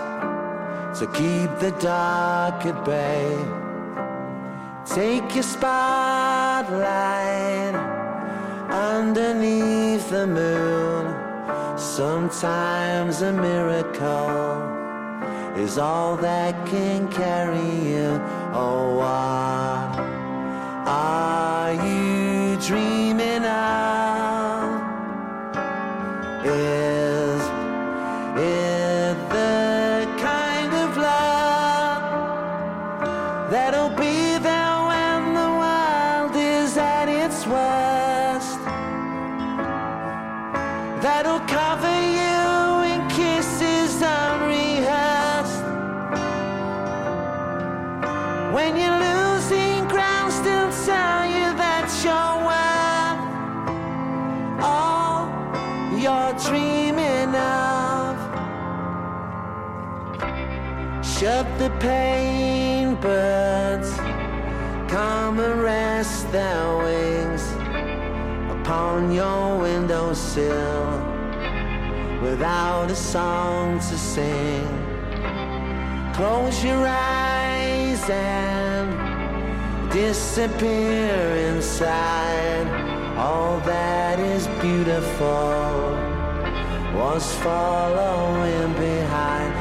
to 0.98 1.06
keep 1.08 1.50
the 1.60 1.72
dark 1.82 2.66
at 2.66 2.86
bay. 2.86 3.36
Take 4.86 5.36
your 5.36 5.44
spotlight 5.44 6.76
underneath 8.72 10.10
the 10.10 10.26
moon. 10.26 11.06
Sometimes 11.78 13.22
a 13.22 13.34
miracle 13.34 14.64
is 15.62 15.78
all 15.78 16.16
that 16.18 16.54
can 16.68 17.10
carry 17.12 17.70
you. 17.92 18.10
Oh, 18.54 18.96
what 19.02 20.00
are 20.88 21.74
you 21.74 22.56
dreaming 22.70 23.44
of? 23.44 23.68
The 61.58 61.70
pain, 61.80 62.96
birds. 62.96 63.90
Come 64.92 65.40
and 65.40 65.62
rest 65.62 66.32
their 66.32 66.78
wings 66.78 67.44
upon 68.52 69.12
your 69.12 69.58
windowsill 69.60 71.02
without 72.22 72.92
a 72.92 72.96
song 72.96 73.80
to 73.80 73.98
sing. 73.98 74.68
Close 76.14 76.64
your 76.64 76.86
eyes 76.88 78.10
and 78.10 78.88
disappear 79.92 81.18
inside. 81.50 82.68
All 83.18 83.60
that 83.62 84.20
is 84.20 84.48
beautiful 84.62 85.98
was 86.94 87.34
following 87.38 88.74
behind. 88.74 89.57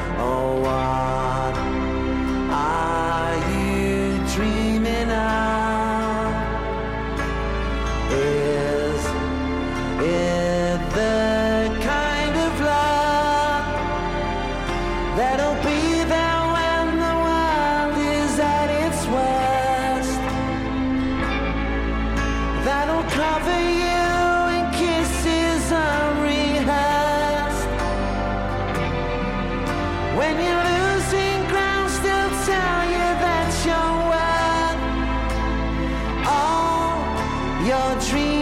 dream. 37.99 38.36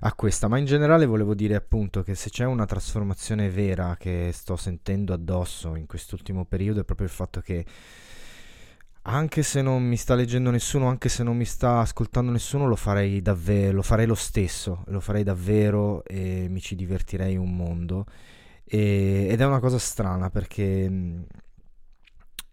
a 0.00 0.12
questa, 0.14 0.48
ma 0.48 0.58
in 0.58 0.64
generale 0.64 1.06
volevo 1.06 1.34
dire 1.34 1.54
appunto 1.54 2.02
che 2.02 2.16
se 2.16 2.28
c'è 2.28 2.44
una 2.44 2.66
trasformazione 2.66 3.48
vera 3.48 3.96
che 3.96 4.30
sto 4.32 4.56
sentendo 4.56 5.14
addosso 5.14 5.76
in 5.76 5.86
quest'ultimo 5.86 6.44
periodo 6.44 6.80
è 6.80 6.84
proprio 6.84 7.06
il 7.06 7.12
fatto 7.12 7.40
che 7.40 7.64
anche 9.08 9.42
se 9.42 9.62
non 9.62 9.84
mi 9.84 9.96
sta 9.96 10.14
leggendo 10.14 10.50
nessuno, 10.50 10.88
anche 10.88 11.08
se 11.08 11.22
non 11.22 11.36
mi 11.36 11.44
sta 11.44 11.78
ascoltando 11.80 12.32
nessuno, 12.32 12.66
lo 12.66 12.76
farei 12.76 13.22
davvero, 13.22 13.76
lo 13.76 13.82
farei 13.82 14.06
lo 14.06 14.16
stesso, 14.16 14.82
lo 14.88 15.00
farei 15.00 15.22
davvero 15.22 16.04
e 16.04 16.46
mi 16.48 16.60
ci 16.60 16.74
divertirei 16.74 17.36
un 17.36 17.54
mondo. 17.54 18.06
E, 18.64 19.28
ed 19.30 19.40
è 19.40 19.46
una 19.46 19.60
cosa 19.60 19.78
strana 19.78 20.28
perché 20.30 20.88
mh, 20.88 21.26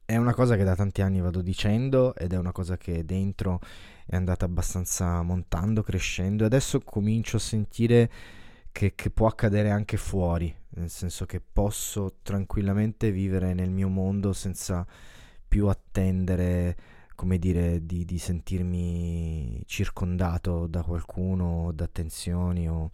è 0.05 0.17
una 0.17 0.33
cosa 0.35 0.55
che 0.55 0.63
da 0.63 0.75
tanti 0.75 1.01
anni 1.01 1.21
vado 1.21 1.41
dicendo 1.41 2.13
ed 2.15 2.33
è 2.33 2.37
una 2.37 2.51
cosa 2.51 2.77
che 2.77 3.03
dentro 3.03 3.59
è 4.05 4.15
andata 4.15 4.45
abbastanza 4.45 5.21
montando, 5.23 5.81
crescendo 5.81 6.43
e 6.43 6.45
adesso 6.47 6.79
comincio 6.81 7.37
a 7.37 7.39
sentire 7.39 8.11
che, 8.71 8.93
che 8.95 9.09
può 9.09 9.27
accadere 9.27 9.71
anche 9.71 9.97
fuori, 9.97 10.53
nel 10.75 10.89
senso 10.89 11.25
che 11.25 11.41
posso 11.41 12.17
tranquillamente 12.21 13.11
vivere 13.11 13.53
nel 13.53 13.71
mio 13.71 13.87
mondo 13.87 14.33
senza 14.33 14.85
più 15.53 15.67
attendere, 15.67 16.75
come 17.13 17.37
dire, 17.37 17.85
di, 17.85 18.05
di 18.05 18.17
sentirmi 18.17 19.61
circondato 19.67 20.65
da 20.65 20.81
qualcuno, 20.81 21.71
da 21.75 21.83
attenzioni 21.83 22.67
o, 22.67 22.89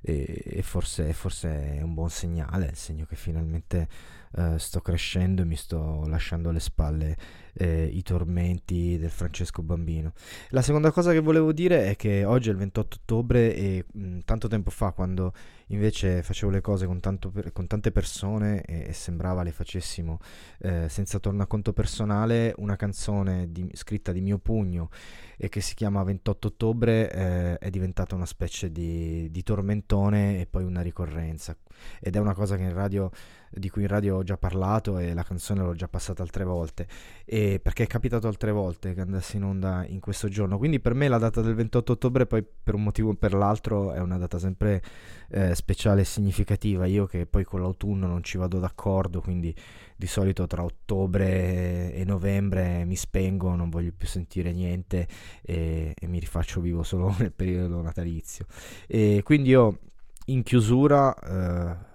e, 0.00 0.42
e 0.44 0.62
forse, 0.62 1.12
forse, 1.12 1.76
è 1.76 1.80
un 1.80 1.94
buon 1.94 2.10
segnale, 2.10 2.66
il 2.66 2.74
segno 2.74 3.04
che 3.04 3.14
finalmente 3.14 3.86
uh, 4.32 4.56
sto 4.56 4.80
crescendo 4.80 5.42
e 5.42 5.44
mi 5.44 5.56
sto 5.56 6.04
lasciando 6.06 6.50
alle 6.50 6.60
spalle 6.60 7.16
eh, 7.54 7.84
i 7.84 8.02
tormenti 8.02 8.98
del 8.98 9.10
Francesco 9.10 9.62
Bambino. 9.62 10.12
La 10.50 10.62
seconda 10.62 10.90
cosa 10.90 11.12
che 11.12 11.20
volevo 11.20 11.52
dire 11.52 11.90
è 11.90 11.96
che 11.96 12.24
oggi 12.24 12.48
è 12.48 12.52
il 12.52 12.58
28 12.58 12.96
ottobre 13.00 13.54
e 13.54 13.84
mh, 13.92 14.20
tanto 14.24 14.48
tempo 14.48 14.70
fa, 14.70 14.92
quando 14.92 15.32
invece 15.68 16.22
facevo 16.22 16.50
le 16.50 16.60
cose 16.60 16.86
con, 16.86 17.00
per, 17.00 17.52
con 17.52 17.66
tante 17.66 17.92
persone 17.92 18.62
e, 18.62 18.88
e, 18.88 18.92
sembrava 18.92 19.42
le 19.42 19.52
facessimo 19.52 20.18
eh, 20.58 20.88
senza 20.88 21.18
tornaconto 21.18 21.72
personale, 21.72 22.52
una 22.58 22.76
canzone 22.76 23.50
di, 23.50 23.68
scritta 23.72 24.12
di 24.12 24.20
mio 24.20 24.38
pugno 24.38 24.90
e 25.36 25.48
che 25.48 25.60
si 25.60 25.74
chiama 25.74 26.02
28 26.02 26.48
ottobre 26.48 27.10
eh, 27.10 27.58
è 27.58 27.70
diventata 27.70 28.14
una 28.14 28.26
specie 28.26 28.70
di, 28.70 29.30
di 29.30 29.42
tormentone 29.42 30.40
e 30.40 30.46
poi 30.46 30.64
una 30.64 30.82
ricorrenza 30.82 31.56
ed 32.00 32.16
è 32.16 32.18
una 32.18 32.34
cosa 32.34 32.56
radio 32.72 33.10
di 33.54 33.68
cui 33.68 33.82
in 33.82 33.88
radio 33.88 34.16
ho 34.16 34.22
già 34.22 34.36
parlato 34.36 34.98
e 34.98 35.12
la 35.12 35.22
canzone 35.22 35.62
l'ho 35.62 35.74
già 35.74 35.88
passata 35.88 36.22
altre 36.22 36.44
volte, 36.44 36.86
e 37.24 37.60
perché 37.62 37.84
è 37.84 37.86
capitato 37.86 38.26
altre 38.26 38.50
volte 38.50 38.94
che 38.94 39.00
andassi 39.00 39.36
in 39.36 39.44
onda 39.44 39.84
in 39.86 40.00
questo 40.00 40.28
giorno. 40.28 40.58
Quindi 40.58 40.80
per 40.80 40.94
me 40.94 41.08
la 41.08 41.18
data 41.18 41.42
del 41.42 41.54
28 41.54 41.92
ottobre, 41.92 42.26
poi 42.26 42.42
per 42.42 42.74
un 42.74 42.82
motivo 42.82 43.10
o 43.10 43.14
per 43.14 43.34
l'altro, 43.34 43.92
è 43.92 44.00
una 44.00 44.16
data 44.16 44.38
sempre 44.38 44.82
eh, 45.28 45.54
speciale 45.54 46.02
e 46.02 46.04
significativa. 46.04 46.86
Io 46.86 47.06
che 47.06 47.26
poi 47.26 47.44
con 47.44 47.60
l'autunno 47.60 48.06
non 48.06 48.22
ci 48.22 48.38
vado 48.38 48.58
d'accordo, 48.58 49.20
quindi 49.20 49.54
di 49.96 50.06
solito 50.06 50.46
tra 50.46 50.64
ottobre 50.64 51.92
e 51.92 52.04
novembre 52.04 52.84
mi 52.84 52.96
spengo, 52.96 53.54
non 53.54 53.70
voglio 53.70 53.92
più 53.96 54.08
sentire 54.08 54.52
niente 54.52 55.06
e, 55.42 55.94
e 55.96 56.06
mi 56.08 56.18
rifaccio 56.18 56.60
vivo 56.60 56.82
solo 56.82 57.14
nel 57.18 57.32
periodo 57.32 57.82
natalizio. 57.82 58.46
E 58.86 59.20
quindi 59.22 59.50
io 59.50 59.78
in 60.26 60.42
chiusura... 60.42 61.14
Eh, 61.14 61.90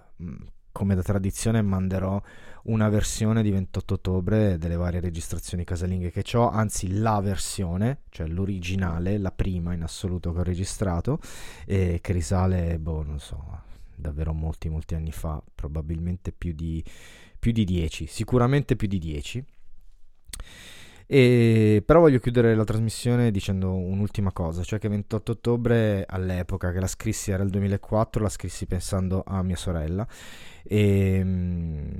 come 0.78 0.94
da 0.94 1.02
tradizione 1.02 1.60
manderò 1.60 2.22
una 2.66 2.88
versione 2.88 3.42
di 3.42 3.50
28 3.50 3.94
ottobre 3.94 4.58
delle 4.58 4.76
varie 4.76 5.00
registrazioni 5.00 5.64
casalinghe 5.64 6.12
che 6.12 6.24
ho, 6.36 6.48
anzi 6.48 6.98
la 6.98 7.20
versione, 7.20 8.02
cioè 8.10 8.28
l'originale, 8.28 9.18
la 9.18 9.32
prima 9.32 9.74
in 9.74 9.82
assoluto 9.82 10.32
che 10.32 10.38
ho 10.38 10.44
registrato, 10.44 11.18
e 11.66 11.98
che 12.00 12.12
risale, 12.12 12.78
boh, 12.78 13.02
non 13.02 13.18
so, 13.18 13.62
davvero 13.92 14.32
molti, 14.32 14.68
molti 14.68 14.94
anni 14.94 15.10
fa, 15.10 15.42
probabilmente 15.52 16.30
più 16.30 16.52
di, 16.52 16.84
più 17.40 17.50
di 17.50 17.64
10, 17.64 18.06
sicuramente 18.06 18.76
più 18.76 18.86
di 18.86 18.98
10. 18.98 19.44
E, 21.10 21.82
però 21.86 22.00
voglio 22.00 22.18
chiudere 22.18 22.54
la 22.54 22.64
trasmissione 22.64 23.30
dicendo 23.30 23.74
un'ultima 23.74 24.30
cosa, 24.30 24.62
cioè 24.62 24.78
che 24.78 24.88
28 24.88 25.32
ottobre 25.32 26.04
all'epoca 26.06 26.70
che 26.70 26.80
la 26.80 26.86
scrissi 26.86 27.30
era 27.30 27.42
il 27.42 27.48
2004, 27.48 28.22
la 28.22 28.28
scrissi 28.28 28.66
pensando 28.66 29.22
a 29.26 29.42
mia 29.42 29.56
sorella. 29.56 30.06
E, 30.62 31.14
ehm, 31.14 31.90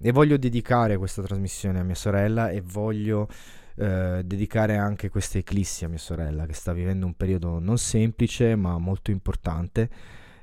e 0.00 0.10
voglio 0.10 0.36
dedicare 0.36 0.96
questa 0.96 1.22
trasmissione 1.22 1.78
a 1.78 1.84
mia 1.84 1.94
sorella 1.94 2.50
e 2.50 2.60
voglio 2.60 3.28
eh, 3.76 4.22
dedicare 4.24 4.76
anche 4.76 5.10
questa 5.10 5.38
eclissi 5.38 5.84
a 5.84 5.88
mia 5.88 5.98
sorella 5.98 6.44
che 6.46 6.54
sta 6.54 6.72
vivendo 6.72 7.06
un 7.06 7.14
periodo 7.14 7.60
non 7.60 7.78
semplice 7.78 8.56
ma 8.56 8.76
molto 8.78 9.12
importante 9.12 9.88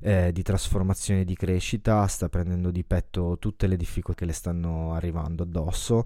eh, 0.02 0.32
di 0.32 0.42
trasformazione 0.42 1.24
di 1.24 1.36
crescita, 1.36 2.06
sta 2.08 2.30
prendendo 2.30 2.72
di 2.72 2.84
petto 2.84 3.38
tutte 3.40 3.68
le 3.68 3.78
difficoltà 3.78 4.16
che 4.18 4.26
le 4.26 4.34
stanno 4.34 4.94
arrivando 4.94 5.44
addosso 5.44 6.04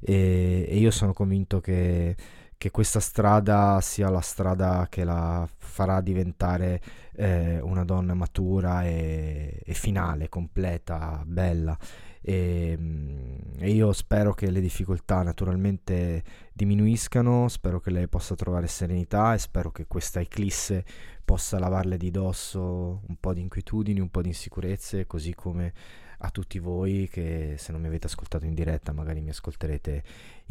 e, 0.00 0.66
e 0.68 0.78
io 0.78 0.90
sono 0.90 1.12
convinto 1.12 1.60
che, 1.60 2.16
che, 2.56 2.70
questa 2.70 3.00
strada 3.00 3.80
sia 3.82 4.08
la 4.08 4.20
strada 4.20 4.86
che 4.88 5.04
la 5.04 5.46
farà 5.56 6.00
diventare 6.00 6.80
eh, 7.16 7.60
una 7.60 7.84
donna 7.84 8.14
matura 8.14 8.84
e, 8.84 9.60
e 9.62 9.74
finale, 9.74 10.28
completa, 10.28 11.22
bella. 11.26 11.76
E, 12.22 12.78
e, 13.56 13.70
io 13.70 13.92
spero 13.92 14.34
che 14.34 14.50
le 14.50 14.60
difficoltà 14.60 15.22
naturalmente 15.22 16.22
diminuiscano, 16.52 17.48
spero 17.48 17.80
che 17.80 17.90
lei 17.90 18.08
possa 18.08 18.34
trovare 18.34 18.66
serenità 18.66 19.34
e 19.34 19.38
spero 19.38 19.70
che 19.70 19.86
questa 19.86 20.20
eclisse 20.20 20.84
possa 21.24 21.58
lavarle 21.58 21.96
di 21.96 22.10
dosso 22.10 23.02
un 23.06 23.16
po' 23.18 23.32
di 23.32 23.40
inquietudini, 23.40 24.00
un 24.00 24.10
po' 24.10 24.22
di 24.22 24.28
insicurezze, 24.28 25.06
così 25.06 25.34
come 25.34 25.72
a 26.22 26.30
tutti 26.30 26.58
voi 26.58 27.08
che 27.10 27.54
se 27.56 27.72
non 27.72 27.80
mi 27.80 27.86
avete 27.86 28.06
ascoltato 28.06 28.44
in 28.44 28.52
diretta 28.52 28.92
magari 28.92 29.22
mi 29.22 29.30
ascolterete 29.30 30.02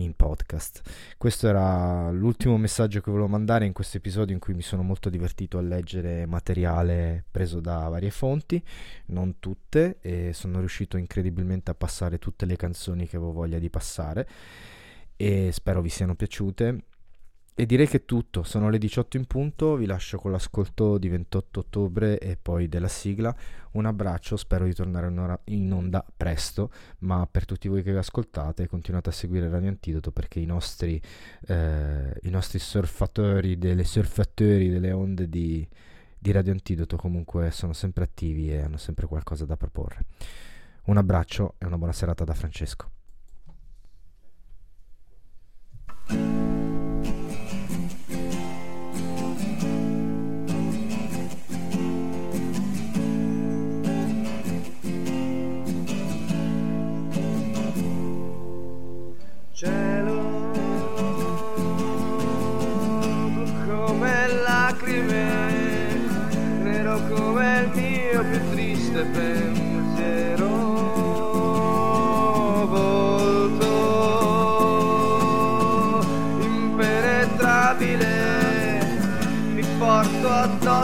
in 0.04 0.16
podcast. 0.16 0.82
Questo 1.18 1.48
era 1.48 2.12
l'ultimo 2.12 2.58
messaggio 2.58 3.02
che 3.02 3.12
volevo 3.12 3.28
mandare 3.28 3.66
in 3.66 3.74
questo 3.74 3.98
episodio 3.98 4.34
in 4.34 4.40
cui 4.40 4.54
mi 4.54 4.62
sono 4.62 4.84
molto 4.84 5.10
divertito 5.10 5.58
a 5.58 5.62
leggere 5.62 6.26
materiale 6.26 7.24
preso 7.30 7.60
da 7.60 7.88
varie 7.88 8.12
fonti, 8.12 8.62
non 9.08 9.40
tutte, 9.40 9.98
e 10.02 10.34
sono 10.34 10.60
riuscito 10.60 10.98
incredibilmente 10.98 11.72
a 11.72 11.76
passare 11.76 12.20
tutte 12.20 12.46
le 12.46 12.56
canzoni 12.56 13.08
che 13.08 13.18
avevo 13.18 13.32
voglia 13.32 13.60
di 13.60 13.70
passare 13.70 14.28
e 15.22 15.52
spero 15.52 15.82
vi 15.82 15.90
siano 15.90 16.16
piaciute 16.16 16.84
e 17.60 17.66
direi 17.66 17.90
che 17.90 17.98
è 17.98 18.06
tutto, 18.06 18.44
sono 18.44 18.70
le 18.70 18.78
18 18.78 19.18
in 19.18 19.26
punto, 19.26 19.76
vi 19.76 19.86
lascio 19.86 20.18
con 20.18 20.32
l'ascolto 20.32 20.98
di 20.98 21.10
28 21.10 21.60
ottobre 21.60 22.18
e 22.18 22.38
poi 22.42 22.70
della 22.70 22.88
sigla. 22.88 23.36
Un 23.72 23.86
abbraccio, 23.86 24.38
spero 24.38 24.64
di 24.64 24.74
tornare 24.74 25.12
in 25.48 25.74
onda 25.74 26.06
presto, 26.16 26.72
ma 27.00 27.28
per 27.30 27.44
tutti 27.44 27.68
voi 27.68 27.84
che 27.84 27.92
vi 27.92 27.98
ascoltate 27.98 28.66
continuate 28.68 29.10
a 29.10 29.12
seguire 29.12 29.50
Radio 29.50 29.68
Antidoto 29.68 30.14
perché 30.14 30.40
i 30.40 30.46
nostri, 30.46 31.02
eh, 31.48 32.18
i 32.22 32.30
nostri 32.30 32.60
surfatori, 32.60 33.58
delle 33.58 33.84
surfatori 33.84 34.70
delle 34.70 34.94
onde 34.94 35.28
di, 35.28 35.68
di 36.18 36.32
Radio 36.32 36.54
Antidoto 36.54 36.96
comunque 36.96 37.52
sono 37.52 37.74
sempre 37.74 38.06
attivi 38.06 38.54
e 38.54 38.62
hanno 38.62 38.78
sempre 38.78 39.06
qualcosa 39.06 39.44
da 39.44 39.58
proporre. 39.58 40.06
Un 40.86 40.96
abbraccio 40.96 41.56
e 41.58 41.66
una 41.66 41.78
buona 41.78 41.92
serata 41.92 42.24
da 42.24 42.34
Francesco. 42.34 42.99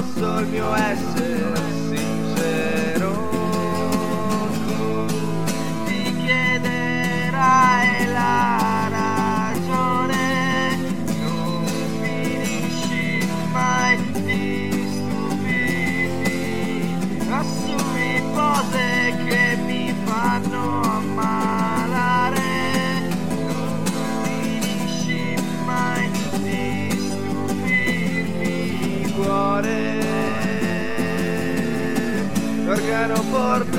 Addosso 0.05 0.39
il 0.39 0.47
mio 0.47 0.75
essere 0.75 1.14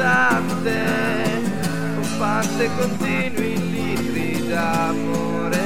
aeroportante, 0.07 1.43
pompante 1.97 2.71
continui 2.79 3.71
litri 3.71 4.47
d'amore. 4.47 5.65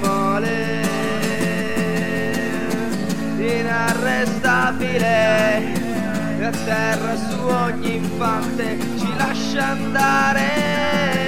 Mole, 0.00 0.82
inarrestabile, 3.36 5.08
e 6.38 6.44
a 6.44 6.50
terra 6.50 7.16
su 7.16 7.38
ogni 7.46 7.96
infante 7.96 8.78
ci 8.96 9.16
lascia 9.16 9.66
andare. 9.68 11.19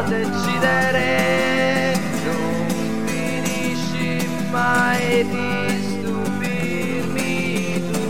Decidere 0.00 1.92
non 2.24 2.66
finisci 3.04 4.26
mai 4.50 5.26
di 5.28 5.82
stupirmi 5.90 7.82
tu. 7.90 8.06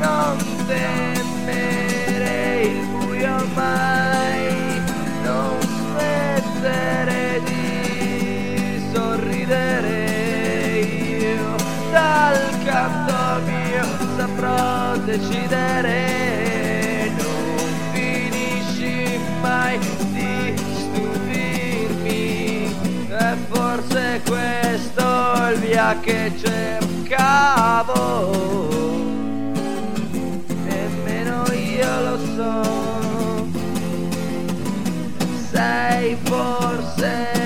Non 0.00 0.36
temere 0.66 2.62
il 2.62 2.86
buio 2.88 3.36
mai 3.54 4.82
non 5.22 5.60
smettere 5.60 7.40
di 7.44 8.82
sorridere. 8.92 9.98
Io 10.80 11.54
dal 11.92 12.58
canto 12.64 13.40
mio 13.46 13.84
saprò 14.16 14.96
decidere 15.04 16.19
che 25.98 26.32
cercavo. 26.38 27.88
Nemmeno 30.64 31.44
io 31.52 32.00
lo 32.02 32.18
so. 32.36 33.48
Sei 35.50 36.16
forse 36.22 37.39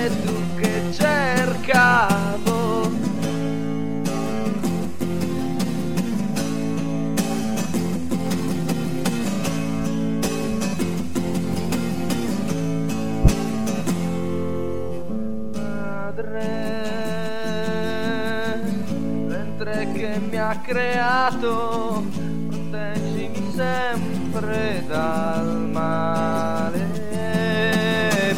creato, 20.61 22.03
proteggimi 22.49 23.51
sempre 23.55 24.83
dal 24.87 25.67
male. 25.71 27.03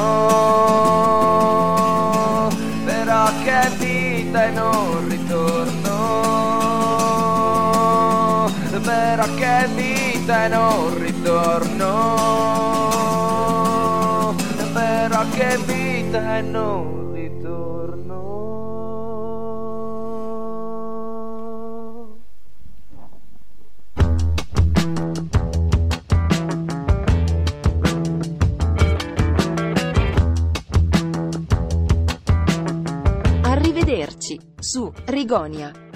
però 2.86 3.30
che 3.44 3.68
vita 3.76 4.46
e 4.46 4.50
non 4.52 5.06
ritorno, 5.06 5.98
però 8.82 9.24
che 9.34 9.68
vita 9.74 10.44
e 10.46 10.48
non 10.48 10.98
ritorno, 10.98 11.84
però 14.72 15.22
che 15.32 15.58
vita 15.66 16.38
e 16.38 16.40
non 16.40 16.84
ritorno. 16.94 17.09
Su 34.70 34.92
Rigonia 35.06 35.89